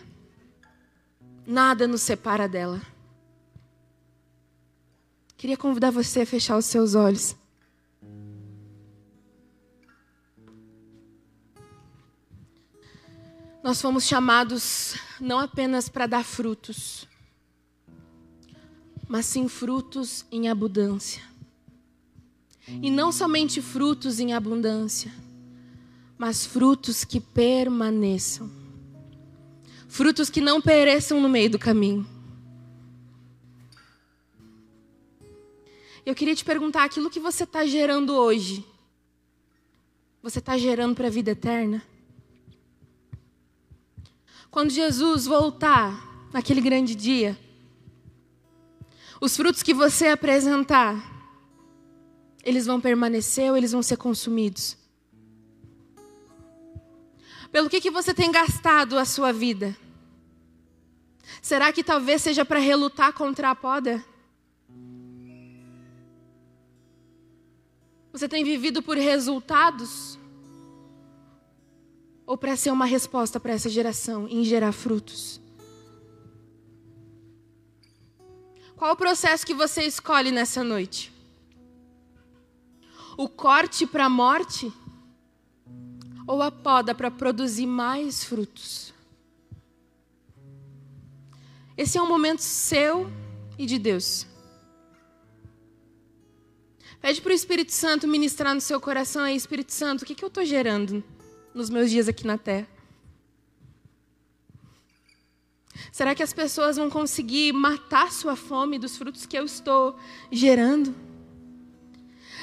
Nada 1.45 1.87
nos 1.87 2.01
separa 2.01 2.47
dela. 2.47 2.81
Queria 5.35 5.57
convidar 5.57 5.91
você 5.91 6.21
a 6.21 6.25
fechar 6.25 6.57
os 6.57 6.65
seus 6.65 6.93
olhos. 6.93 7.35
Nós 13.63 13.79
fomos 13.79 14.05
chamados 14.05 14.95
não 15.19 15.39
apenas 15.39 15.87
para 15.87 16.07
dar 16.07 16.23
frutos, 16.23 17.07
mas 19.07 19.27
sim 19.27 19.47
frutos 19.47 20.25
em 20.31 20.49
abundância. 20.49 21.30
E 22.79 22.91
não 22.91 23.11
somente 23.11 23.61
frutos 23.61 24.19
em 24.19 24.33
abundância, 24.33 25.11
mas 26.17 26.45
frutos 26.45 27.03
que 27.03 27.19
permaneçam. 27.19 28.49
Frutos 29.87 30.29
que 30.29 30.39
não 30.39 30.61
pereçam 30.61 31.19
no 31.19 31.27
meio 31.27 31.49
do 31.49 31.57
caminho. 31.57 32.07
Eu 36.05 36.15
queria 36.15 36.35
te 36.35 36.45
perguntar: 36.45 36.83
aquilo 36.83 37.09
que 37.09 37.19
você 37.19 37.43
está 37.43 37.65
gerando 37.65 38.15
hoje, 38.15 38.65
você 40.21 40.39
está 40.39 40.57
gerando 40.57 40.95
para 40.95 41.07
a 41.07 41.11
vida 41.11 41.31
eterna? 41.31 41.81
Quando 44.51 44.69
Jesus 44.69 45.25
voltar, 45.25 46.11
naquele 46.33 46.61
grande 46.61 46.95
dia, 46.95 47.37
os 49.19 49.35
frutos 49.35 49.63
que 49.63 49.73
você 49.73 50.07
apresentar, 50.07 51.10
eles 52.43 52.65
vão 52.65 52.81
permanecer 52.81 53.49
ou 53.49 53.57
eles 53.57 53.71
vão 53.71 53.83
ser 53.83 53.97
consumidos? 53.97 54.77
Pelo 57.51 57.69
que, 57.69 57.81
que 57.81 57.91
você 57.91 58.13
tem 58.13 58.31
gastado 58.31 58.97
a 58.97 59.05
sua 59.05 59.31
vida? 59.31 59.75
Será 61.41 61.73
que 61.73 61.83
talvez 61.83 62.21
seja 62.21 62.45
para 62.45 62.59
relutar 62.59 63.13
contra 63.13 63.49
a 63.49 63.55
poda? 63.55 64.03
Você 68.13 68.27
tem 68.27 68.43
vivido 68.43 68.81
por 68.81 68.97
resultados? 68.97 70.17
Ou 72.25 72.37
para 72.37 72.55
ser 72.55 72.71
uma 72.71 72.85
resposta 72.85 73.39
para 73.39 73.53
essa 73.53 73.69
geração 73.69 74.27
em 74.27 74.43
gerar 74.43 74.71
frutos? 74.71 75.41
Qual 78.75 78.93
o 78.93 78.97
processo 78.97 79.45
que 79.45 79.53
você 79.53 79.83
escolhe 79.83 80.31
nessa 80.31 80.63
noite? 80.63 81.11
O 83.17 83.27
corte 83.27 83.85
para 83.85 84.05
a 84.05 84.09
morte 84.09 84.71
ou 86.27 86.41
a 86.41 86.51
poda 86.51 86.93
para 86.93 87.11
produzir 87.11 87.65
mais 87.65 88.23
frutos? 88.23 88.93
Esse 91.77 91.97
é 91.97 92.01
um 92.01 92.07
momento 92.07 92.41
seu 92.41 93.09
e 93.57 93.65
de 93.65 93.79
Deus. 93.79 94.27
Pede 97.01 97.19
para 97.19 97.31
o 97.31 97.33
Espírito 97.33 97.71
Santo 97.71 98.07
ministrar 98.07 98.53
no 98.53 98.61
seu 98.61 98.79
coração 98.79 99.23
aí, 99.23 99.35
Espírito 99.35 99.73
Santo, 99.73 100.03
o 100.03 100.05
que, 100.05 100.13
que 100.13 100.23
eu 100.23 100.27
estou 100.27 100.45
gerando 100.45 101.03
nos 101.53 101.69
meus 101.69 101.89
dias 101.89 102.07
aqui 102.07 102.27
na 102.27 102.37
terra? 102.37 102.67
Será 105.91 106.13
que 106.13 106.21
as 106.21 106.31
pessoas 106.31 106.77
vão 106.77 106.89
conseguir 106.89 107.51
matar 107.53 108.11
sua 108.11 108.35
fome 108.35 108.77
dos 108.77 108.97
frutos 108.97 109.25
que 109.25 109.37
eu 109.37 109.45
estou 109.45 109.97
gerando? 110.31 110.93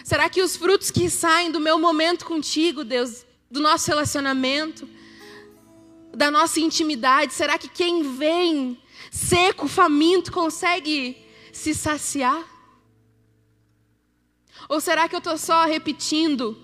Será 0.09 0.31
que 0.31 0.41
os 0.41 0.57
frutos 0.57 0.91
que 0.91 1.11
saem 1.11 1.51
do 1.51 1.61
meu 1.61 1.79
momento 1.79 2.25
contigo, 2.25 2.83
Deus, 2.83 3.27
do 3.51 3.61
nosso 3.61 3.89
relacionamento, 3.89 4.89
da 6.17 6.31
nossa 6.31 6.59
intimidade, 6.61 7.35
será 7.35 7.59
que 7.59 7.69
quem 7.69 8.17
vem 8.17 8.83
seco, 9.11 9.69
faminto, 9.69 10.33
consegue 10.33 11.15
se 11.53 11.75
saciar? 11.75 12.43
Ou 14.67 14.81
será 14.81 15.11
que 15.11 15.15
eu 15.15 15.19
estou 15.19 15.37
só 15.37 15.67
repetindo 15.67 16.57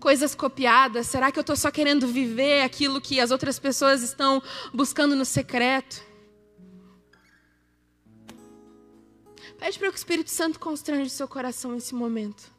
coisas 0.00 0.34
copiadas? 0.34 1.08
Será 1.08 1.30
que 1.30 1.38
eu 1.38 1.42
estou 1.42 1.56
só 1.56 1.70
querendo 1.70 2.06
viver 2.06 2.62
aquilo 2.62 3.02
que 3.02 3.20
as 3.20 3.30
outras 3.30 3.58
pessoas 3.58 4.02
estão 4.02 4.42
buscando 4.72 5.14
no 5.14 5.26
secreto? 5.26 6.02
Pede 9.58 9.78
para 9.78 9.88
que 9.88 9.94
o 9.94 9.98
Espírito 9.98 10.30
Santo 10.30 10.58
constrange 10.58 11.08
o 11.08 11.10
seu 11.10 11.28
coração 11.28 11.72
nesse 11.72 11.94
momento. 11.94 12.56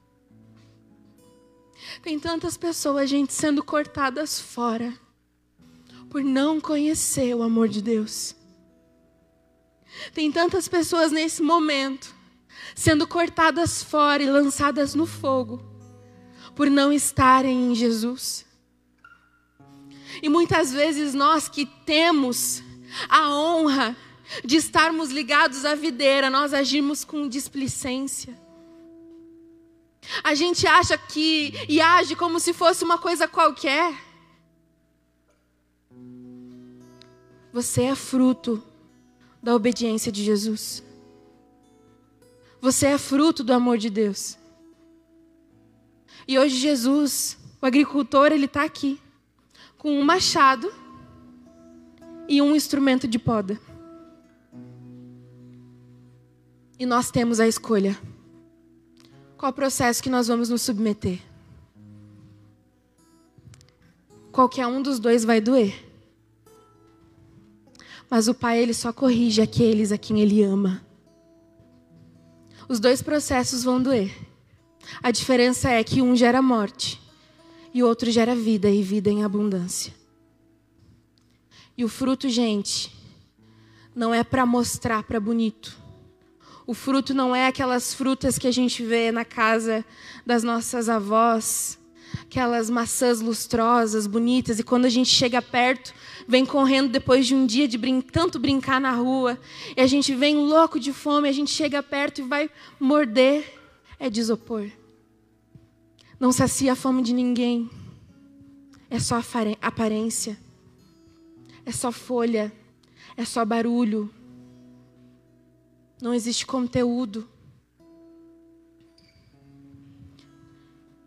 Tem 2.01 2.19
tantas 2.19 2.57
pessoas, 2.57 3.09
gente, 3.09 3.33
sendo 3.33 3.63
cortadas 3.63 4.39
fora 4.39 4.93
por 6.09 6.23
não 6.23 6.59
conhecer 6.59 7.35
o 7.35 7.43
amor 7.43 7.67
de 7.67 7.81
Deus. 7.81 8.35
Tem 10.13 10.31
tantas 10.31 10.67
pessoas 10.67 11.11
nesse 11.11 11.41
momento 11.41 12.15
sendo 12.75 13.07
cortadas 13.07 13.83
fora 13.83 14.21
e 14.23 14.29
lançadas 14.29 14.93
no 14.95 15.05
fogo 15.05 15.63
por 16.55 16.69
não 16.69 16.91
estarem 16.91 17.71
em 17.71 17.75
Jesus. 17.75 18.45
E 20.21 20.27
muitas 20.27 20.71
vezes 20.71 21.13
nós 21.13 21.47
que 21.47 21.65
temos 21.85 22.61
a 23.07 23.29
honra 23.29 23.95
de 24.43 24.57
estarmos 24.57 25.09
ligados 25.09 25.65
à 25.65 25.75
videira, 25.75 26.29
nós 26.29 26.53
agimos 26.53 27.03
com 27.03 27.27
displicência. 27.27 28.37
A 30.23 30.33
gente 30.33 30.65
acha 30.65 30.97
que 30.97 31.53
e 31.67 31.79
age 31.79 32.15
como 32.15 32.39
se 32.39 32.53
fosse 32.53 32.83
uma 32.83 32.97
coisa 32.97 33.27
qualquer. 33.27 33.93
Você 37.51 37.83
é 37.83 37.95
fruto 37.95 38.63
da 39.41 39.55
obediência 39.55 40.11
de 40.11 40.23
Jesus. 40.23 40.83
Você 42.61 42.87
é 42.87 42.97
fruto 42.97 43.43
do 43.43 43.53
amor 43.53 43.77
de 43.77 43.89
Deus. 43.89 44.37
E 46.27 46.37
hoje 46.37 46.57
Jesus, 46.57 47.37
o 47.61 47.65
agricultor, 47.65 48.31
ele 48.31 48.45
está 48.45 48.63
aqui 48.63 48.99
com 49.77 49.97
um 49.97 50.03
machado 50.03 50.71
e 52.27 52.41
um 52.41 52.55
instrumento 52.55 53.07
de 53.07 53.17
poda. 53.17 53.59
E 56.77 56.85
nós 56.85 57.09
temos 57.09 57.39
a 57.39 57.47
escolha. 57.47 57.97
Qual 59.39 59.53
processo 59.53 60.03
que 60.03 60.09
nós 60.09 60.27
vamos 60.27 60.49
nos 60.49 60.63
submeter? 60.63 61.17
Qualquer 64.33 64.67
um 64.67 64.81
dos 64.81 64.99
dois 64.99 65.23
vai 65.23 65.39
doer. 65.39 65.89
Mas 68.09 68.27
o 68.27 68.33
Pai, 68.33 68.59
ele 68.59 68.73
só 68.73 68.91
corrige 68.91 69.41
aqueles 69.41 69.93
a 69.93 69.97
quem 69.97 70.19
ele 70.19 70.43
ama. 70.43 70.85
Os 72.67 72.81
dois 72.81 73.01
processos 73.01 73.63
vão 73.63 73.81
doer. 73.81 74.13
A 75.01 75.09
diferença 75.09 75.69
é 75.69 75.81
que 75.85 76.01
um 76.01 76.17
gera 76.17 76.41
morte 76.41 77.01
e 77.73 77.81
o 77.81 77.87
outro 77.87 78.11
gera 78.11 78.35
vida 78.35 78.69
e 78.69 78.83
vida 78.83 79.09
em 79.09 79.23
abundância. 79.23 79.93
E 81.77 81.85
o 81.85 81.87
fruto, 81.87 82.27
gente, 82.27 82.93
não 83.95 84.13
é 84.13 84.21
para 84.21 84.45
mostrar 84.45 85.03
para 85.03 85.17
bonito. 85.17 85.77
O 86.69 86.75
fruto 86.75 87.15
não 87.15 87.35
é 87.35 87.47
aquelas 87.47 87.95
frutas 87.95 88.37
que 88.37 88.45
a 88.45 88.51
gente 88.51 88.83
vê 88.83 89.11
na 89.11 89.25
casa 89.25 89.83
das 90.23 90.43
nossas 90.43 90.87
avós, 90.87 91.79
aquelas 92.21 92.69
maçãs 92.69 93.21
lustrosas, 93.21 94.05
bonitas, 94.05 94.59
e 94.59 94.63
quando 94.63 94.85
a 94.85 94.89
gente 94.89 95.09
chega 95.09 95.41
perto, 95.41 95.95
vem 96.27 96.45
correndo 96.45 96.91
depois 96.91 97.25
de 97.25 97.33
um 97.33 97.47
dia 97.47 97.67
de 97.67 97.75
brin 97.75 98.01
tanto 98.01 98.37
brincar 98.37 98.79
na 98.79 98.91
rua, 98.91 99.39
e 99.75 99.81
a 99.81 99.87
gente 99.87 100.13
vem 100.13 100.35
louco 100.35 100.79
de 100.79 100.93
fome, 100.93 101.27
a 101.27 101.31
gente 101.31 101.49
chega 101.49 101.81
perto 101.81 102.21
e 102.21 102.23
vai 102.23 102.51
morder, 102.79 103.51
é 103.99 104.07
de 104.07 104.19
isopor. 104.19 104.69
Não 106.19 106.31
sacia 106.31 106.73
a 106.73 106.75
fome 106.75 107.01
de 107.01 107.13
ninguém. 107.15 107.67
É 108.91 108.99
só 108.99 109.19
aparência. 109.59 110.37
É 111.65 111.71
só 111.71 111.91
folha. 111.91 112.53
É 113.17 113.25
só 113.25 113.43
barulho. 113.43 114.13
Não 116.01 116.13
existe 116.13 116.45
conteúdo. 116.45 117.27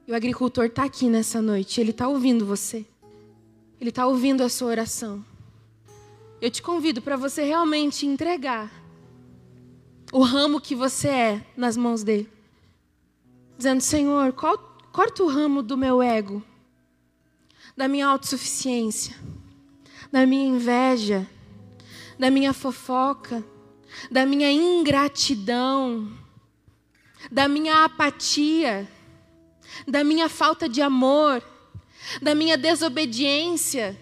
E 0.07 0.13
o 0.13 0.15
agricultor 0.15 0.67
está 0.67 0.85
aqui 0.85 1.09
nessa 1.09 1.41
noite, 1.41 1.81
ele 1.81 1.91
está 1.91 2.09
ouvindo 2.09 2.45
você. 2.45 2.85
Ele 3.81 3.91
está 3.91 4.07
ouvindo 4.07 4.43
a 4.43 4.49
sua 4.49 4.69
oração. 4.69 5.25
Eu 6.41 6.51
te 6.51 6.61
convido 6.61 7.01
para 7.01 7.17
você 7.17 7.45
realmente 7.45 8.07
entregar 8.07 8.71
o 10.13 10.23
ramo 10.23 10.61
que 10.61 10.75
você 10.75 11.09
é 11.09 11.47
nas 11.57 11.77
mãos 11.77 12.03
dele. 12.03 12.29
Dizendo, 13.57 13.81
Senhor, 13.81 14.33
corta 14.33 15.23
o 15.23 15.29
ramo 15.29 15.63
do 15.63 15.77
meu 15.77 16.03
ego, 16.03 16.43
da 17.77 17.89
minha 17.89 18.07
autossuficiência, 18.09 19.17
da 20.11 20.27
minha 20.27 20.47
inveja, 20.47 21.27
da 22.19 22.31
minha 22.31 22.53
fofoca, 22.53 23.43
da 24.11 24.27
minha 24.27 24.51
ingratidão, 24.51 26.11
da 27.31 27.49
minha 27.49 27.85
apatia 27.85 28.89
da 29.87 30.05
minha 30.05 30.29
falta 30.29 30.69
de 30.69 30.83
amor, 30.83 31.43
da 32.21 32.35
minha 32.35 32.57
desobediência. 32.57 33.99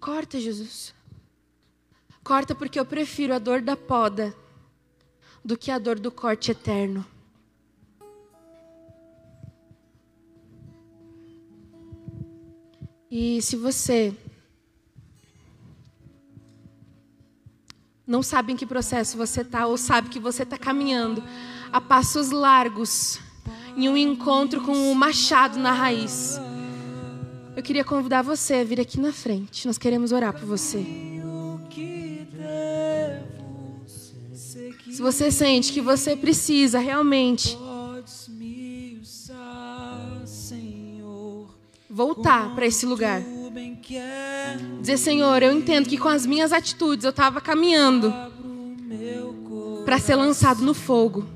Corta, 0.00 0.40
Jesus. 0.40 0.94
Corta 2.24 2.54
porque 2.54 2.78
eu 2.78 2.84
prefiro 2.84 3.34
a 3.34 3.38
dor 3.38 3.60
da 3.60 3.76
poda 3.76 4.34
do 5.44 5.56
que 5.56 5.70
a 5.70 5.78
dor 5.78 5.98
do 5.98 6.10
corte 6.10 6.50
eterno. 6.50 7.04
E 13.10 13.42
se 13.42 13.56
você 13.56 14.16
não 18.12 18.22
sabe 18.22 18.52
em 18.52 18.56
que 18.56 18.66
processo 18.66 19.16
você 19.16 19.40
está, 19.40 19.66
ou 19.66 19.78
sabe 19.78 20.10
que 20.10 20.20
você 20.20 20.42
está 20.42 20.58
caminhando 20.58 21.24
a 21.72 21.80
passos 21.80 22.30
largos 22.30 23.18
em 23.74 23.88
um 23.88 23.96
encontro 23.96 24.60
com 24.60 24.92
o 24.92 24.94
machado 24.94 25.58
na 25.58 25.72
raiz. 25.72 26.38
Eu 27.56 27.62
queria 27.62 27.82
convidar 27.82 28.20
você 28.20 28.56
a 28.56 28.64
vir 28.64 28.78
aqui 28.78 29.00
na 29.00 29.14
frente. 29.14 29.66
Nós 29.66 29.78
queremos 29.78 30.12
orar 30.12 30.34
por 30.34 30.44
você. 30.44 30.84
Se 34.90 35.00
você 35.00 35.30
sente 35.30 35.72
que 35.72 35.80
você 35.80 36.14
precisa 36.14 36.78
realmente 36.78 37.56
voltar 41.88 42.54
para 42.54 42.66
esse 42.66 42.84
lugar. 42.84 43.22
Dizer, 44.80 44.96
Senhor, 44.96 45.42
eu 45.42 45.52
entendo 45.52 45.88
que 45.88 45.98
com 45.98 46.08
as 46.08 46.24
minhas 46.24 46.52
atitudes 46.52 47.04
eu 47.04 47.10
estava 47.10 47.40
caminhando 47.40 48.12
para 49.84 49.98
ser 49.98 50.14
lançado 50.14 50.62
no 50.62 50.74
fogo. 50.74 51.26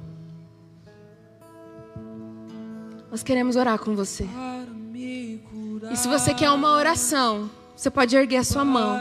Nós 3.10 3.22
queremos 3.22 3.56
orar 3.56 3.78
com 3.78 3.94
você. 3.94 4.28
E 4.94 5.96
se 5.96 6.08
você 6.08 6.34
quer 6.34 6.50
uma 6.50 6.76
oração, 6.76 7.50
você 7.76 7.90
pode 7.90 8.16
erguer 8.16 8.38
a 8.38 8.44
sua 8.44 8.64
mão. 8.64 9.00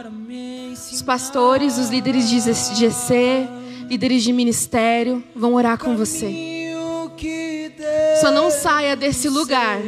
Os 0.73 1.01
pastores, 1.01 1.77
os 1.77 1.89
líderes 1.89 2.29
de 2.29 2.39
GC, 2.39 3.47
líderes 3.87 4.23
de 4.23 4.33
ministério 4.33 5.23
vão 5.35 5.53
orar 5.53 5.77
com 5.77 5.95
você. 5.95 6.55
Só 8.19 8.31
não 8.31 8.51
saia 8.51 8.95
desse 8.95 9.29
lugar 9.29 9.81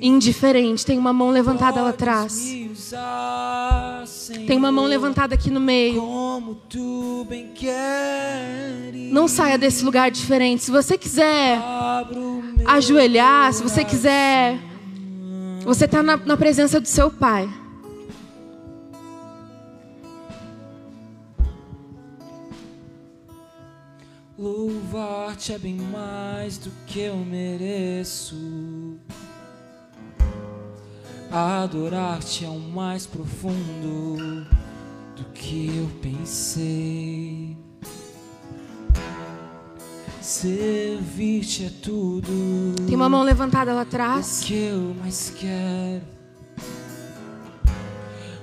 indiferente. 0.00 0.84
Tem 0.84 0.98
uma 0.98 1.12
mão 1.12 1.30
levantada 1.30 1.82
lá 1.82 1.90
atrás. 1.90 2.54
Tem 4.46 4.56
uma 4.56 4.72
mão 4.72 4.86
levantada 4.86 5.34
aqui 5.34 5.50
no 5.50 5.60
meio. 5.60 6.02
Não 9.12 9.28
saia 9.28 9.58
desse 9.58 9.84
lugar 9.84 10.10
diferente. 10.10 10.64
Se 10.64 10.70
você 10.70 10.96
quiser 10.96 11.58
ajoelhar, 12.66 13.52
se 13.52 13.62
você 13.62 13.84
quiser. 13.84 14.58
Você 15.64 15.84
está 15.84 16.02
na, 16.02 16.16
na 16.16 16.36
presença 16.36 16.80
do 16.80 16.88
seu 16.88 17.10
Pai. 17.10 17.48
Louvar-te 24.38 25.52
é 25.52 25.58
bem 25.58 25.74
mais 25.74 26.56
do 26.56 26.70
que 26.86 27.00
eu 27.00 27.16
mereço. 27.16 28.89
Adorar-te 31.32 32.44
é 32.44 32.48
o 32.48 32.58
mais 32.58 33.06
profundo 33.06 34.44
do 35.14 35.24
que 35.32 35.70
eu 35.76 35.88
pensei. 36.02 37.56
Servir-te 40.20 41.66
é 41.66 41.70
tudo. 41.82 42.74
Tem 42.84 42.96
uma 42.96 43.08
mão 43.08 43.22
levantada 43.22 43.72
lá 43.72 43.82
atrás. 43.82 44.42
O 44.42 44.44
que 44.46 44.54
eu 44.54 44.96
mais 45.00 45.30
quero. 45.30 46.02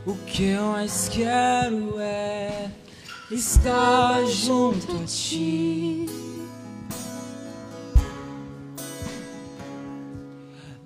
O 0.05 0.15
que 0.25 0.43
eu 0.43 0.71
mais 0.71 1.09
quero 1.09 1.99
é 1.99 2.71
estar 3.29 4.25
junto 4.27 4.95
a 4.95 5.03
ti. 5.03 6.05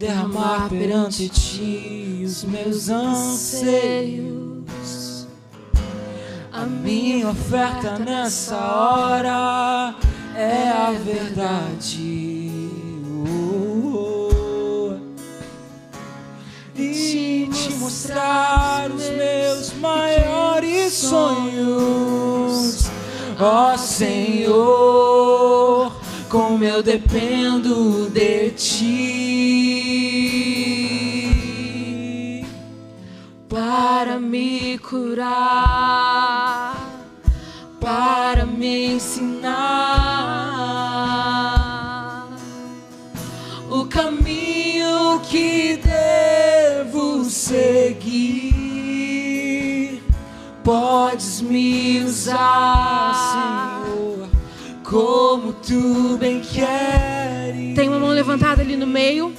Derramar 0.02 0.68
perante 0.68 1.30
ti 1.30 2.24
os 2.26 2.44
meus 2.44 2.90
anseios. 2.90 4.32
A 6.52 6.66
minha 6.66 7.30
oferta 7.30 8.00
nessa 8.00 8.58
hora 8.58 9.94
é 10.36 10.70
a 10.70 10.92
verdade. 10.92 12.50
Oh, 13.28 14.98
e 16.76 17.48
te 17.54 17.74
mostrar 17.76 18.90
os 18.90 19.08
meus 19.10 19.72
maiores 19.74 20.94
sonhos, 20.94 22.90
ó 23.40 23.78
Senhor, 23.78 24.42
como 26.32 26.64
eu 26.64 26.82
dependo 26.82 28.10
de 28.10 28.52
ti 28.52 28.92
para 33.50 34.18
me 34.18 34.78
curar, 34.78 35.28
para 37.82 38.46
me 38.46 38.94
ensinar 38.94 39.50
o 43.70 43.86
caminho 43.88 45.20
que 45.30 45.82
devo 45.84 47.26
seguir. 47.26 48.62
Podes 50.64 51.42
me 51.42 52.02
usar, 52.06 53.84
Senhor, 53.84 54.30
Tem 57.76 57.88
uma 57.88 58.00
mão 58.00 58.10
levantada 58.10 58.62
ali 58.62 58.76
no 58.76 58.88
meio. 58.88 59.34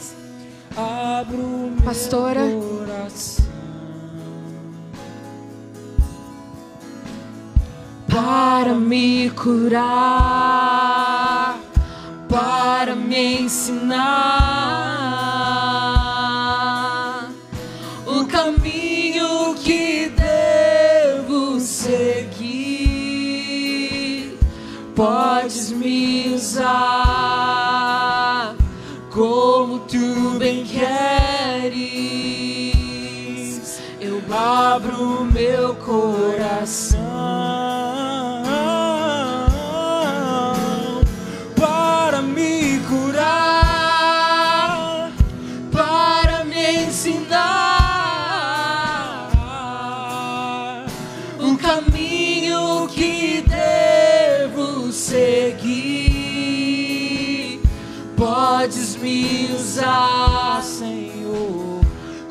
Pastora. 1.85 2.41
Para 8.09 8.75
me 8.75 9.31
curar, 9.31 9.81
para 12.29 12.95
me 12.95 13.43
ensinar 13.43 14.62
meu 35.73 35.77
coração 35.77 36.99
para 41.59 42.21
me 42.21 42.79
curar, 42.89 43.93
para 45.71 46.45
me 46.45 46.85
ensinar 46.85 47.39
um 51.41 51.57
caminho 51.57 52.87
que 52.89 53.43
devo 53.49 54.93
seguir. 54.93 55.73
Podes 58.17 58.97
me 58.97 59.49
usar, 59.55 60.63
Senhor, 60.63 61.81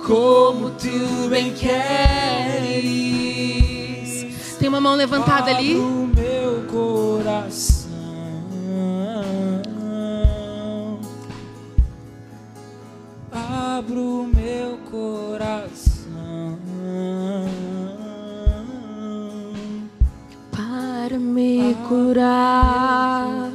como 0.05 0.69
tu 0.71 1.27
bem 1.29 1.53
queres. 1.53 2.20
Uma 4.81 4.89
mão 4.89 4.97
levantada 4.97 5.51
ali. 5.51 5.75
Meu 5.75 6.63
coração. 6.63 7.91
Abra 13.31 13.99
o 13.99 14.27
meu 14.35 14.79
coração. 14.89 16.57
Para 20.51 21.19
me 21.19 21.75
curar, 21.87 23.51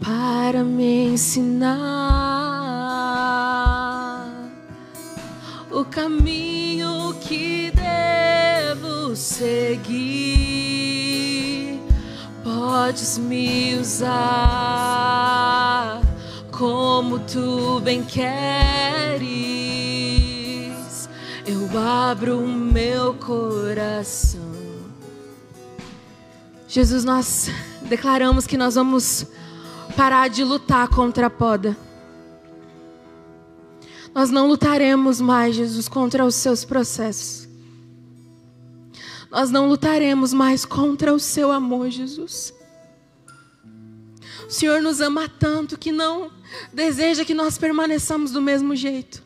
para 0.00 0.64
me 0.64 1.12
ensinar 1.12 1.70
o 5.70 5.84
caminho 5.84 6.59
seguir. 9.40 10.60
Podes 12.44 13.16
me 13.16 13.74
usar 13.76 14.10
como 16.52 17.20
tu 17.20 17.80
bem 17.80 18.04
queres. 18.04 18.28
Eu 21.46 21.70
abro 21.78 22.38
o 22.40 22.46
meu 22.46 23.14
coração. 23.14 24.40
Jesus, 26.68 27.02
nós 27.02 27.48
declaramos 27.88 28.46
que 28.46 28.58
nós 28.58 28.74
vamos 28.74 29.26
parar 29.96 30.28
de 30.28 30.44
lutar 30.44 30.86
contra 30.88 31.28
a 31.28 31.30
poda. 31.30 31.74
Nós 34.14 34.28
não 34.28 34.46
lutaremos 34.46 35.18
mais, 35.20 35.54
Jesus, 35.54 35.88
contra 35.88 36.26
os 36.26 36.34
seus 36.34 36.62
processos. 36.64 37.49
Nós 39.30 39.50
não 39.50 39.68
lutaremos 39.68 40.32
mais 40.32 40.64
contra 40.64 41.14
o 41.14 41.20
seu 41.20 41.52
amor, 41.52 41.88
Jesus. 41.90 42.52
O 44.46 44.50
Senhor 44.50 44.82
nos 44.82 45.00
ama 45.00 45.28
tanto 45.28 45.78
que 45.78 45.92
não 45.92 46.32
deseja 46.72 47.24
que 47.24 47.34
nós 47.34 47.56
permaneçamos 47.56 48.32
do 48.32 48.42
mesmo 48.42 48.74
jeito. 48.74 49.22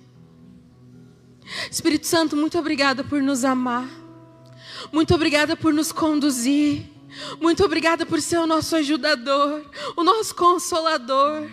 Espírito 1.71 2.07
Santo, 2.07 2.37
muito 2.37 2.59
obrigada 2.59 3.03
por 3.03 3.23
nos 3.23 3.45
amar. 3.45 3.89
Muito 4.93 5.15
obrigada 5.15 5.57
por 5.57 5.73
nos 5.73 5.93
conduzir. 5.93 6.85
Muito 7.41 7.65
obrigada 7.65 8.05
por 8.05 8.21
ser 8.21 8.39
o 8.39 8.47
nosso 8.47 8.75
ajudador, 8.77 9.65
o 9.97 10.03
nosso 10.03 10.35
consolador. 10.35 11.49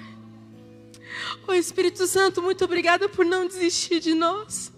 Oh 1.47 1.53
Espírito 1.53 2.07
Santo, 2.07 2.41
muito 2.41 2.65
obrigada 2.65 3.07
por 3.07 3.25
não 3.25 3.47
desistir 3.47 3.99
de 3.99 4.13
nós. 4.13 4.71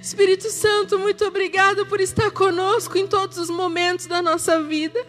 Espírito 0.00 0.50
Santo, 0.50 0.98
muito 0.98 1.24
obrigada 1.24 1.84
por 1.84 2.00
estar 2.00 2.30
conosco 2.30 2.96
em 2.96 3.06
todos 3.06 3.38
os 3.38 3.50
momentos 3.50 4.06
da 4.06 4.22
nossa 4.22 4.62
vida. 4.62 5.04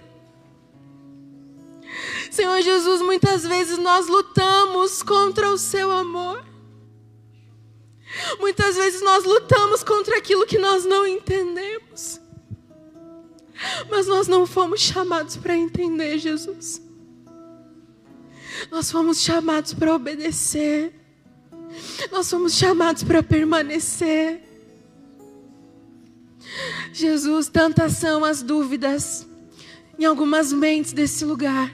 Senhor 2.31 2.61
Jesus, 2.61 3.01
muitas 3.01 3.45
vezes 3.45 3.77
nós 3.77 4.07
lutamos 4.07 5.03
contra 5.03 5.49
o 5.49 5.57
seu 5.57 5.91
amor. 5.91 6.43
Muitas 8.39 8.75
vezes 8.75 9.01
nós 9.01 9.23
lutamos 9.23 9.83
contra 9.83 10.17
aquilo 10.17 10.45
que 10.45 10.57
nós 10.57 10.85
não 10.85 11.05
entendemos. 11.05 12.19
Mas 13.89 14.07
nós 14.07 14.27
não 14.27 14.45
fomos 14.45 14.81
chamados 14.81 15.37
para 15.37 15.55
entender, 15.55 16.17
Jesus. 16.17 16.81
Nós 18.71 18.91
fomos 18.91 19.21
chamados 19.21 19.73
para 19.73 19.93
obedecer. 19.93 20.93
Nós 22.11 22.29
fomos 22.29 22.53
chamados 22.53 23.03
para 23.03 23.21
permanecer. 23.21 24.44
Jesus, 26.93 27.47
tantas 27.49 27.93
são 27.93 28.23
as 28.23 28.41
dúvidas 28.41 29.27
em 29.97 30.05
algumas 30.05 30.51
mentes 30.51 30.93
desse 30.93 31.25
lugar. 31.25 31.71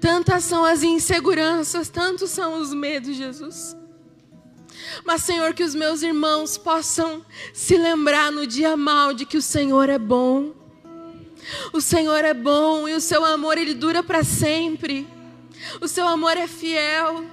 Tantas 0.00 0.44
são 0.44 0.64
as 0.64 0.82
inseguranças, 0.82 1.88
tantos 1.88 2.30
são 2.30 2.60
os 2.60 2.72
medos, 2.72 3.16
Jesus. 3.16 3.76
Mas, 5.04 5.22
Senhor, 5.22 5.52
que 5.54 5.62
os 5.62 5.74
meus 5.74 6.02
irmãos 6.02 6.56
possam 6.56 7.24
se 7.52 7.76
lembrar 7.76 8.32
no 8.32 8.46
dia 8.46 8.76
mal 8.76 9.12
de 9.12 9.26
que 9.26 9.36
o 9.36 9.42
Senhor 9.42 9.88
é 9.88 9.98
bom. 9.98 10.54
O 11.72 11.80
Senhor 11.80 12.24
é 12.24 12.34
bom 12.34 12.88
e 12.88 12.94
o 12.94 13.00
seu 13.00 13.24
amor 13.24 13.58
ele 13.58 13.74
dura 13.74 14.02
para 14.02 14.24
sempre. 14.24 15.06
O 15.80 15.88
seu 15.88 16.06
amor 16.06 16.36
é 16.36 16.46
fiel. 16.46 17.24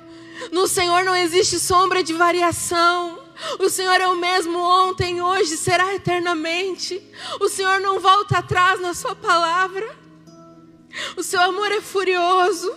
No 0.51 0.67
Senhor 0.67 1.03
não 1.03 1.15
existe 1.15 1.59
sombra 1.59 2.03
de 2.03 2.13
variação. 2.13 3.22
O 3.59 3.69
Senhor 3.69 3.99
é 3.99 4.07
o 4.07 4.15
mesmo 4.15 4.57
ontem, 4.57 5.21
hoje, 5.21 5.57
será 5.57 5.93
eternamente. 5.93 7.01
O 7.39 7.49
Senhor 7.49 7.79
não 7.79 7.99
volta 7.99 8.37
atrás 8.37 8.79
na 8.79 8.93
sua 8.93 9.15
palavra. 9.15 9.97
O 11.17 11.23
seu 11.23 11.41
amor 11.41 11.71
é 11.71 11.81
furioso. 11.81 12.73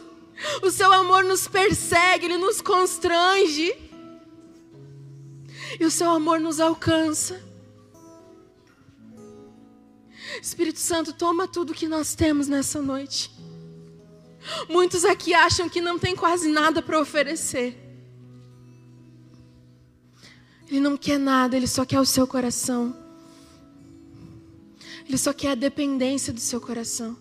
O 0.62 0.70
seu 0.70 0.92
amor 0.92 1.24
nos 1.24 1.46
persegue, 1.48 2.26
ele 2.26 2.38
nos 2.38 2.60
constrange. 2.60 3.74
E 5.78 5.84
o 5.84 5.90
seu 5.90 6.10
amor 6.10 6.40
nos 6.40 6.60
alcança. 6.60 7.42
Espírito 10.40 10.78
Santo, 10.78 11.12
toma 11.12 11.48
tudo 11.48 11.74
que 11.74 11.88
nós 11.88 12.14
temos 12.14 12.48
nessa 12.48 12.82
noite. 12.82 13.30
Muitos 14.68 15.04
aqui 15.04 15.34
acham 15.34 15.68
que 15.68 15.80
não 15.80 15.98
tem 15.98 16.14
quase 16.14 16.48
nada 16.48 16.82
para 16.82 17.00
oferecer. 17.00 17.85
Ele 20.68 20.80
não 20.80 20.96
quer 20.96 21.18
nada, 21.18 21.56
ele 21.56 21.66
só 21.66 21.84
quer 21.84 22.00
o 22.00 22.04
seu 22.04 22.26
coração. 22.26 22.94
Ele 25.06 25.16
só 25.16 25.32
quer 25.32 25.52
a 25.52 25.54
dependência 25.54 26.32
do 26.32 26.40
seu 26.40 26.60
coração. 26.60 27.16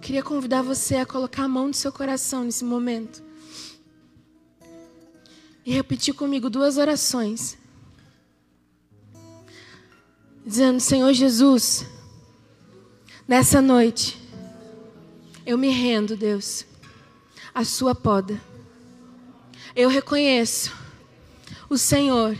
Queria 0.00 0.22
convidar 0.22 0.62
você 0.62 0.96
a 0.96 1.06
colocar 1.06 1.44
a 1.44 1.48
mão 1.48 1.68
no 1.68 1.74
seu 1.74 1.92
coração 1.92 2.42
nesse 2.42 2.64
momento. 2.64 3.22
E 5.64 5.72
repetir 5.72 6.12
comigo 6.12 6.50
duas 6.50 6.76
orações. 6.76 7.56
Dizendo: 10.44 10.80
Senhor 10.80 11.12
Jesus, 11.12 11.86
nessa 13.28 13.62
noite, 13.62 14.20
eu 15.46 15.56
me 15.56 15.68
rendo, 15.68 16.16
Deus, 16.16 16.66
à 17.54 17.64
Sua 17.64 17.94
poda. 17.94 18.40
Eu 19.74 19.88
reconheço 19.88 20.72
o 21.68 21.78
Senhor 21.78 22.38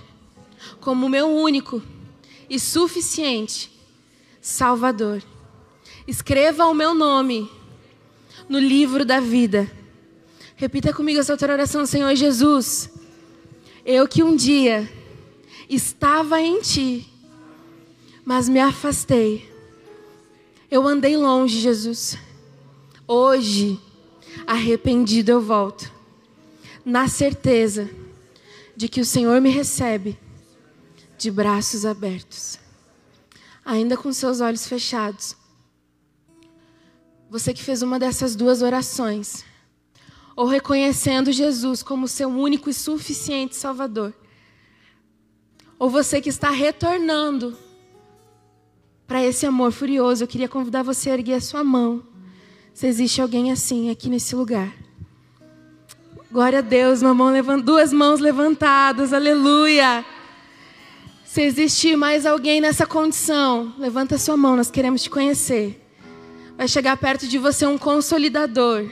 como 0.81 1.09
meu 1.09 1.29
único 1.29 1.83
e 2.49 2.59
suficiente 2.59 3.71
Salvador. 4.41 5.23
Escreva 6.07 6.67
o 6.67 6.75
meu 6.75 6.95
nome 6.95 7.51
no 8.49 8.59
livro 8.59 9.05
da 9.05 9.21
vida. 9.21 9.71
Repita 10.57 10.93
comigo 10.93 11.21
essa 11.21 11.33
outra 11.33 11.53
oração, 11.53 11.87
Senhor 11.87 12.15
Jesus. 12.15 12.91
Eu 13.85 14.07
que 14.07 14.23
um 14.23 14.37
dia 14.37 14.89
estava 15.69 16.41
em 16.41 16.61
ti, 16.61 17.09
mas 18.25 18.49
me 18.49 18.61
afastei. 18.61 19.51
Eu 20.71 20.87
andei 20.87 21.17
longe, 21.17 21.59
Jesus. 21.61 22.19
Hoje, 23.07 23.81
arrependido, 24.47 25.31
eu 25.31 25.41
volto, 25.41 25.91
na 26.85 27.09
certeza 27.09 27.89
de 28.77 28.89
que 28.89 29.01
o 29.01 29.05
Senhor 29.05 29.41
me 29.41 29.51
recebe 29.51 30.19
de 31.17 31.31
braços 31.31 31.87
abertos, 31.87 32.59
ainda 33.65 33.97
com 33.97 34.13
seus 34.13 34.41
olhos 34.41 34.67
fechados. 34.67 35.37
Você 37.31 37.55
que 37.55 37.63
fez 37.63 37.83
uma 37.83 37.99
dessas 37.99 38.35
duas 38.35 38.61
orações, 38.61 39.45
ou 40.35 40.47
reconhecendo 40.47 41.31
Jesus 41.31 41.83
como 41.83 42.09
seu 42.09 42.29
único 42.29 42.69
e 42.69 42.75
suficiente 42.75 43.57
Salvador, 43.57 44.13
ou 45.79 45.91
você 45.91 46.21
que 46.21 46.29
está 46.29 46.51
retornando 46.51 47.57
para 49.07 49.23
esse 49.23 49.45
amor 49.45 49.73
furioso, 49.73 50.25
eu 50.25 50.29
queria 50.29 50.49
convidar 50.49 50.83
você 50.83 51.11
a 51.11 51.15
erguer 51.15 51.35
a 51.35 51.41
sua 51.41 51.63
mão. 51.63 52.12
Se 52.75 52.87
existe 52.87 53.21
alguém 53.21 53.53
assim 53.53 53.91
aqui 53.91 54.09
nesse 54.09 54.35
lugar. 54.35 54.73
Glória 56.31 56.61
a 56.61 56.63
Deus, 56.63 57.03
uma 57.03 57.13
mão 57.13 57.33
duas 57.61 57.93
mãos 57.93 58.21
levantadas, 58.21 59.13
aleluia. 59.13 60.05
Se 61.25 61.43
existe 61.43 61.95
mais 61.97 62.25
alguém 62.27 62.61
nessa 62.61 62.87
condição, 62.87 63.75
levanta 63.79 64.19
sua 64.19 64.37
mão, 64.37 64.57
nós 64.57 64.71
queremos 64.71 65.03
te 65.03 65.11
conhecer 65.11 65.83
vai 66.63 66.69
chegar 66.69 66.97
perto 66.97 67.27
de 67.27 67.39
você 67.39 67.67
um 67.67 67.77
consolidador. 67.77 68.89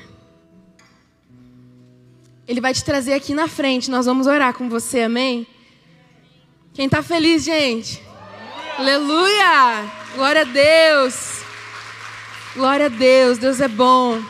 Ele 2.47 2.61
vai 2.61 2.75
te 2.75 2.85
trazer 2.85 3.13
aqui 3.13 3.33
na 3.33 3.47
frente. 3.47 3.91
Nós 3.91 4.07
vamos 4.07 4.27
orar 4.27 4.53
com 4.55 4.69
você, 4.69 5.03
amém? 5.03 5.47
Quem 6.75 6.87
está 6.87 7.01
feliz, 7.01 7.45
gente? 7.45 8.03
Aleluia! 8.77 9.89
Glória 10.17 10.41
a 10.41 10.45
Deus! 10.45 11.40
Glória 12.55 12.87
a 12.87 12.89
Deus, 12.89 13.39
Deus 13.39 13.61
é 13.61 13.69
bom. 13.69 14.21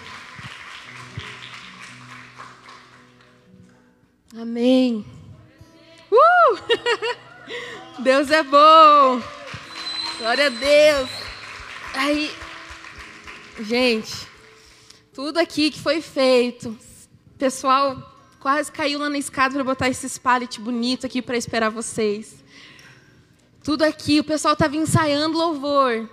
Amém. 4.38 5.04
Uh! 6.12 6.58
Deus 8.02 8.30
é 8.30 8.42
bom. 8.42 9.22
Glória 10.18 10.46
a 10.46 10.50
Deus. 10.50 11.08
Aí, 11.94 12.30
gente, 13.60 14.28
tudo 15.14 15.38
aqui 15.38 15.70
que 15.70 15.80
foi 15.80 16.02
feito, 16.02 16.76
pessoal 17.38 17.96
quase 18.38 18.70
caiu 18.70 18.98
lá 18.98 19.08
na 19.08 19.18
escada 19.18 19.54
para 19.54 19.64
botar 19.64 19.88
esses 19.88 20.18
pallet 20.18 20.60
bonito 20.60 21.06
aqui 21.06 21.22
para 21.22 21.38
esperar 21.38 21.70
vocês. 21.70 22.44
Tudo 23.64 23.82
aqui, 23.82 24.20
o 24.20 24.24
pessoal 24.24 24.52
estava 24.52 24.76
ensaiando 24.76 25.38
louvor. 25.38 26.08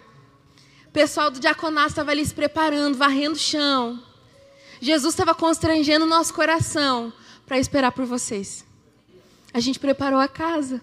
Pessoal 0.98 1.30
do 1.30 1.39
diaconato 1.39 1.89
estava 1.89 2.10
ali 2.10 2.26
se 2.26 2.34
preparando, 2.34 2.98
varrendo 2.98 3.36
o 3.36 3.39
chão. 3.39 4.04
Jesus 4.82 5.14
estava 5.14 5.36
constrangendo 5.36 6.06
o 6.06 6.10
nosso 6.10 6.34
coração 6.34 7.14
para 7.45 7.60
esperar 7.60 7.91
por 7.91 8.04
vocês. 8.04 8.66
A 9.54 9.60
gente 9.60 9.78
preparou 9.78 10.20
a 10.20 10.28
casa 10.28 10.82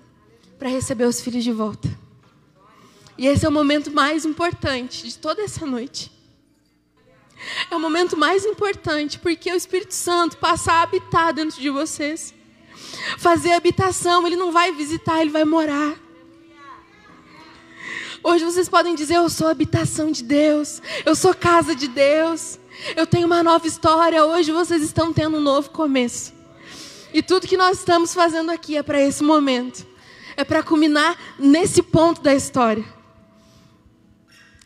para 0.56 0.68
receber 0.68 1.02
os 1.06 1.20
filhos 1.20 1.42
de 1.42 1.50
volta. 1.50 1.88
E 3.18 3.26
esse 3.26 3.44
é 3.44 3.48
o 3.48 3.50
momento 3.50 3.90
mais 3.90 4.24
importante 4.24 5.02
de 5.02 5.18
toda 5.18 5.42
essa 5.42 5.66
noite. 5.66 6.12
É 7.68 7.74
o 7.74 7.80
momento 7.80 8.16
mais 8.16 8.44
importante, 8.44 9.18
porque 9.18 9.50
o 9.50 9.56
Espírito 9.56 9.94
Santo 9.94 10.36
passa 10.36 10.74
a 10.74 10.82
habitar 10.82 11.34
dentro 11.34 11.60
de 11.60 11.70
vocês. 11.70 12.32
Fazer 13.18 13.50
habitação, 13.50 14.24
ele 14.24 14.36
não 14.36 14.52
vai 14.52 14.70
visitar, 14.70 15.20
ele 15.20 15.30
vai 15.30 15.44
morar. 15.44 16.03
Hoje 18.26 18.42
vocês 18.42 18.70
podem 18.70 18.94
dizer: 18.94 19.16
Eu 19.16 19.28
sou 19.28 19.48
habitação 19.48 20.10
de 20.10 20.24
Deus, 20.24 20.80
eu 21.04 21.14
sou 21.14 21.34
casa 21.34 21.76
de 21.76 21.86
Deus, 21.86 22.58
eu 22.96 23.06
tenho 23.06 23.26
uma 23.26 23.42
nova 23.42 23.66
história. 23.66 24.24
Hoje 24.24 24.50
vocês 24.50 24.82
estão 24.82 25.12
tendo 25.12 25.36
um 25.36 25.40
novo 25.40 25.68
começo. 25.68 26.32
E 27.12 27.22
tudo 27.22 27.46
que 27.46 27.58
nós 27.58 27.80
estamos 27.80 28.14
fazendo 28.14 28.50
aqui 28.50 28.78
é 28.78 28.82
para 28.82 28.98
esse 28.98 29.22
momento, 29.22 29.86
é 30.38 30.42
para 30.42 30.62
culminar 30.62 31.18
nesse 31.38 31.82
ponto 31.82 32.22
da 32.22 32.34
história. 32.34 32.82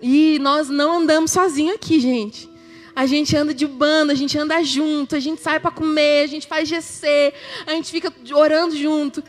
E 0.00 0.38
nós 0.38 0.68
não 0.68 0.98
andamos 0.98 1.32
sozinhos 1.32 1.74
aqui, 1.74 1.98
gente. 1.98 2.48
A 2.94 3.06
gente 3.06 3.36
anda 3.36 3.52
de 3.52 3.66
banda, 3.66 4.12
a 4.12 4.16
gente 4.16 4.38
anda 4.38 4.62
junto, 4.62 5.16
a 5.16 5.20
gente 5.20 5.42
sai 5.42 5.58
para 5.58 5.72
comer, 5.72 6.22
a 6.22 6.28
gente 6.28 6.46
faz 6.46 6.68
GC, 6.68 7.34
a 7.66 7.72
gente 7.72 7.90
fica 7.90 8.14
orando 8.32 8.76
junto. 8.76 9.20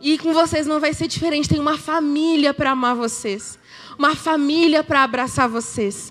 E 0.00 0.18
com 0.18 0.32
vocês 0.32 0.66
não 0.66 0.80
vai 0.80 0.92
ser 0.92 1.06
diferente. 1.06 1.48
Tem 1.48 1.60
uma 1.60 1.78
família 1.78 2.52
para 2.52 2.72
amar 2.72 2.96
vocês, 2.96 3.59
uma 4.00 4.16
família 4.16 4.82
para 4.82 5.04
abraçar 5.04 5.46
vocês. 5.46 6.10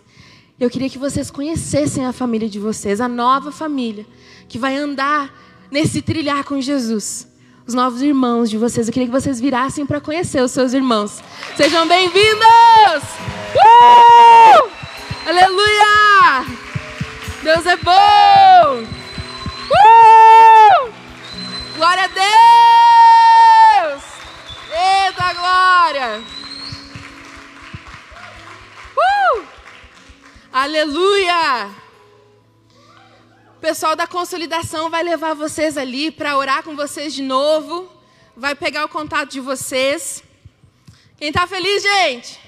Eu 0.60 0.70
queria 0.70 0.88
que 0.88 1.00
vocês 1.00 1.32
conhecessem 1.32 2.06
a 2.06 2.14
família 2.14 2.48
de 2.48 2.60
vocês, 2.60 3.02
a 3.02 3.08
nova 3.08 3.52
família 3.52 4.06
que 4.48 4.60
vai 4.60 4.76
andar 4.76 5.34
nesse 5.72 6.00
trilhar 6.00 6.44
com 6.44 6.62
Jesus. 6.62 7.28
Os 7.66 7.74
novos 7.74 8.04
irmãos 8.04 8.48
de 8.48 8.60
vocês. 8.60 8.88
Eu 8.88 8.94
queria 8.94 9.08
que 9.08 9.12
vocês 9.12 9.42
virassem 9.42 9.88
para 9.88 10.00
conhecer 10.00 10.40
os 10.44 10.52
seus 10.52 10.74
irmãos. 10.74 11.20
Sejam 11.58 11.88
bem-vindos! 11.88 13.04
Uh! 13.56 14.70
Aleluia! 15.28 16.46
Deus 17.42 17.66
é 17.66 17.76
bom! 17.78 18.84
Uh! 19.72 20.92
Glória 21.76 22.04
a 22.04 22.08
Deus! 23.88 24.04
Eita 24.72 25.34
glória! 25.34 26.39
Aleluia! 30.52 31.70
O 33.56 33.60
pessoal 33.62 33.96
da 33.96 34.08
consolidação 34.08 34.90
vai 34.90 35.04
levar 35.04 35.36
vocês 35.36 35.78
ali 35.78 36.10
para 36.10 36.36
orar 36.36 36.64
com 36.64 36.76
vocês 36.76 37.14
de 37.14 37.22
novo. 37.22 37.88
Vai 38.36 38.56
pegar 38.56 38.84
o 38.84 38.90
contato 38.90 39.30
de 39.30 39.40
vocês. 39.40 40.24
Quem 41.18 41.28
está 41.28 41.46
feliz, 41.46 41.84
gente? 41.84 42.40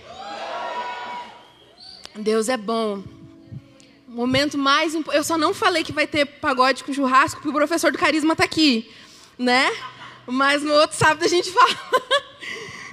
Deus 2.15 2.49
é 2.49 2.57
bom. 2.57 3.03
Momento 4.07 4.57
mais 4.57 4.95
importante. 4.95 5.17
Eu 5.17 5.23
só 5.23 5.37
não 5.37 5.53
falei 5.53 5.83
que 5.83 5.93
vai 5.93 6.07
ter 6.07 6.25
pagode 6.25 6.83
com 6.83 6.91
churrasco, 6.91 7.39
porque 7.39 7.49
o 7.49 7.53
professor 7.53 7.91
do 7.91 7.99
carisma 7.99 8.33
está 8.33 8.45
aqui, 8.45 8.91
né? 9.37 9.71
Mas 10.25 10.63
no 10.63 10.73
outro 10.73 10.97
sábado 10.97 11.23
a 11.23 11.27
gente 11.27 11.51
fala. 11.53 11.77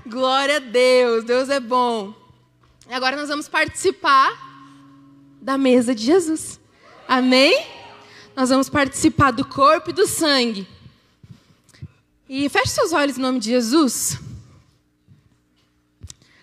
Glória 0.06 0.56
a 0.56 0.60
Deus, 0.60 1.24
Deus 1.24 1.48
é 1.48 1.60
bom. 1.60 2.12
Agora 2.90 3.16
nós 3.16 3.30
vamos 3.30 3.48
participar 3.48 4.47
da 5.40 5.58
mesa 5.58 5.94
de 5.94 6.04
Jesus. 6.04 6.60
Amém? 7.06 7.78
nós 8.38 8.50
vamos 8.50 8.68
participar 8.68 9.32
do 9.32 9.44
corpo 9.44 9.90
e 9.90 9.92
do 9.92 10.06
sangue. 10.06 10.64
E 12.28 12.48
feche 12.48 12.68
seus 12.68 12.92
olhos 12.92 13.18
em 13.18 13.20
nome 13.20 13.40
de 13.40 13.50
Jesus. 13.50 14.16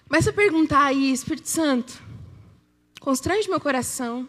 Começa 0.06 0.30
a 0.30 0.34
perguntar 0.34 0.88
aí, 0.88 1.10
Espírito 1.10 1.48
Santo, 1.48 1.94
constrange 3.00 3.48
meu 3.48 3.62
coração. 3.62 4.28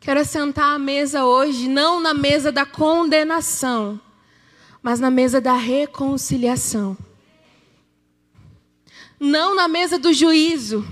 Quero 0.00 0.20
assentar 0.20 0.76
à 0.76 0.78
mesa 0.78 1.26
hoje, 1.26 1.68
não 1.68 2.00
na 2.00 2.14
mesa 2.14 2.50
da 2.50 2.64
condenação, 2.64 4.00
mas 4.82 4.98
na 4.98 5.10
mesa 5.10 5.42
da 5.42 5.56
reconciliação. 5.56 6.96
Não 9.20 9.54
na 9.54 9.68
mesa 9.68 9.98
do 9.98 10.10
juízo 10.10 10.82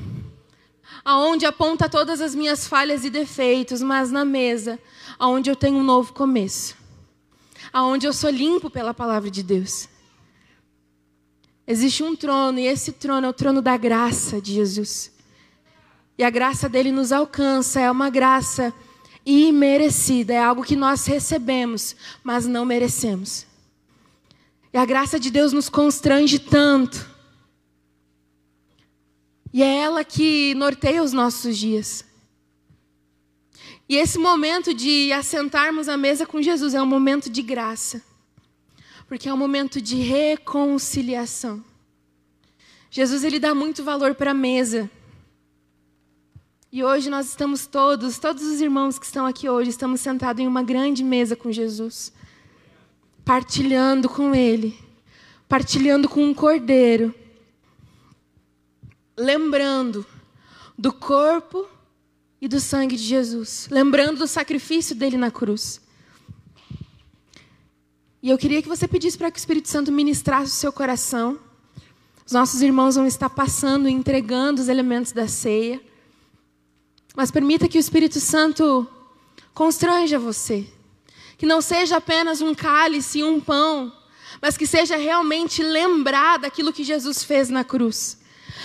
aonde 1.09 1.46
aponta 1.46 1.88
todas 1.88 2.20
as 2.20 2.34
minhas 2.34 2.66
falhas 2.66 3.02
e 3.02 3.09
defeitos, 3.09 3.80
mas 3.80 4.11
na 4.12 4.26
mesa, 4.26 4.78
aonde 5.18 5.48
eu 5.48 5.56
tenho 5.56 5.78
um 5.78 5.82
novo 5.82 6.12
começo. 6.12 6.76
Aonde 7.72 8.06
eu 8.06 8.12
sou 8.12 8.28
limpo 8.28 8.68
pela 8.68 8.92
palavra 8.92 9.30
de 9.30 9.42
Deus. 9.42 9.88
Existe 11.66 12.02
um 12.02 12.14
trono 12.14 12.59
e 12.59 12.66
esse 12.66 12.92
trono 12.92 13.26
é 13.26 13.30
o 13.30 13.32
trono 13.32 13.62
da 13.62 13.74
graça 13.78 14.38
de 14.38 14.52
Jesus. 14.52 15.11
E 16.18 16.22
a 16.22 16.28
graça 16.28 16.68
dele 16.68 16.92
nos 16.92 17.11
alcança, 17.11 17.80
é 17.80 17.90
uma 17.90 18.11
graça 18.11 18.70
imerecida, 19.24 20.34
é 20.34 20.42
algo 20.42 20.62
que 20.62 20.76
nós 20.76 21.06
recebemos, 21.06 21.96
mas 22.22 22.46
não 22.46 22.66
merecemos. 22.66 23.46
E 24.74 24.76
a 24.76 24.84
graça 24.84 25.18
de 25.18 25.30
Deus 25.30 25.54
nos 25.54 25.70
constrange 25.70 26.38
tanto 26.38 27.17
e 29.53 29.62
é 29.62 29.76
ela 29.78 30.05
que 30.05 30.55
norteia 30.55 31.03
os 31.03 31.12
nossos 31.12 31.57
dias. 31.57 32.05
E 33.88 33.96
esse 33.96 34.18
momento 34.18 34.74
de 34.74 35.11
assentarmos 35.12 35.88
à 35.88 35.96
mesa 35.96 36.26
com 36.26 36.42
Jesus 36.42 36.74
é 36.74 36.82
um 36.82 36.86
momento 36.86 37.30
de 37.30 37.40
graça, 37.40 38.03
porque 39.07 39.28
é 39.28 39.32
um 39.32 39.36
momento 39.36 39.80
de 39.80 39.96
reconciliação. 39.96 41.64
Jesus 42.90 43.24
ele 43.24 43.38
dá 43.38 43.55
muito 43.55 43.82
valor 43.82 44.14
para 44.14 44.32
a 44.32 44.34
mesa. 44.34 44.90
E 46.70 46.84
hoje 46.84 47.09
nós 47.09 47.28
estamos 47.28 47.66
todos, 47.66 48.18
todos 48.18 48.42
os 48.42 48.61
irmãos 48.61 48.99
que 48.99 49.07
estão 49.07 49.24
aqui 49.24 49.49
hoje, 49.49 49.70
estamos 49.70 50.03
sentados 50.03 50.42
em 50.42 50.46
uma 50.46 50.62
grande 50.62 51.03
mesa 51.03 51.34
com 51.34 51.51
Jesus, 51.51 52.12
partilhando 53.24 54.07
com 54.07 54.34
Ele, 54.34 54.78
partilhando 55.49 56.11
com 56.11 56.22
um 56.22 56.34
cordeiro 56.34 57.14
lembrando 59.18 60.06
do 60.78 60.92
corpo 60.92 61.66
e 62.40 62.46
do 62.46 62.60
sangue 62.60 62.96
de 62.96 63.02
Jesus, 63.02 63.66
lembrando 63.68 64.18
do 64.18 64.28
sacrifício 64.28 64.94
dele 64.94 65.16
na 65.16 65.30
cruz. 65.30 65.80
E 68.22 68.30
eu 68.30 68.38
queria 68.38 68.62
que 68.62 68.68
você 68.68 68.86
pedisse 68.86 69.18
para 69.18 69.30
que 69.30 69.38
o 69.38 69.40
Espírito 69.40 69.68
Santo 69.68 69.90
ministrasse 69.90 70.52
o 70.52 70.54
seu 70.54 70.72
coração. 70.72 71.38
Os 72.24 72.32
nossos 72.32 72.62
irmãos 72.62 72.94
vão 72.94 73.06
estar 73.06 73.30
passando 73.30 73.88
e 73.88 73.92
entregando 73.92 74.60
os 74.60 74.68
elementos 74.68 75.12
da 75.12 75.26
ceia. 75.26 75.80
Mas 77.16 77.30
permita 77.30 77.68
que 77.68 77.78
o 77.78 77.80
Espírito 77.80 78.20
Santo 78.20 78.88
constranja 79.52 80.18
você. 80.18 80.66
Que 81.36 81.46
não 81.46 81.60
seja 81.60 81.96
apenas 81.96 82.40
um 82.40 82.54
cálice 82.54 83.20
e 83.20 83.24
um 83.24 83.40
pão, 83.40 83.92
mas 84.42 84.56
que 84.56 84.66
seja 84.66 84.96
realmente 84.96 85.62
lembrar 85.62 86.38
daquilo 86.38 86.72
que 86.72 86.84
Jesus 86.84 87.22
fez 87.24 87.48
na 87.48 87.64
cruz 87.64 88.18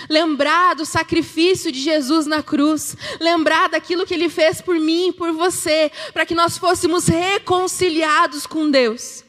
lembrar 0.08 0.74
do 0.74 0.84
sacrifício 0.84 1.70
de 1.70 1.80
Jesus 1.80 2.26
na 2.26 2.42
cruz, 2.42 2.96
lembrar 3.20 3.68
daquilo 3.68 4.06
que 4.06 4.14
ele 4.14 4.28
fez 4.28 4.60
por 4.60 4.78
mim 4.78 5.08
e 5.08 5.12
por 5.12 5.32
você, 5.32 5.90
para 6.12 6.26
que 6.26 6.34
nós 6.34 6.58
fôssemos 6.58 7.06
reconciliados 7.06 8.46
com 8.46 8.70
Deus. 8.70 9.24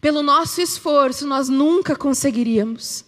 Pelo 0.00 0.22
nosso 0.22 0.60
esforço, 0.60 1.26
nós 1.26 1.48
nunca 1.48 1.94
conseguiríamos. 1.94 3.04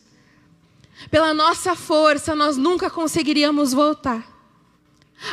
Pela 1.10 1.32
nossa 1.32 1.74
força, 1.74 2.34
nós 2.34 2.56
nunca 2.56 2.90
conseguiríamos 2.90 3.72
voltar. 3.72 4.30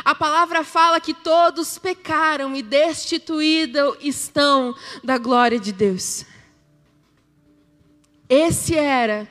A 0.04 0.14
palavra 0.14 0.62
fala 0.64 1.00
que 1.00 1.12
todos 1.12 1.76
pecaram 1.76 2.54
e 2.54 2.62
destituídos 2.62 3.96
estão 4.00 4.74
da 5.02 5.18
glória 5.18 5.58
de 5.58 5.72
Deus. 5.72 6.24
Esse 8.28 8.76
era 8.76 9.28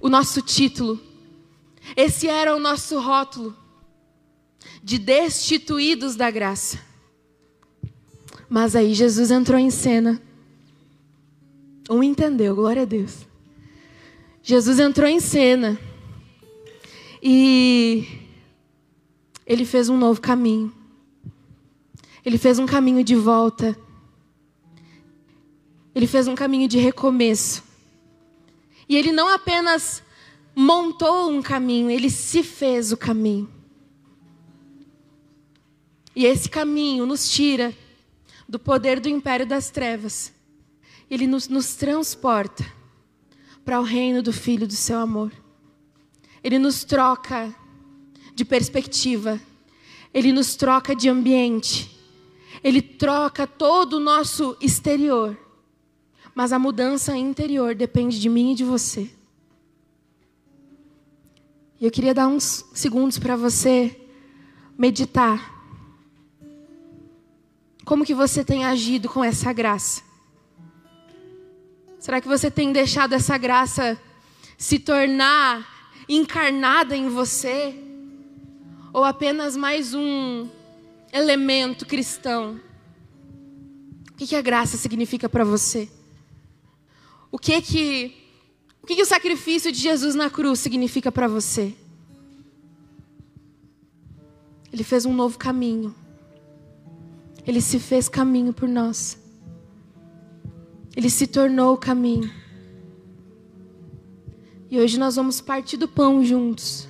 o 0.00 0.08
nosso 0.08 0.42
título. 0.42 1.00
Esse 1.96 2.28
era 2.28 2.54
o 2.54 2.60
nosso 2.60 2.98
rótulo 3.00 3.56
de 4.82 4.98
destituídos 4.98 6.16
da 6.16 6.30
graça. 6.30 6.78
Mas 8.48 8.74
aí 8.74 8.94
Jesus 8.94 9.30
entrou 9.30 9.58
em 9.58 9.70
cena. 9.70 10.20
Um 11.90 12.02
entendeu, 12.02 12.54
glória 12.54 12.82
a 12.82 12.86
Deus. 12.86 13.26
Jesus 14.42 14.78
entrou 14.78 15.08
em 15.08 15.20
cena 15.20 15.78
e 17.22 18.06
ele 19.46 19.64
fez 19.64 19.88
um 19.88 19.96
novo 19.96 20.20
caminho. 20.20 20.72
Ele 22.24 22.38
fez 22.38 22.58
um 22.58 22.66
caminho 22.66 23.02
de 23.02 23.14
volta. 23.14 23.76
Ele 25.94 26.06
fez 26.06 26.28
um 26.28 26.34
caminho 26.34 26.68
de 26.68 26.78
recomeço. 26.78 27.67
E 28.88 28.96
ele 28.96 29.12
não 29.12 29.28
apenas 29.28 30.02
montou 30.54 31.30
um 31.30 31.42
caminho, 31.42 31.90
ele 31.90 32.10
se 32.10 32.42
fez 32.42 32.90
o 32.90 32.96
caminho. 32.96 33.48
E 36.16 36.24
esse 36.26 36.48
caminho 36.48 37.06
nos 37.06 37.30
tira 37.30 37.72
do 38.48 38.58
poder 38.58 38.98
do 38.98 39.08
império 39.08 39.46
das 39.46 39.70
trevas. 39.70 40.32
Ele 41.08 41.26
nos, 41.26 41.48
nos 41.48 41.74
transporta 41.76 42.66
para 43.64 43.80
o 43.80 43.84
reino 43.84 44.22
do 44.22 44.32
Filho 44.32 44.66
do 44.66 44.74
seu 44.74 44.98
amor. 44.98 45.32
Ele 46.42 46.58
nos 46.58 46.82
troca 46.82 47.54
de 48.34 48.44
perspectiva. 48.44 49.40
Ele 50.12 50.32
nos 50.32 50.56
troca 50.56 50.96
de 50.96 51.08
ambiente. 51.08 51.96
Ele 52.64 52.82
troca 52.82 53.46
todo 53.46 53.94
o 53.94 54.00
nosso 54.00 54.56
exterior. 54.60 55.38
Mas 56.38 56.52
a 56.52 56.58
mudança 56.58 57.16
interior 57.16 57.74
depende 57.74 58.20
de 58.20 58.28
mim 58.28 58.52
e 58.52 58.54
de 58.54 58.62
você. 58.62 59.10
E 61.80 61.84
eu 61.84 61.90
queria 61.90 62.14
dar 62.14 62.28
uns 62.28 62.64
segundos 62.72 63.18
para 63.18 63.34
você 63.34 64.00
meditar. 64.78 65.52
Como 67.84 68.04
que 68.04 68.14
você 68.14 68.44
tem 68.44 68.64
agido 68.64 69.08
com 69.08 69.24
essa 69.24 69.52
graça? 69.52 70.00
Será 71.98 72.20
que 72.20 72.28
você 72.28 72.48
tem 72.48 72.70
deixado 72.70 73.14
essa 73.14 73.36
graça 73.36 74.00
se 74.56 74.78
tornar 74.78 75.66
encarnada 76.08 76.96
em 76.96 77.08
você? 77.08 77.74
Ou 78.92 79.02
apenas 79.02 79.56
mais 79.56 79.92
um 79.92 80.48
elemento 81.12 81.84
cristão? 81.84 82.60
O 84.12 84.14
que, 84.14 84.24
que 84.24 84.36
a 84.36 84.40
graça 84.40 84.76
significa 84.76 85.28
para 85.28 85.42
você? 85.42 85.97
O 87.30 87.38
que 87.38 87.60
que 87.60 88.14
o 88.82 88.86
que, 88.86 88.96
que 88.96 89.02
o 89.02 89.06
sacrifício 89.06 89.70
de 89.70 89.78
Jesus 89.78 90.14
na 90.14 90.30
cruz 90.30 90.60
significa 90.60 91.12
para 91.12 91.28
você? 91.28 91.74
Ele 94.72 94.82
fez 94.82 95.04
um 95.04 95.12
novo 95.12 95.38
caminho. 95.38 95.94
Ele 97.46 97.60
se 97.60 97.78
fez 97.78 98.08
caminho 98.08 98.52
por 98.52 98.68
nós. 98.68 99.18
Ele 100.96 101.10
se 101.10 101.26
tornou 101.26 101.74
o 101.74 101.78
caminho. 101.78 102.32
E 104.70 104.78
hoje 104.78 104.98
nós 104.98 105.16
vamos 105.16 105.40
partir 105.40 105.76
do 105.76 105.88
pão 105.88 106.24
juntos. 106.24 106.86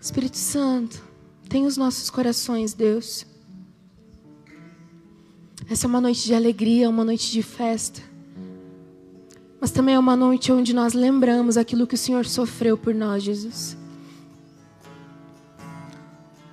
Espírito 0.00 0.36
Santo, 0.36 1.02
tem 1.48 1.66
os 1.66 1.76
nossos 1.76 2.08
corações, 2.08 2.72
Deus. 2.72 3.26
Essa 5.70 5.86
é 5.86 5.88
uma 5.88 6.00
noite 6.00 6.24
de 6.24 6.34
alegria, 6.34 6.88
uma 6.88 7.04
noite 7.04 7.30
de 7.30 7.42
festa. 7.42 8.00
Mas 9.60 9.70
também 9.70 9.94
é 9.94 9.98
uma 9.98 10.16
noite 10.16 10.50
onde 10.50 10.74
nós 10.74 10.94
lembramos 10.94 11.58
aquilo 11.58 11.86
que 11.86 11.94
o 11.94 11.98
Senhor 11.98 12.24
sofreu 12.24 12.78
por 12.78 12.94
nós, 12.94 13.22
Jesus. 13.22 13.76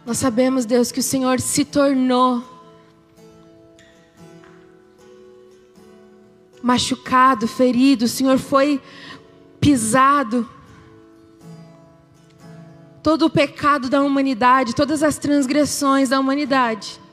Nós 0.05 0.17
sabemos, 0.17 0.65
Deus, 0.65 0.91
que 0.91 0.99
o 0.99 1.03
Senhor 1.03 1.39
se 1.39 1.63
tornou 1.63 2.43
machucado, 6.61 7.47
ferido, 7.47 8.05
o 8.05 8.09
Senhor 8.09 8.37
foi 8.37 8.81
pisado. 9.61 10.49
Todo 13.01 13.27
o 13.27 13.29
pecado 13.29 13.87
da 13.87 14.01
humanidade, 14.01 14.75
todas 14.75 15.01
as 15.01 15.17
transgressões 15.17 16.09
da 16.09 16.19
humanidade 16.19 17.04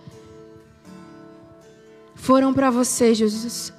foram 2.22 2.54
para 2.54 2.70
você, 2.70 3.12
Jesus. 3.12 3.72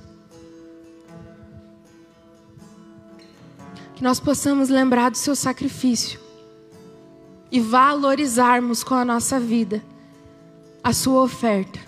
Que 3.96 4.04
nós 4.04 4.20
possamos 4.20 4.68
lembrar 4.68 5.12
do 5.12 5.18
seu 5.18 5.34
sacrifício 5.34 6.20
e 7.50 7.62
valorizarmos 7.62 8.84
com 8.84 8.96
a 8.96 9.06
nossa 9.06 9.40
vida 9.40 9.82
a 10.84 10.92
sua 10.92 11.24
oferta. 11.24 11.80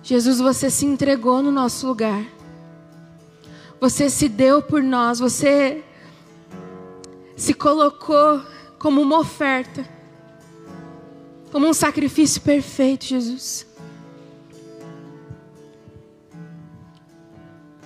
Jesus, 0.00 0.38
você 0.38 0.70
se 0.70 0.86
entregou 0.86 1.42
no 1.42 1.50
nosso 1.50 1.84
lugar. 1.84 2.24
Você 3.80 4.08
se 4.08 4.28
deu 4.28 4.62
por 4.62 4.80
nós, 4.80 5.18
você 5.18 5.82
se 7.34 7.52
colocou 7.52 8.40
como 8.78 9.00
uma 9.00 9.18
oferta, 9.18 9.84
como 11.50 11.66
um 11.66 11.74
sacrifício 11.74 12.40
perfeito, 12.40 13.06
Jesus. 13.06 13.67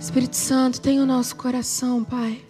Espírito 0.02 0.34
Santo, 0.34 0.80
tem 0.80 0.98
o 0.98 1.06
nosso 1.06 1.36
coração, 1.36 2.02
Pai. 2.02 2.44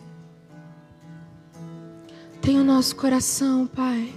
Tem 2.41 2.59
o 2.59 2.65
nosso 2.65 2.97
coração, 2.97 3.67
Pai. 3.67 4.11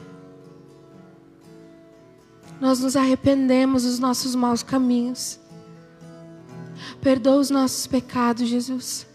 Nós 2.62 2.80
nos 2.80 2.96
arrependemos 2.96 3.84
dos 3.84 4.00
nossos 4.00 4.36
maus 4.36 4.64
caminhos. 4.64 5.38
Perdoa 7.02 7.36
os 7.36 7.50
nossos 7.50 7.86
pecados, 7.86 8.48
Jesus. 8.48 9.06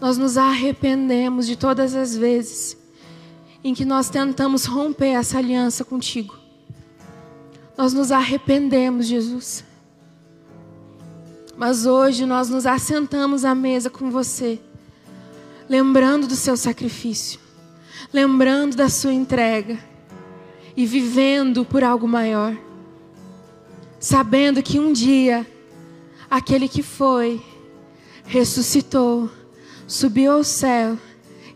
Nós 0.00 0.18
nos 0.18 0.36
arrependemos 0.36 1.46
de 1.46 1.54
todas 1.54 1.94
as 1.94 2.16
vezes 2.16 2.76
em 3.62 3.72
que 3.74 3.84
nós 3.84 4.10
tentamos 4.10 4.64
romper 4.64 5.10
essa 5.10 5.38
aliança 5.38 5.84
contigo. 5.84 6.36
Nós 7.78 7.92
nos 7.92 8.10
arrependemos, 8.10 9.06
Jesus. 9.06 9.64
Mas 11.56 11.86
hoje 11.86 12.24
nós 12.24 12.48
nos 12.48 12.66
assentamos 12.66 13.44
à 13.44 13.54
mesa 13.54 13.90
com 13.90 14.10
você, 14.10 14.58
lembrando 15.68 16.26
do 16.26 16.34
seu 16.34 16.56
sacrifício, 16.56 17.38
lembrando 18.12 18.76
da 18.76 18.88
sua 18.88 19.12
entrega 19.12 19.78
e 20.76 20.86
vivendo 20.86 21.64
por 21.64 21.84
algo 21.84 22.08
maior. 22.08 22.56
Sabendo 24.00 24.62
que 24.62 24.78
um 24.78 24.92
dia 24.92 25.46
aquele 26.30 26.68
que 26.68 26.82
foi 26.82 27.40
ressuscitou, 28.24 29.30
subiu 29.86 30.32
ao 30.32 30.44
céu 30.44 30.98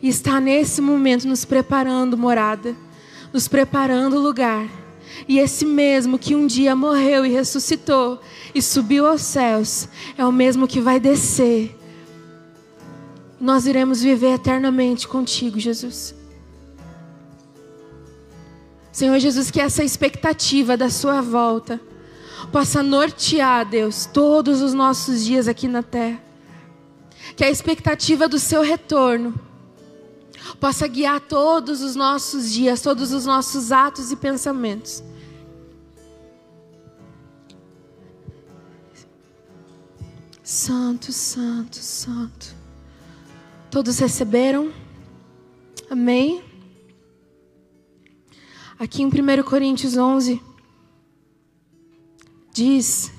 e 0.03 0.09
está 0.09 0.39
nesse 0.41 0.81
momento 0.83 1.27
nos 1.27 1.45
preparando 1.45 2.19
morada, 2.19 2.77
nos 3.33 3.49
preparando 3.49 4.19
lugar 4.19 4.69
e 5.29 5.39
esse 5.39 5.65
mesmo 5.65 6.19
que 6.19 6.35
um 6.35 6.47
dia 6.47 6.77
morreu 6.77 7.25
e 7.25 7.31
ressuscitou 7.31 8.21
e 8.55 8.61
subiu 8.61 9.07
aos 9.07 9.23
céus, 9.23 9.89
é 10.17 10.25
o 10.25 10.33
mesmo 10.33 10.67
que 10.67 10.81
vai 10.81 11.01
descer. 11.01 11.77
Nós 13.41 13.67
iremos 13.67 14.03
viver 14.03 14.35
eternamente 14.35 15.07
contigo, 15.07 15.59
Jesus. 15.59 16.15
Senhor 18.93 19.19
Jesus, 19.19 19.51
que 19.51 19.61
essa 19.61 19.85
expectativa 19.85 20.77
da 20.77 20.89
Sua 20.89 21.21
volta 21.21 21.81
possa 22.51 22.83
nortear, 22.83 23.69
Deus, 23.69 24.07
todos 24.07 24.63
os 24.63 24.73
nossos 24.73 25.25
dias 25.25 25.49
aqui 25.49 25.69
na 25.69 25.83
terra. 25.83 26.19
Que 27.37 27.45
a 27.45 27.51
expectativa 27.51 28.27
do 28.27 28.39
Seu 28.39 28.63
retorno 28.63 29.46
possa 30.55 30.87
guiar 30.87 31.21
todos 31.21 31.83
os 31.83 31.95
nossos 31.97 32.53
dias, 32.53 32.81
todos 32.81 33.13
os 33.13 33.27
nossos 33.27 33.73
atos 33.73 34.13
e 34.13 34.17
pensamentos. 34.17 35.03
Santo, 40.43 41.13
Santo, 41.13 41.77
Santo. 41.77 42.55
Todos 43.71 43.99
receberam? 43.99 44.73
Amém? 45.91 46.43
Aqui 48.79 49.03
em 49.03 49.07
1 49.07 49.43
Coríntios 49.43 49.97
11, 49.97 50.41
diz: 52.53 53.11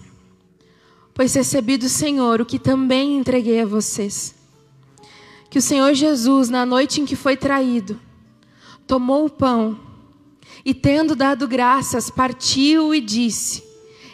Pois 1.14 1.34
recebi 1.34 1.78
do 1.78 1.90
Senhor 1.90 2.40
o 2.40 2.46
que 2.46 2.60
também 2.60 3.18
entreguei 3.18 3.62
a 3.62 3.66
vocês 3.66 4.37
que 5.50 5.60
o 5.60 5.62
Senhor 5.62 5.94
Jesus, 5.94 6.50
na 6.50 6.66
noite 6.66 7.02
em 7.02 7.06
que 7.06 7.16
foi 7.16 7.38
traído, 7.38 8.00
tomou 8.86 9.26
o 9.26 9.30
pão 9.30 9.80
e, 10.66 10.74
tendo 10.74 11.16
dado 11.16 11.48
graças, 11.48 12.10
partiu 12.10 12.94
e 12.94 13.02
disse: 13.02 13.64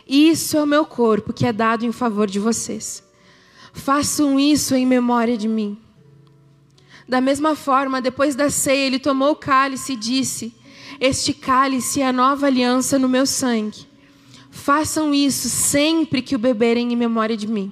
Isso 0.08 0.58
é 0.58 0.64
o 0.64 0.68
meu 0.68 0.86
corpo 0.86 1.34
que 1.34 1.46
é 1.46 1.54
dado 1.54 1.86
em 1.86 1.92
favor 1.92 2.28
de 2.28 2.40
vocês. 2.40 3.04
façam 3.74 4.40
isso 4.40 4.76
em 4.76 4.86
memória 4.86 5.36
de 5.36 5.48
mim. 5.48 5.78
Da 7.08 7.20
mesma 7.20 7.56
forma, 7.56 8.02
depois 8.02 8.36
da 8.36 8.50
ceia, 8.50 8.86
ele 8.86 9.00
tomou 9.00 9.32
o 9.32 9.36
cálice 9.36 9.94
e 9.94 9.98
disse: 9.98 10.54
Este 11.00 11.34
cálice 11.34 12.02
é 12.02 12.08
a 12.08 12.14
nova 12.14 12.48
aliança 12.48 13.00
no 13.00 13.10
meu 13.10 13.26
sangue. 13.26 13.88
Façam 14.52 15.14
isso 15.14 15.50
sempre 15.50 16.22
que 16.22 16.36
o 16.36 16.40
beberem 16.40 16.94
em 16.94 16.96
memória 16.96 17.36
de 17.36 17.48
mim. 17.48 17.72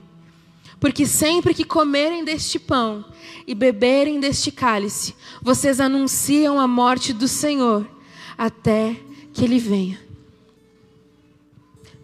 Porque 0.81 1.05
sempre 1.05 1.53
que 1.53 1.63
comerem 1.63 2.25
deste 2.25 2.57
pão 2.57 3.05
e 3.45 3.53
beberem 3.53 4.19
deste 4.19 4.51
cálice, 4.51 5.15
vocês 5.39 5.79
anunciam 5.79 6.59
a 6.59 6.67
morte 6.67 7.13
do 7.13 7.27
Senhor 7.27 7.87
até 8.35 8.99
que 9.31 9.45
ele 9.45 9.59
venha. 9.59 10.01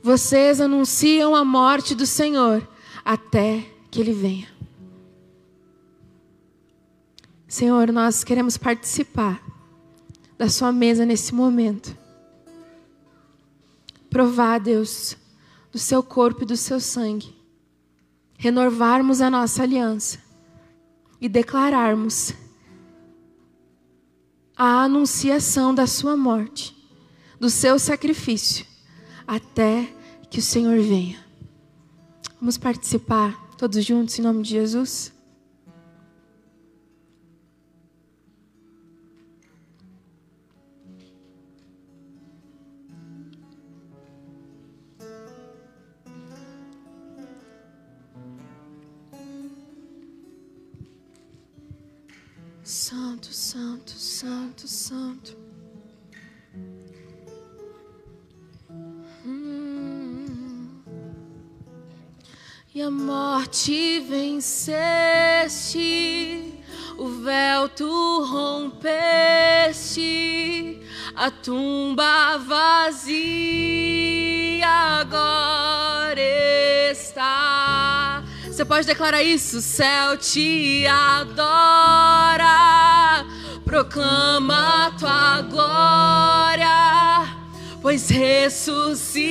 Vocês 0.04 0.62
anunciam 0.62 1.36
a 1.36 1.44
morte 1.44 1.96
do 1.96 2.06
Senhor 2.06 2.66
até 3.04 3.66
que 3.90 4.00
ele 4.00 4.14
venha. 4.14 4.48
Senhor, 7.48 7.92
nós 7.92 8.24
queremos 8.24 8.58
participar 8.58 9.42
da 10.38 10.50
Sua 10.50 10.72
mesa 10.72 11.04
nesse 11.04 11.34
momento. 11.34 11.98
Provar, 14.08 14.60
Deus, 14.60 15.18
do 15.72 15.80
Seu 15.80 16.04
corpo 16.04 16.44
e 16.44 16.46
do 16.46 16.56
Seu 16.56 16.80
sangue. 16.80 17.37
Renovarmos 18.38 19.20
a 19.20 19.30
nossa 19.30 19.64
aliança 19.64 20.20
e 21.20 21.28
declararmos 21.28 22.34
a 24.56 24.84
anunciação 24.84 25.74
da 25.74 25.86
Sua 25.86 26.16
morte, 26.16 26.76
do 27.40 27.50
Seu 27.50 27.78
sacrifício, 27.78 28.66
até 29.28 29.92
que 30.30 30.40
o 30.40 30.44
Senhor 30.44 30.80
venha. 30.80 31.20
Vamos 32.40 32.58
participar 32.58 33.36
todos 33.58 33.84
juntos 33.84 34.18
em 34.18 34.22
nome 34.22 34.44
de 34.44 34.52
Jesus? 34.52 35.17
Você 78.78 78.84
pode 78.84 78.88
declarar 78.94 79.24
isso? 79.24 79.60
Céu 79.60 80.16
te 80.18 80.86
adora, 80.86 82.46
proclama 83.66 84.94
tua 85.00 85.42
glória, 85.42 87.28
pois 87.82 88.08
ressuscitaste, 88.08 89.24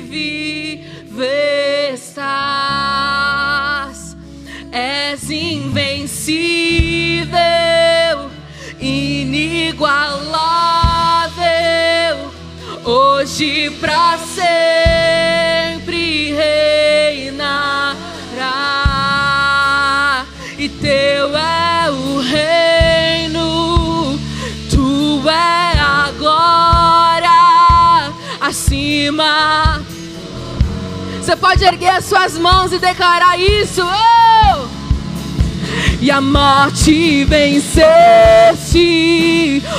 vive 0.00 0.82
estás, 1.92 2.16
és 4.72 5.30
invencível, 5.30 6.18
inigualável, 8.80 9.84
hoje 12.84 13.70
pra 13.78 14.18
sempre 14.18 14.33
Você 31.34 31.40
pode 31.40 31.64
erguer 31.64 31.96
as 31.96 32.04
suas 32.04 32.38
mãos 32.38 32.72
e 32.72 32.78
declarar 32.78 33.36
isso. 33.36 33.82
Oh! 33.82 34.68
E 36.00 36.08
a 36.08 36.20
morte 36.20 37.24
venceste, 37.24 37.74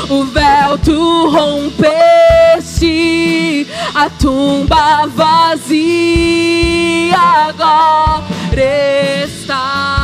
o 0.09 0.25
véu 0.25 0.77
tu 0.77 1.29
rompeste, 1.29 2.85
a 3.93 4.09
tumba 4.09 5.07
vazia 5.07 5.47
agora 7.47 8.25
está. 9.23 10.01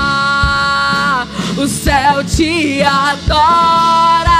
O 1.57 1.67
céu 1.67 2.23
te 2.23 2.81
adora, 2.81 4.33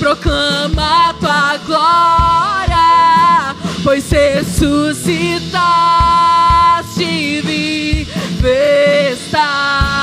proclama 0.00 1.14
tua 1.20 1.56
glória, 1.58 2.59
pois 3.90 4.08
ressuscitaste, 4.08 5.42
vive 7.42 8.06
está. 9.10 9.98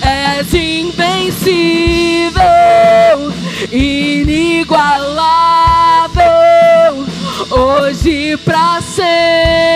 És 0.00 0.54
invencível, 0.54 2.40
inigualável, 3.70 4.64
hoje 7.50 8.38
pra 8.38 8.80
sempre 8.80 9.73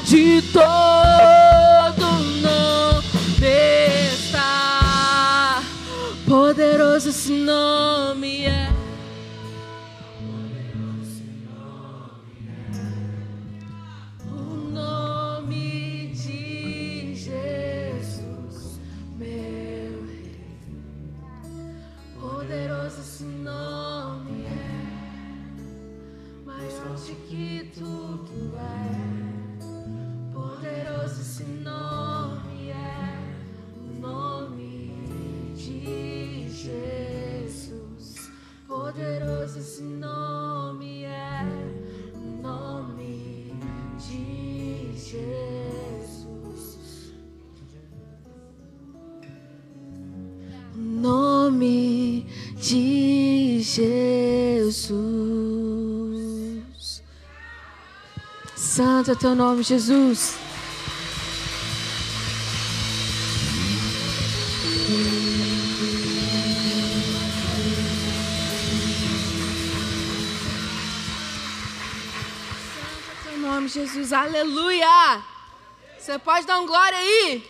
de 0.00 0.42
todo 0.52 0.87
Santo 58.98 59.12
é 59.12 59.14
teu 59.14 59.32
nome, 59.32 59.62
Jesus. 59.62 60.18
Santo 60.18 60.38
é 73.08 73.22
teu 73.22 73.38
nome, 73.38 73.68
Jesus. 73.68 74.12
Aleluia. 74.12 75.22
Você 75.96 76.18
pode 76.18 76.44
dar 76.44 76.58
um 76.58 76.66
glória 76.66 76.98
aí? 76.98 77.48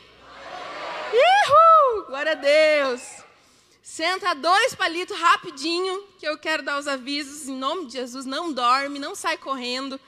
Uhul! 1.14 2.04
Glória 2.08 2.32
a 2.32 2.34
Deus. 2.34 3.00
Senta 3.82 4.34
dois 4.34 4.74
palitos 4.74 5.18
rapidinho, 5.18 6.04
que 6.18 6.28
eu 6.28 6.36
quero 6.36 6.62
dar 6.62 6.78
os 6.78 6.86
avisos 6.86 7.48
em 7.48 7.56
nome 7.56 7.86
de 7.86 7.92
Jesus. 7.92 8.26
Não 8.26 8.52
dorme, 8.52 8.98
não 8.98 9.14
sai 9.14 9.38
correndo. 9.38 9.98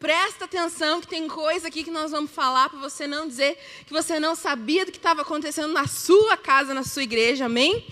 Presta 0.00 0.46
atenção 0.46 0.98
que 0.98 1.06
tem 1.06 1.28
coisa 1.28 1.68
aqui 1.68 1.84
que 1.84 1.90
nós 1.90 2.10
vamos 2.10 2.30
falar 2.30 2.70
para 2.70 2.78
você 2.78 3.06
não 3.06 3.28
dizer 3.28 3.58
que 3.84 3.92
você 3.92 4.18
não 4.18 4.34
sabia 4.34 4.86
do 4.86 4.90
que 4.90 4.96
estava 4.96 5.20
acontecendo 5.20 5.74
na 5.74 5.86
sua 5.86 6.38
casa, 6.38 6.72
na 6.72 6.82
sua 6.82 7.02
igreja, 7.02 7.44
amém? 7.44 7.86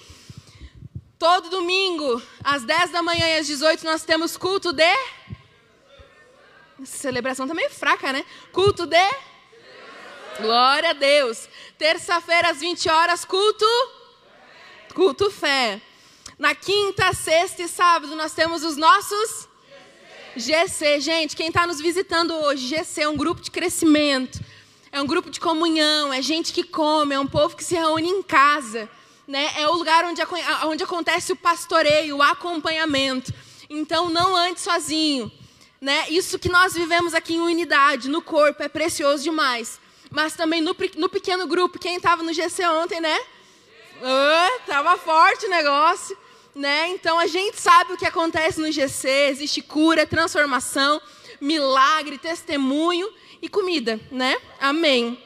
Todo 1.19 1.51
domingo, 1.51 2.23
às 2.43 2.65
10 2.65 2.93
da 2.93 3.03
manhã 3.03 3.27
e 3.27 3.39
às 3.41 3.47
18, 3.47 3.85
nós 3.85 4.05
temos 4.05 4.39
culto 4.39 4.73
de. 4.73 4.97
Essa 6.83 6.97
celebração 6.97 7.47
tá 7.47 7.53
meio 7.53 7.69
fraca, 7.69 8.11
né? 8.11 8.25
Culto 8.53 8.87
de. 8.87 9.11
Glória 10.41 10.91
a 10.91 10.95
Deus. 10.95 11.47
Terça-feira, 11.77 12.49
às 12.49 12.61
20 12.61 12.89
horas, 12.89 13.27
culto. 13.27 13.67
Culto 14.95 15.31
fé. 15.31 15.79
Na 16.39 16.55
quinta, 16.55 17.13
sexta 17.13 17.65
e 17.65 17.69
sábado, 17.69 18.17
nós 18.17 18.33
temos 18.33 18.65
os 18.65 18.79
nossos. 18.79 19.48
GC. 20.39 21.01
Gente, 21.01 21.37
quem 21.37 21.49
está 21.49 21.67
nos 21.67 21.81
visitando 21.81 22.35
hoje, 22.35 22.67
GC 22.67 23.03
é 23.03 23.09
um 23.09 23.17
grupo 23.17 23.41
de 23.41 23.51
crescimento. 23.51 24.41
É 24.91 25.01
um 25.01 25.07
grupo 25.07 25.31
de 25.31 25.41
comunhão. 25.41 26.13
É 26.13 26.23
gente 26.23 26.53
que 26.53 26.63
come. 26.63 27.15
É 27.15 27.21
um 27.21 27.27
povo 27.27 27.57
que 27.57 27.65
se 27.65 27.75
reúne 27.75 28.09
em 28.09 28.23
casa 28.23 28.89
né, 29.29 29.53
é 29.59 29.69
o 29.69 29.75
lugar 29.75 30.07
onde, 30.07 30.23
onde 30.65 30.83
acontece 30.83 31.33
o 31.33 31.37
pastoreio, 31.37 32.17
o 32.17 32.23
acompanhamento. 32.23 33.33
Então, 33.69 34.09
não 34.09 34.35
ande 34.35 34.59
sozinho. 34.59 35.31
Né? 35.79 36.09
Isso 36.09 36.39
que 36.39 36.49
nós 36.49 36.73
vivemos 36.73 37.13
aqui 37.13 37.35
em 37.35 37.41
unidade, 37.41 38.09
no 38.09 38.23
corpo, 38.23 38.63
é 38.63 38.69
precioso 38.69 39.23
demais. 39.23 39.79
Mas 40.11 40.33
também 40.33 40.63
no, 40.63 40.75
no 40.97 41.09
pequeno 41.11 41.47
grupo, 41.47 41.79
quem 41.79 41.97
estava 41.97 42.23
no 42.23 42.33
GC 42.33 42.67
ontem, 42.69 42.99
né? 43.01 43.21
Estava 44.61 44.95
uh, 44.95 44.99
forte 44.99 45.45
o 45.45 45.51
negócio. 45.51 46.17
Né? 46.59 46.89
Então, 46.89 47.21
a 47.21 47.29
gente 47.29 47.61
sabe 47.61 47.93
o 47.93 47.97
que 47.97 48.05
acontece 48.05 48.61
no 48.61 48.73
GC. 48.73 49.09
Existe 49.31 49.63
cura, 49.63 50.05
transformação, 50.05 51.01
milagre, 51.41 52.19
testemunho 52.19 53.09
e 53.41 53.49
comida. 53.49 54.01
Né? 54.11 54.37
Amém. 54.61 55.23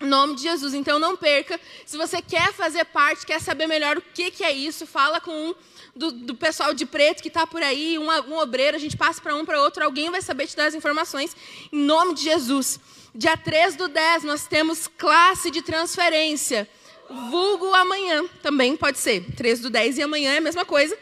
Em 0.00 0.06
nome 0.06 0.36
de 0.36 0.42
Jesus. 0.42 0.74
Então 0.74 1.00
não 1.00 1.16
perca. 1.16 1.58
Se 1.84 1.96
você 1.96 2.22
quer 2.22 2.52
fazer 2.52 2.84
parte, 2.84 3.26
quer 3.26 3.40
saber 3.40 3.66
melhor 3.66 3.98
o 3.98 4.02
que, 4.14 4.30
que 4.30 4.44
é 4.44 4.52
isso, 4.52 4.86
fala 4.86 5.20
com 5.20 5.32
um 5.32 5.54
do, 5.96 6.12
do 6.12 6.36
pessoal 6.36 6.72
de 6.72 6.86
preto 6.86 7.20
que 7.20 7.28
está 7.28 7.48
por 7.48 7.64
aí, 7.64 7.98
um, 7.98 8.08
um, 8.08 8.38
obreiro, 8.38 8.76
a 8.76 8.80
gente 8.80 8.96
passa 8.96 9.20
para 9.20 9.34
um 9.34 9.44
para 9.44 9.60
outro, 9.60 9.82
alguém 9.82 10.08
vai 10.10 10.22
saber 10.22 10.46
te 10.46 10.54
dar 10.54 10.66
as 10.66 10.74
informações. 10.74 11.34
Em 11.72 11.80
nome 11.80 12.14
de 12.14 12.22
Jesus. 12.22 12.78
Dia 13.12 13.36
3 13.36 13.74
do 13.74 13.88
10, 13.88 14.22
nós 14.22 14.46
temos 14.46 14.86
classe 14.86 15.50
de 15.50 15.62
transferência. 15.62 16.68
Vulgo 17.08 17.72
amanhã, 17.74 18.24
também 18.42 18.76
pode 18.76 18.98
ser. 18.98 19.24
3 19.36 19.60
do 19.60 19.70
10 19.70 19.98
e 19.98 20.02
amanhã 20.02 20.32
é 20.32 20.38
a 20.38 20.40
mesma 20.40 20.64
coisa. 20.64 20.96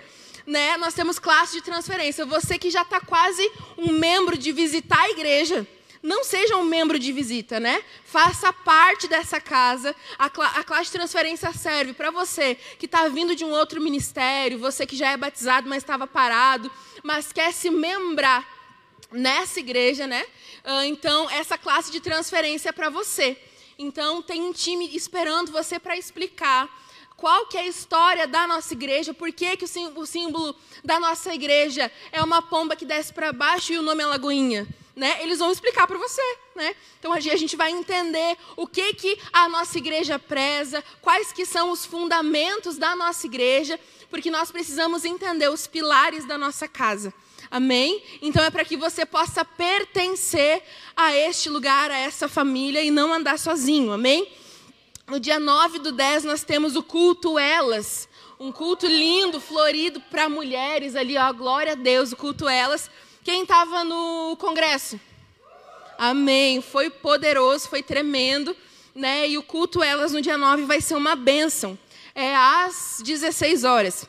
Né? 0.47 0.77
Nós 0.77 0.95
temos 0.95 1.19
classe 1.19 1.55
de 1.55 1.63
transferência. 1.63 2.27
Você 2.27 2.59
que 2.59 2.71
já 2.71 2.83
está 2.83 3.01
quase 3.01 3.51
um 3.79 3.93
membro 3.93 4.37
de 4.37 4.53
visitar 4.53 5.01
a 5.01 5.11
igreja 5.11 5.67
não 6.05 6.23
seja 6.23 6.55
um 6.59 6.65
membro 6.65 6.99
de 6.99 7.11
visita, 7.13 7.59
né? 7.59 7.83
Faça 8.05 8.53
parte 8.53 9.09
dessa 9.09 9.41
casa. 9.41 9.97
A, 10.19 10.29
cl 10.29 10.43
a 10.43 10.63
classe 10.63 10.85
de 10.85 10.99
transferência 10.99 11.51
serve 11.55 11.95
para 11.95 12.11
você 12.11 12.59
que 12.79 12.85
está 12.85 13.09
vindo 13.09 13.35
de 13.35 13.43
um 13.43 13.51
outro 13.51 13.81
ministério, 13.81 14.59
você 14.59 14.85
que 14.85 14.97
já 14.97 15.13
é 15.13 15.17
batizado, 15.17 15.67
mas 15.67 15.83
estava 15.83 16.07
parado, 16.07 16.71
mas 17.03 17.33
quer 17.33 17.55
se 17.55 17.71
membrar 17.71 18.47
nessa 19.11 19.61
igreja, 19.61 20.07
né? 20.07 20.27
Uh, 20.63 20.85
então, 20.85 21.31
essa 21.31 21.57
classe 21.57 21.91
de 21.91 22.01
transferência 22.01 22.69
é 22.69 22.73
para 22.73 22.91
você. 22.91 23.39
Então, 23.79 24.23
tem 24.23 24.43
um 24.43 24.53
time 24.53 24.95
esperando 24.95 25.53
você 25.53 25.79
para 25.79 25.97
explicar 25.97 26.69
qual 27.17 27.47
que 27.47 27.57
é 27.57 27.61
a 27.61 27.67
história 27.67 28.27
da 28.27 28.47
nossa 28.47 28.73
igreja, 28.75 29.15
por 29.15 29.33
que, 29.33 29.57
que 29.57 29.65
o 29.65 30.07
símbolo 30.07 30.55
da 30.85 30.99
nossa 30.99 31.35
igreja 31.35 31.91
é 32.13 32.23
uma 32.23 32.43
pomba 32.43 32.77
que 32.77 32.85
desce 32.85 33.13
para 33.13 33.33
baixo 33.33 33.73
e 33.73 33.79
o 33.79 33.83
nome 33.83 34.03
é 34.03 34.07
Lagoinha 34.07 34.67
né, 34.97 35.19
eles 35.21 35.39
vão 35.39 35.51
explicar 35.51 35.87
para 35.87 35.99
você. 35.99 36.23
Né? 36.55 36.75
Então 36.99 37.13
a 37.13 37.21
gente 37.21 37.57
vai 37.57 37.71
entender 37.71 38.37
o 38.57 38.67
que, 38.67 38.95
que 38.95 39.19
a 39.33 39.49
nossa 39.49 39.77
igreja 39.79 40.19
preza, 40.19 40.85
quais 41.01 41.33
que 41.33 41.45
são 41.45 41.71
os 41.71 41.85
fundamentos 41.85 42.77
da 42.77 42.95
nossa 42.95 43.27
igreja, 43.27 43.79
porque 44.09 44.31
nós 44.31 44.51
precisamos 44.51 45.05
entender 45.05 45.49
os 45.51 45.67
pilares 45.67 46.25
da 46.25 46.39
nossa 46.39 46.69
casa. 46.69 47.13
Amém? 47.55 48.03
Então 48.21 48.43
é 48.43 48.51
para 48.51 48.65
que 48.65 48.77
você 48.77 49.07
possa 49.07 49.45
pertencer 49.45 50.61
a 50.97 51.15
este 51.15 51.49
lugar, 51.49 51.89
a 51.91 51.97
essa 51.97 52.27
família 52.27 52.83
e 52.83 52.91
não 52.91 53.13
andar 53.13 53.39
sozinho. 53.39 53.93
Amém? 53.93 54.27
No 55.07 55.21
dia 55.21 55.39
9 55.39 55.79
do 55.79 55.93
10 55.93 56.25
nós 56.25 56.43
temos 56.43 56.75
o 56.75 56.83
culto 56.83 57.39
Elas. 57.39 58.09
Um 58.41 58.51
culto 58.51 58.87
lindo, 58.87 59.41
florido 59.41 60.01
para 60.01 60.29
mulheres 60.29 60.97
ali, 60.97 61.17
ó, 61.17 61.33
glória 61.33 61.73
a 61.73 61.77
Deus, 61.77 62.11
o 62.11 62.17
culto 62.17 62.49
Elas 62.49 62.91
quem 63.25 63.43
estava 63.43 63.83
no 63.85 64.37
congresso? 64.39 65.01
Amém. 65.97 66.61
Foi 66.61 66.91
poderoso, 66.91 67.71
foi 67.71 67.83
tremendo. 67.83 68.55
Né? 68.95 69.31
E 69.31 69.39
o 69.39 69.43
culto 69.43 69.83
elas 69.83 70.13
no 70.13 70.21
dia 70.21 70.37
9 70.37 70.65
vai 70.67 70.81
ser 70.83 70.95
uma 70.95 71.17
bênção. 71.17 71.79
É 72.15 72.37
às 72.37 73.01
16 73.03 73.65
horas. 73.65 74.07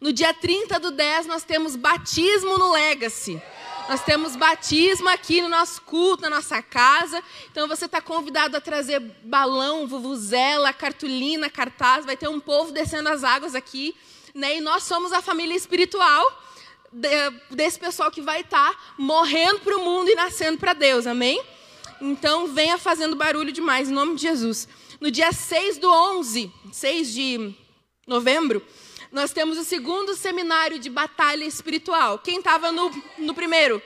No 0.00 0.14
dia 0.14 0.32
30 0.32 0.80
do 0.80 0.90
10, 0.90 1.26
nós 1.26 1.44
temos 1.44 1.76
batismo 1.76 2.56
no 2.56 2.72
Legacy. 2.72 3.40
Nós 3.86 4.02
temos 4.02 4.34
batismo 4.34 5.08
aqui 5.10 5.42
no 5.42 5.48
nosso 5.48 5.82
culto, 5.82 6.22
na 6.22 6.30
nossa 6.30 6.62
casa. 6.62 7.22
Então 7.50 7.68
você 7.68 7.84
está 7.84 8.00
convidado 8.00 8.56
a 8.56 8.60
trazer 8.60 8.98
balão, 9.22 9.86
vuvuzela, 9.86 10.72
cartolina, 10.72 11.50
cartaz. 11.50 12.06
Vai 12.06 12.16
ter 12.16 12.28
um 12.28 12.40
povo 12.40 12.72
descendo 12.72 13.10
as 13.10 13.22
águas 13.22 13.54
aqui. 13.54 13.94
Né? 14.34 14.56
E 14.56 14.60
nós 14.60 14.84
somos 14.84 15.12
a 15.12 15.20
família 15.20 15.54
espiritual 15.54 16.24
desse 17.50 17.78
pessoal 17.78 18.10
que 18.10 18.22
vai 18.22 18.40
estar 18.40 18.70
tá 18.70 18.78
morrendo 18.96 19.60
para 19.60 19.76
o 19.76 19.84
mundo 19.84 20.08
e 20.08 20.14
nascendo 20.14 20.58
para 20.58 20.72
Deus, 20.72 21.06
amém? 21.06 21.40
Então, 22.00 22.48
venha 22.48 22.78
fazendo 22.78 23.14
barulho 23.14 23.52
demais, 23.52 23.90
em 23.90 23.92
nome 23.92 24.16
de 24.16 24.22
Jesus. 24.22 24.66
No 24.98 25.10
dia 25.10 25.30
6 25.30 25.78
do 25.78 25.90
11, 25.90 26.50
6 26.72 27.12
de 27.12 27.54
novembro, 28.06 28.64
nós 29.12 29.32
temos 29.32 29.58
o 29.58 29.64
segundo 29.64 30.14
seminário 30.14 30.78
de 30.78 30.88
batalha 30.88 31.44
espiritual. 31.44 32.18
Quem 32.18 32.38
estava 32.38 32.70
no, 32.70 32.90
no 33.18 33.34
primeiro? 33.34 33.82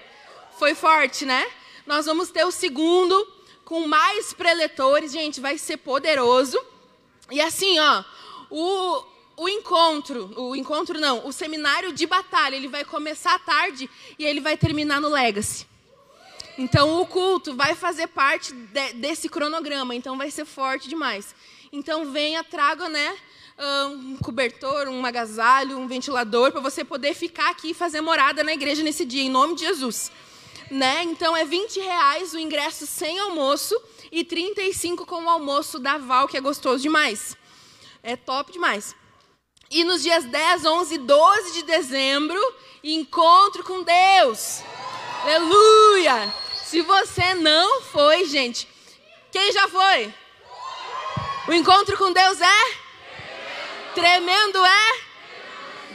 Foi 0.59 0.75
forte, 0.75 1.25
né? 1.25 1.51
Nós 1.87 2.07
vamos 2.07 2.31
ter 2.31 2.45
o 2.45 2.51
segundo, 2.51 3.27
com 3.65 3.87
mais 3.87 4.35
preletores. 4.35 5.13
Gente, 5.13 5.41
vai 5.41 5.57
ser 5.57 5.79
poderoso. 5.79 6.61
E 7.31 7.41
assim, 7.41 7.79
ó, 7.79 8.05
o, 8.51 9.05
o 9.37 9.49
encontro, 9.49 10.31
o 10.37 10.55
encontro 10.55 11.01
não, 11.01 11.27
o 11.27 11.33
seminário 11.33 11.93
de 11.93 12.07
batalha, 12.07 12.55
ele 12.55 12.69
vai 12.69 12.85
começar 12.85 13.35
à 13.35 13.39
tarde 13.39 13.89
e 14.19 14.25
ele 14.25 14.41
vai 14.41 14.57
terminar 14.57 15.01
no 15.01 15.09
Legacy. 15.09 15.67
Então 16.57 17.01
o 17.01 17.07
culto 17.07 17.55
vai 17.57 17.75
fazer 17.75 18.09
parte 18.09 18.53
de, 18.53 18.93
desse 18.93 19.29
cronograma, 19.29 19.95
então 19.95 20.17
vai 20.17 20.31
ser 20.31 20.45
forte 20.45 20.89
demais. 20.89 21.35
Então 21.73 22.13
venha, 22.13 22.45
traga, 22.45 22.89
né, 22.89 23.17
um 23.59 24.17
cobertor, 24.17 24.89
um 24.89 25.05
agasalho, 25.05 25.79
um 25.79 25.87
ventilador 25.87 26.51
para 26.51 26.61
você 26.61 26.85
poder 26.85 27.15
ficar 27.15 27.51
aqui 27.51 27.71
e 27.71 27.75
fazer 27.75 28.01
morada 28.01 28.43
na 28.43 28.53
igreja 28.53 28.83
nesse 28.83 29.05
dia, 29.05 29.23
em 29.23 29.31
nome 29.31 29.55
de 29.55 29.65
Jesus. 29.65 30.11
Né? 30.71 31.03
Então 31.05 31.37
é 31.37 31.45
20 31.45 31.79
reais 31.79 32.33
o 32.33 32.39
ingresso 32.39 32.87
sem 32.87 33.19
almoço 33.19 33.81
e 34.11 34.25
35 34.25 35.07
com 35.07 35.25
o 35.25 35.29
almoço 35.29 35.79
da 35.79 35.99
Val, 35.99 36.27
que 36.27 36.37
é 36.37 36.41
gostoso 36.41 36.83
demais. 36.83 37.37
É 38.03 38.17
top 38.17 38.53
demais. 38.53 38.95
E 39.71 39.85
nos 39.85 40.03
dias 40.03 40.25
10, 40.25 40.65
11 40.65 40.95
e 40.95 40.99
12 40.99 41.53
de 41.53 41.63
dezembro, 41.63 42.41
encontro 42.83 43.65
com 43.65 43.83
Deus. 43.83 44.63
Aleluia! 45.23 46.33
Se 46.65 46.83
você 46.83 47.35
não 47.35 47.83
foi, 47.83 48.25
gente, 48.27 48.69
quem 49.31 49.53
já 49.53 49.69
foi? 49.69 50.13
O 51.49 51.53
encontro 51.53 51.97
com 51.97 52.13
Deus 52.13 52.41
é? 52.41 52.84
Tremendo 53.95 54.59
é? 54.65 55.01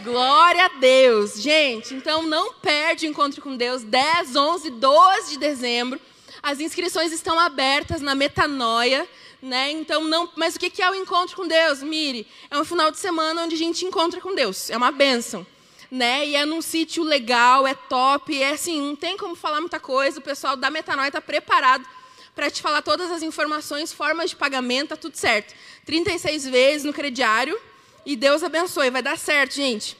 Glória 0.05 0.65
a 0.65 0.69
Deus. 0.79 1.41
Gente, 1.41 1.93
então 1.93 2.23
não 2.23 2.53
perde 2.53 3.05
o 3.05 3.09
encontro 3.09 3.41
com 3.41 3.57
Deus. 3.57 3.83
10, 3.83 4.37
11, 4.37 4.69
12 4.69 5.31
de 5.31 5.37
dezembro. 5.37 5.99
As 6.41 6.61
inscrições 6.61 7.11
estão 7.11 7.37
abertas 7.37 7.99
na 7.99 8.15
Metanoia. 8.15 9.05
Né? 9.41 9.71
Então, 9.71 10.05
não, 10.05 10.29
mas 10.37 10.55
o 10.55 10.59
que 10.59 10.81
é 10.81 10.89
o 10.89 10.95
encontro 10.95 11.35
com 11.35 11.45
Deus, 11.45 11.83
Mire? 11.83 12.25
É 12.49 12.57
um 12.57 12.63
final 12.63 12.89
de 12.89 12.97
semana 12.97 13.43
onde 13.43 13.55
a 13.55 13.57
gente 13.57 13.85
encontra 13.85 14.21
com 14.21 14.33
Deus. 14.33 14.69
É 14.69 14.77
uma 14.77 14.93
bênção. 14.93 15.45
Né? 15.91 16.25
E 16.27 16.35
é 16.37 16.45
num 16.45 16.61
sítio 16.61 17.03
legal, 17.03 17.67
é 17.67 17.73
top, 17.73 18.41
é 18.41 18.51
assim, 18.51 18.79
não 18.79 18.95
tem 18.95 19.17
como 19.17 19.35
falar 19.35 19.59
muita 19.59 19.79
coisa. 19.79 20.19
O 20.19 20.23
pessoal 20.23 20.55
da 20.55 20.69
Metanoia 20.69 21.09
está 21.09 21.19
preparado 21.19 21.85
para 22.33 22.49
te 22.49 22.61
falar 22.61 22.81
todas 22.81 23.11
as 23.11 23.23
informações, 23.23 23.91
formas 23.91 24.29
de 24.29 24.37
pagamento, 24.37 24.89
tá 24.89 24.95
tudo 24.95 25.17
certo. 25.17 25.53
36 25.85 26.47
vezes 26.47 26.85
no 26.85 26.93
crediário 26.93 27.59
e 28.05 28.15
Deus 28.15 28.43
abençoe, 28.43 28.89
vai 28.89 29.01
dar 29.01 29.17
certo, 29.17 29.55
gente. 29.55 29.97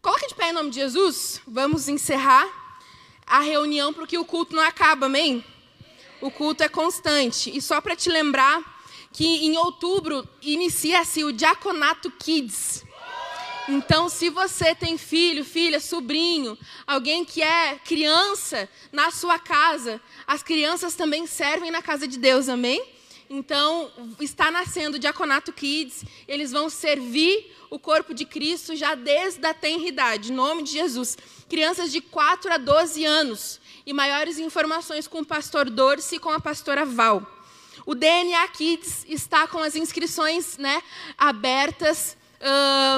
Coloque 0.00 0.28
de 0.28 0.34
pé 0.34 0.50
em 0.50 0.52
nome 0.52 0.70
de 0.70 0.76
Jesus. 0.76 1.40
Vamos 1.46 1.88
encerrar 1.88 2.46
a 3.26 3.40
reunião 3.40 3.92
porque 3.92 4.16
o 4.16 4.24
culto 4.24 4.54
não 4.54 4.62
acaba, 4.62 5.06
amém? 5.06 5.44
o 6.20 6.30
culto 6.30 6.62
é 6.62 6.68
constante. 6.68 7.54
E 7.56 7.60
só 7.60 7.80
para 7.80 7.96
te 7.96 8.08
lembrar 8.08 8.62
que 9.12 9.24
em 9.24 9.56
outubro 9.56 10.28
inicia-se 10.42 11.24
o 11.24 11.32
Diaconato 11.32 12.10
Kids. 12.10 12.84
Então, 13.68 14.08
se 14.08 14.30
você 14.30 14.74
tem 14.74 14.96
filho, 14.96 15.44
filha, 15.44 15.78
sobrinho, 15.78 16.56
alguém 16.86 17.24
que 17.24 17.42
é 17.42 17.78
criança 17.84 18.68
na 18.90 19.10
sua 19.10 19.38
casa, 19.38 20.00
as 20.26 20.42
crianças 20.42 20.94
também 20.94 21.26
servem 21.26 21.70
na 21.70 21.82
casa 21.82 22.08
de 22.08 22.18
Deus, 22.18 22.48
amém? 22.48 22.82
Então, 23.30 23.90
está 24.20 24.50
nascendo 24.50 24.96
o 24.96 24.98
Diaconato 24.98 25.52
Kids, 25.52 26.04
eles 26.26 26.50
vão 26.50 26.70
servir 26.70 27.54
o 27.68 27.78
corpo 27.78 28.14
de 28.14 28.24
Cristo 28.24 28.74
já 28.74 28.94
desde 28.94 29.46
a 29.46 29.52
tenridade, 29.52 30.32
em 30.32 30.34
nome 30.34 30.62
de 30.62 30.72
Jesus. 30.72 31.16
Crianças 31.48 31.92
de 31.92 32.00
4 32.00 32.52
a 32.52 32.56
12 32.56 33.04
anos. 33.04 33.60
E 33.84 33.92
maiores 33.92 34.38
informações 34.38 35.06
com 35.06 35.20
o 35.20 35.24
pastor 35.24 35.68
Dorce 35.70 36.16
e 36.16 36.18
com 36.18 36.30
a 36.30 36.40
pastora 36.40 36.84
Val. 36.84 37.26
O 37.86 37.94
DNA 37.94 38.46
Kids 38.48 39.04
está 39.08 39.46
com 39.46 39.58
as 39.58 39.74
inscrições 39.74 40.58
né, 40.58 40.82
abertas. 41.16 42.16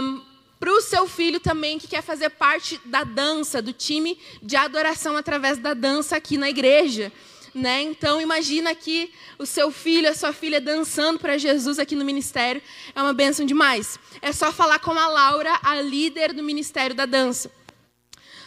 Um, 0.02 0.30
para 0.58 0.72
o 0.72 0.80
seu 0.82 1.08
filho 1.08 1.40
também 1.40 1.78
que 1.78 1.88
quer 1.88 2.02
fazer 2.02 2.28
parte 2.30 2.78
da 2.84 3.02
dança, 3.02 3.62
do 3.62 3.72
time 3.72 4.18
de 4.42 4.56
adoração 4.56 5.16
através 5.16 5.56
da 5.56 5.72
dança 5.72 6.16
aqui 6.16 6.36
na 6.36 6.50
igreja. 6.50 7.10
Né? 7.54 7.82
Então 7.82 8.20
imagina 8.20 8.74
que 8.74 9.12
o 9.38 9.44
seu 9.44 9.72
filho, 9.72 10.08
a 10.08 10.14
sua 10.14 10.32
filha 10.32 10.60
dançando 10.60 11.18
para 11.18 11.36
Jesus 11.36 11.78
aqui 11.78 11.96
no 11.96 12.04
ministério 12.04 12.62
é 12.94 13.02
uma 13.02 13.12
bênção 13.12 13.44
demais. 13.44 13.98
É 14.22 14.32
só 14.32 14.52
falar 14.52 14.78
com 14.78 14.92
a 14.92 15.08
Laura, 15.08 15.58
a 15.62 15.80
líder 15.80 16.32
do 16.32 16.42
Ministério 16.42 16.94
da 16.94 17.06
Dança. 17.06 17.50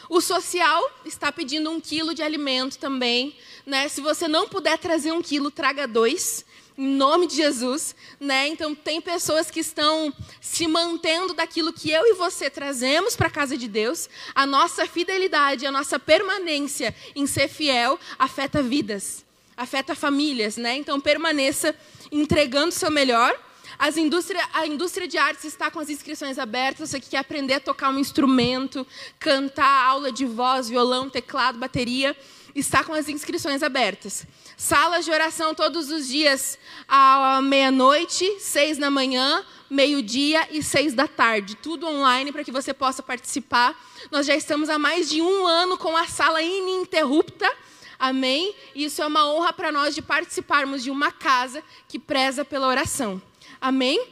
O 0.10 0.22
social 0.22 0.90
está 1.06 1.32
pedindo 1.32 1.70
um 1.70 1.82
quilo 1.82 2.14
de 2.14 2.22
alimento 2.22 2.78
também. 2.78 3.36
Né? 3.66 3.90
Se 3.90 4.00
você 4.00 4.28
não 4.28 4.48
puder 4.48 4.78
trazer 4.78 5.12
um 5.12 5.22
quilo, 5.22 5.52
traga 5.52 5.88
dois 5.88 6.46
em 6.78 6.88
nome 6.88 7.28
de 7.28 7.36
Jesus, 7.36 7.96
né? 8.20 8.48
Então 8.48 8.74
tem 8.74 9.00
pessoas 9.00 9.52
que 9.52 9.60
estão 9.60 10.14
se 10.42 10.68
mantendo 10.68 11.34
daquilo 11.34 11.72
que 11.72 11.92
eu 11.92 12.06
e 12.08 12.14
você 12.14 12.50
trazemos 12.50 13.16
para 13.16 13.28
a 13.28 13.32
casa 13.32 13.58
de 13.58 13.68
Deus. 13.68 14.10
A 14.34 14.46
nossa 14.46 14.86
fidelidade, 14.88 15.66
a 15.66 15.72
nossa 15.72 16.00
permanência 16.00 16.96
em 17.16 17.28
ser 17.28 17.48
fiel 17.48 18.00
afeta 18.18 18.62
vidas, 18.62 19.24
afeta 19.56 19.94
famílias, 19.94 20.58
né? 20.58 20.76
Então 20.78 21.00
permaneça 21.00 21.76
entregando 22.12 22.70
o 22.70 22.72
seu 22.72 22.90
melhor. 22.90 23.38
As 23.78 23.98
indústria, 23.98 24.44
a 24.54 24.66
indústria 24.66 25.08
de 25.08 25.18
artes 25.18 25.46
está 25.46 25.70
com 25.70 25.80
as 25.80 25.90
inscrições 25.90 26.40
abertas. 26.40 26.90
Você 26.90 27.00
que 27.00 27.12
quer 27.12 27.18
aprender 27.18 27.56
a 27.56 27.60
tocar 27.60 27.90
um 27.90 28.00
instrumento, 28.00 28.86
cantar, 29.20 29.86
aula 29.86 30.12
de 30.12 30.26
voz, 30.26 30.70
violão, 30.70 31.10
teclado, 31.10 31.58
bateria, 31.58 32.16
está 32.56 32.84
com 32.84 32.94
as 32.94 33.10
inscrições 33.10 33.64
abertas. 33.64 34.26
Salas 34.56 35.06
de 35.06 35.12
oração 35.12 35.56
todos 35.56 35.90
os 35.90 36.08
dias 36.08 36.60
à 36.88 37.42
meia-noite, 37.42 38.40
seis 38.40 38.78
da 38.78 38.90
manhã, 38.90 39.44
meio-dia 39.70 40.48
e 40.52 40.62
seis 40.62 40.94
da 40.94 41.08
tarde. 41.08 41.56
Tudo 41.56 41.88
online 41.88 42.32
para 42.32 42.44
que 42.44 42.52
você 42.52 42.74
possa 42.74 43.02
participar. 43.02 43.76
Nós 44.12 44.26
já 44.26 44.36
estamos 44.36 44.70
há 44.70 44.78
mais 44.78 45.10
de 45.10 45.22
um 45.22 45.48
ano 45.48 45.78
com 45.78 45.98
a 45.98 46.08
sala 46.08 46.42
ininterrupta. 46.42 47.52
Amém? 47.98 48.54
Isso 48.76 49.02
é 49.02 49.08
uma 49.08 49.32
honra 49.32 49.54
para 49.54 49.72
nós 49.72 49.96
de 49.96 50.02
participarmos 50.02 50.84
de 50.84 50.92
uma 50.92 51.12
casa 51.12 51.64
que 51.88 51.98
preza 51.98 52.46
pela 52.46 52.68
oração. 52.68 53.22
Amém? 53.60 54.06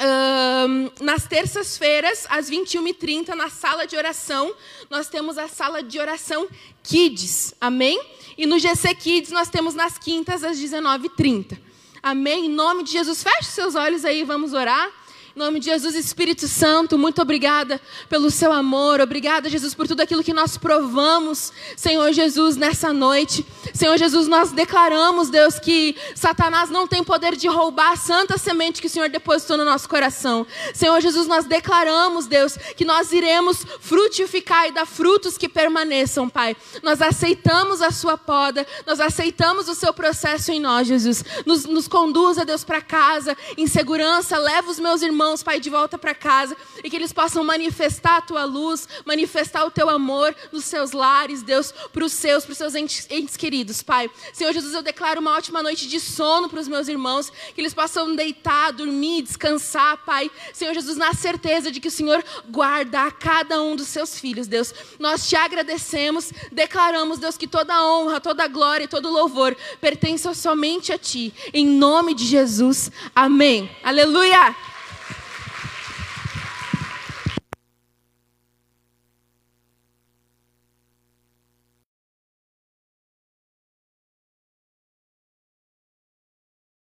Um, 0.00 1.04
nas 1.04 1.26
terças-feiras, 1.26 2.26
às 2.30 2.50
21h30, 2.50 3.34
na 3.34 3.50
sala 3.50 3.86
de 3.86 3.94
oração, 3.94 4.54
nós 4.88 5.08
temos 5.08 5.36
a 5.36 5.46
sala 5.46 5.82
de 5.82 5.98
oração 5.98 6.48
Kids. 6.82 7.54
Amém? 7.60 8.00
E 8.36 8.46
no 8.46 8.58
GC 8.58 8.94
Kids 8.94 9.30
nós 9.30 9.48
temos 9.48 9.74
nas 9.74 9.98
quintas 9.98 10.42
às 10.44 10.58
19h30. 10.58 11.58
Amém? 12.02 12.46
Em 12.46 12.48
nome 12.48 12.82
de 12.82 12.92
Jesus, 12.92 13.22
feche 13.22 13.44
seus 13.44 13.74
olhos 13.74 14.04
aí, 14.04 14.24
vamos 14.24 14.52
orar. 14.52 14.90
Em 15.34 15.38
nome 15.38 15.60
de 15.60 15.64
Jesus, 15.64 15.94
Espírito 15.94 16.46
Santo, 16.46 16.98
muito 16.98 17.22
obrigada 17.22 17.80
pelo 18.06 18.30
seu 18.30 18.52
amor. 18.52 19.00
Obrigada, 19.00 19.48
Jesus, 19.48 19.72
por 19.72 19.88
tudo 19.88 20.02
aquilo 20.02 20.22
que 20.22 20.34
nós 20.34 20.58
provamos, 20.58 21.50
Senhor 21.74 22.12
Jesus, 22.12 22.54
nessa 22.54 22.92
noite. 22.92 23.46
Senhor 23.72 23.96
Jesus, 23.96 24.28
nós 24.28 24.52
declaramos, 24.52 25.30
Deus, 25.30 25.58
que 25.58 25.96
Satanás 26.14 26.68
não 26.68 26.86
tem 26.86 27.02
poder 27.02 27.34
de 27.34 27.48
roubar 27.48 27.92
a 27.92 27.96
santa 27.96 28.36
semente 28.36 28.82
que 28.82 28.88
o 28.88 28.90
Senhor 28.90 29.08
depositou 29.08 29.56
no 29.56 29.64
nosso 29.64 29.88
coração. 29.88 30.46
Senhor 30.74 31.00
Jesus, 31.00 31.26
nós 31.26 31.46
declaramos, 31.46 32.26
Deus, 32.26 32.58
que 32.76 32.84
nós 32.84 33.10
iremos 33.10 33.64
frutificar 33.80 34.68
e 34.68 34.72
dar 34.72 34.84
frutos 34.84 35.38
que 35.38 35.48
permaneçam, 35.48 36.28
Pai. 36.28 36.54
Nós 36.82 37.00
aceitamos 37.00 37.80
a 37.80 37.90
sua 37.90 38.18
poda, 38.18 38.66
nós 38.86 39.00
aceitamos 39.00 39.66
o 39.70 39.74
seu 39.74 39.94
processo 39.94 40.52
em 40.52 40.60
nós, 40.60 40.86
Jesus. 40.86 41.24
Nos, 41.46 41.64
nos 41.64 41.88
conduza, 41.88 42.44
Deus, 42.44 42.64
para 42.64 42.82
casa, 42.82 43.34
em 43.56 43.66
segurança, 43.66 44.36
leva 44.36 44.70
os 44.70 44.78
meus 44.78 45.00
irmãos 45.00 45.21
irmãos, 45.22 45.42
Pai, 45.42 45.60
de 45.60 45.70
volta 45.70 45.96
para 45.96 46.14
casa 46.14 46.56
e 46.82 46.90
que 46.90 46.96
eles 46.96 47.12
possam 47.12 47.44
manifestar 47.44 48.16
a 48.16 48.20
tua 48.20 48.44
luz, 48.44 48.88
manifestar 49.04 49.64
o 49.64 49.70
teu 49.70 49.88
amor 49.88 50.34
nos 50.50 50.64
seus 50.64 50.90
lares, 50.90 51.42
Deus, 51.42 51.72
para 51.92 52.04
os 52.04 52.12
seus, 52.12 52.44
para 52.44 52.52
os 52.52 52.58
seus 52.58 52.74
entes, 52.74 53.06
entes 53.08 53.36
queridos, 53.36 53.82
Pai. 53.84 54.10
Senhor 54.32 54.52
Jesus, 54.52 54.74
eu 54.74 54.82
declaro 54.82 55.20
uma 55.20 55.36
ótima 55.36 55.62
noite 55.62 55.86
de 55.86 56.00
sono 56.00 56.48
para 56.48 56.58
os 56.58 56.66
meus 56.66 56.88
irmãos, 56.88 57.30
que 57.54 57.60
eles 57.60 57.72
possam 57.72 58.16
deitar, 58.16 58.72
dormir, 58.72 59.22
descansar, 59.22 59.98
Pai. 60.04 60.28
Senhor 60.52 60.74
Jesus, 60.74 60.96
na 60.96 61.14
certeza 61.14 61.70
de 61.70 61.78
que 61.78 61.88
o 61.88 61.90
Senhor 61.90 62.22
guarda 62.48 63.02
a 63.02 63.12
cada 63.12 63.62
um 63.62 63.76
dos 63.76 63.86
seus 63.86 64.18
filhos, 64.18 64.48
Deus. 64.48 64.74
Nós 64.98 65.28
te 65.28 65.36
agradecemos, 65.36 66.32
declaramos, 66.50 67.20
Deus, 67.20 67.36
que 67.36 67.46
toda 67.46 67.86
honra, 67.86 68.20
toda 68.20 68.48
glória 68.48 68.84
e 68.84 68.88
todo 68.88 69.08
louvor 69.08 69.56
pertencem 69.80 70.34
somente 70.34 70.92
a 70.92 70.98
Ti. 70.98 71.32
Em 71.54 71.64
nome 71.64 72.12
de 72.12 72.24
Jesus. 72.24 72.90
Amém. 73.14 73.70
Aleluia. 73.84 74.71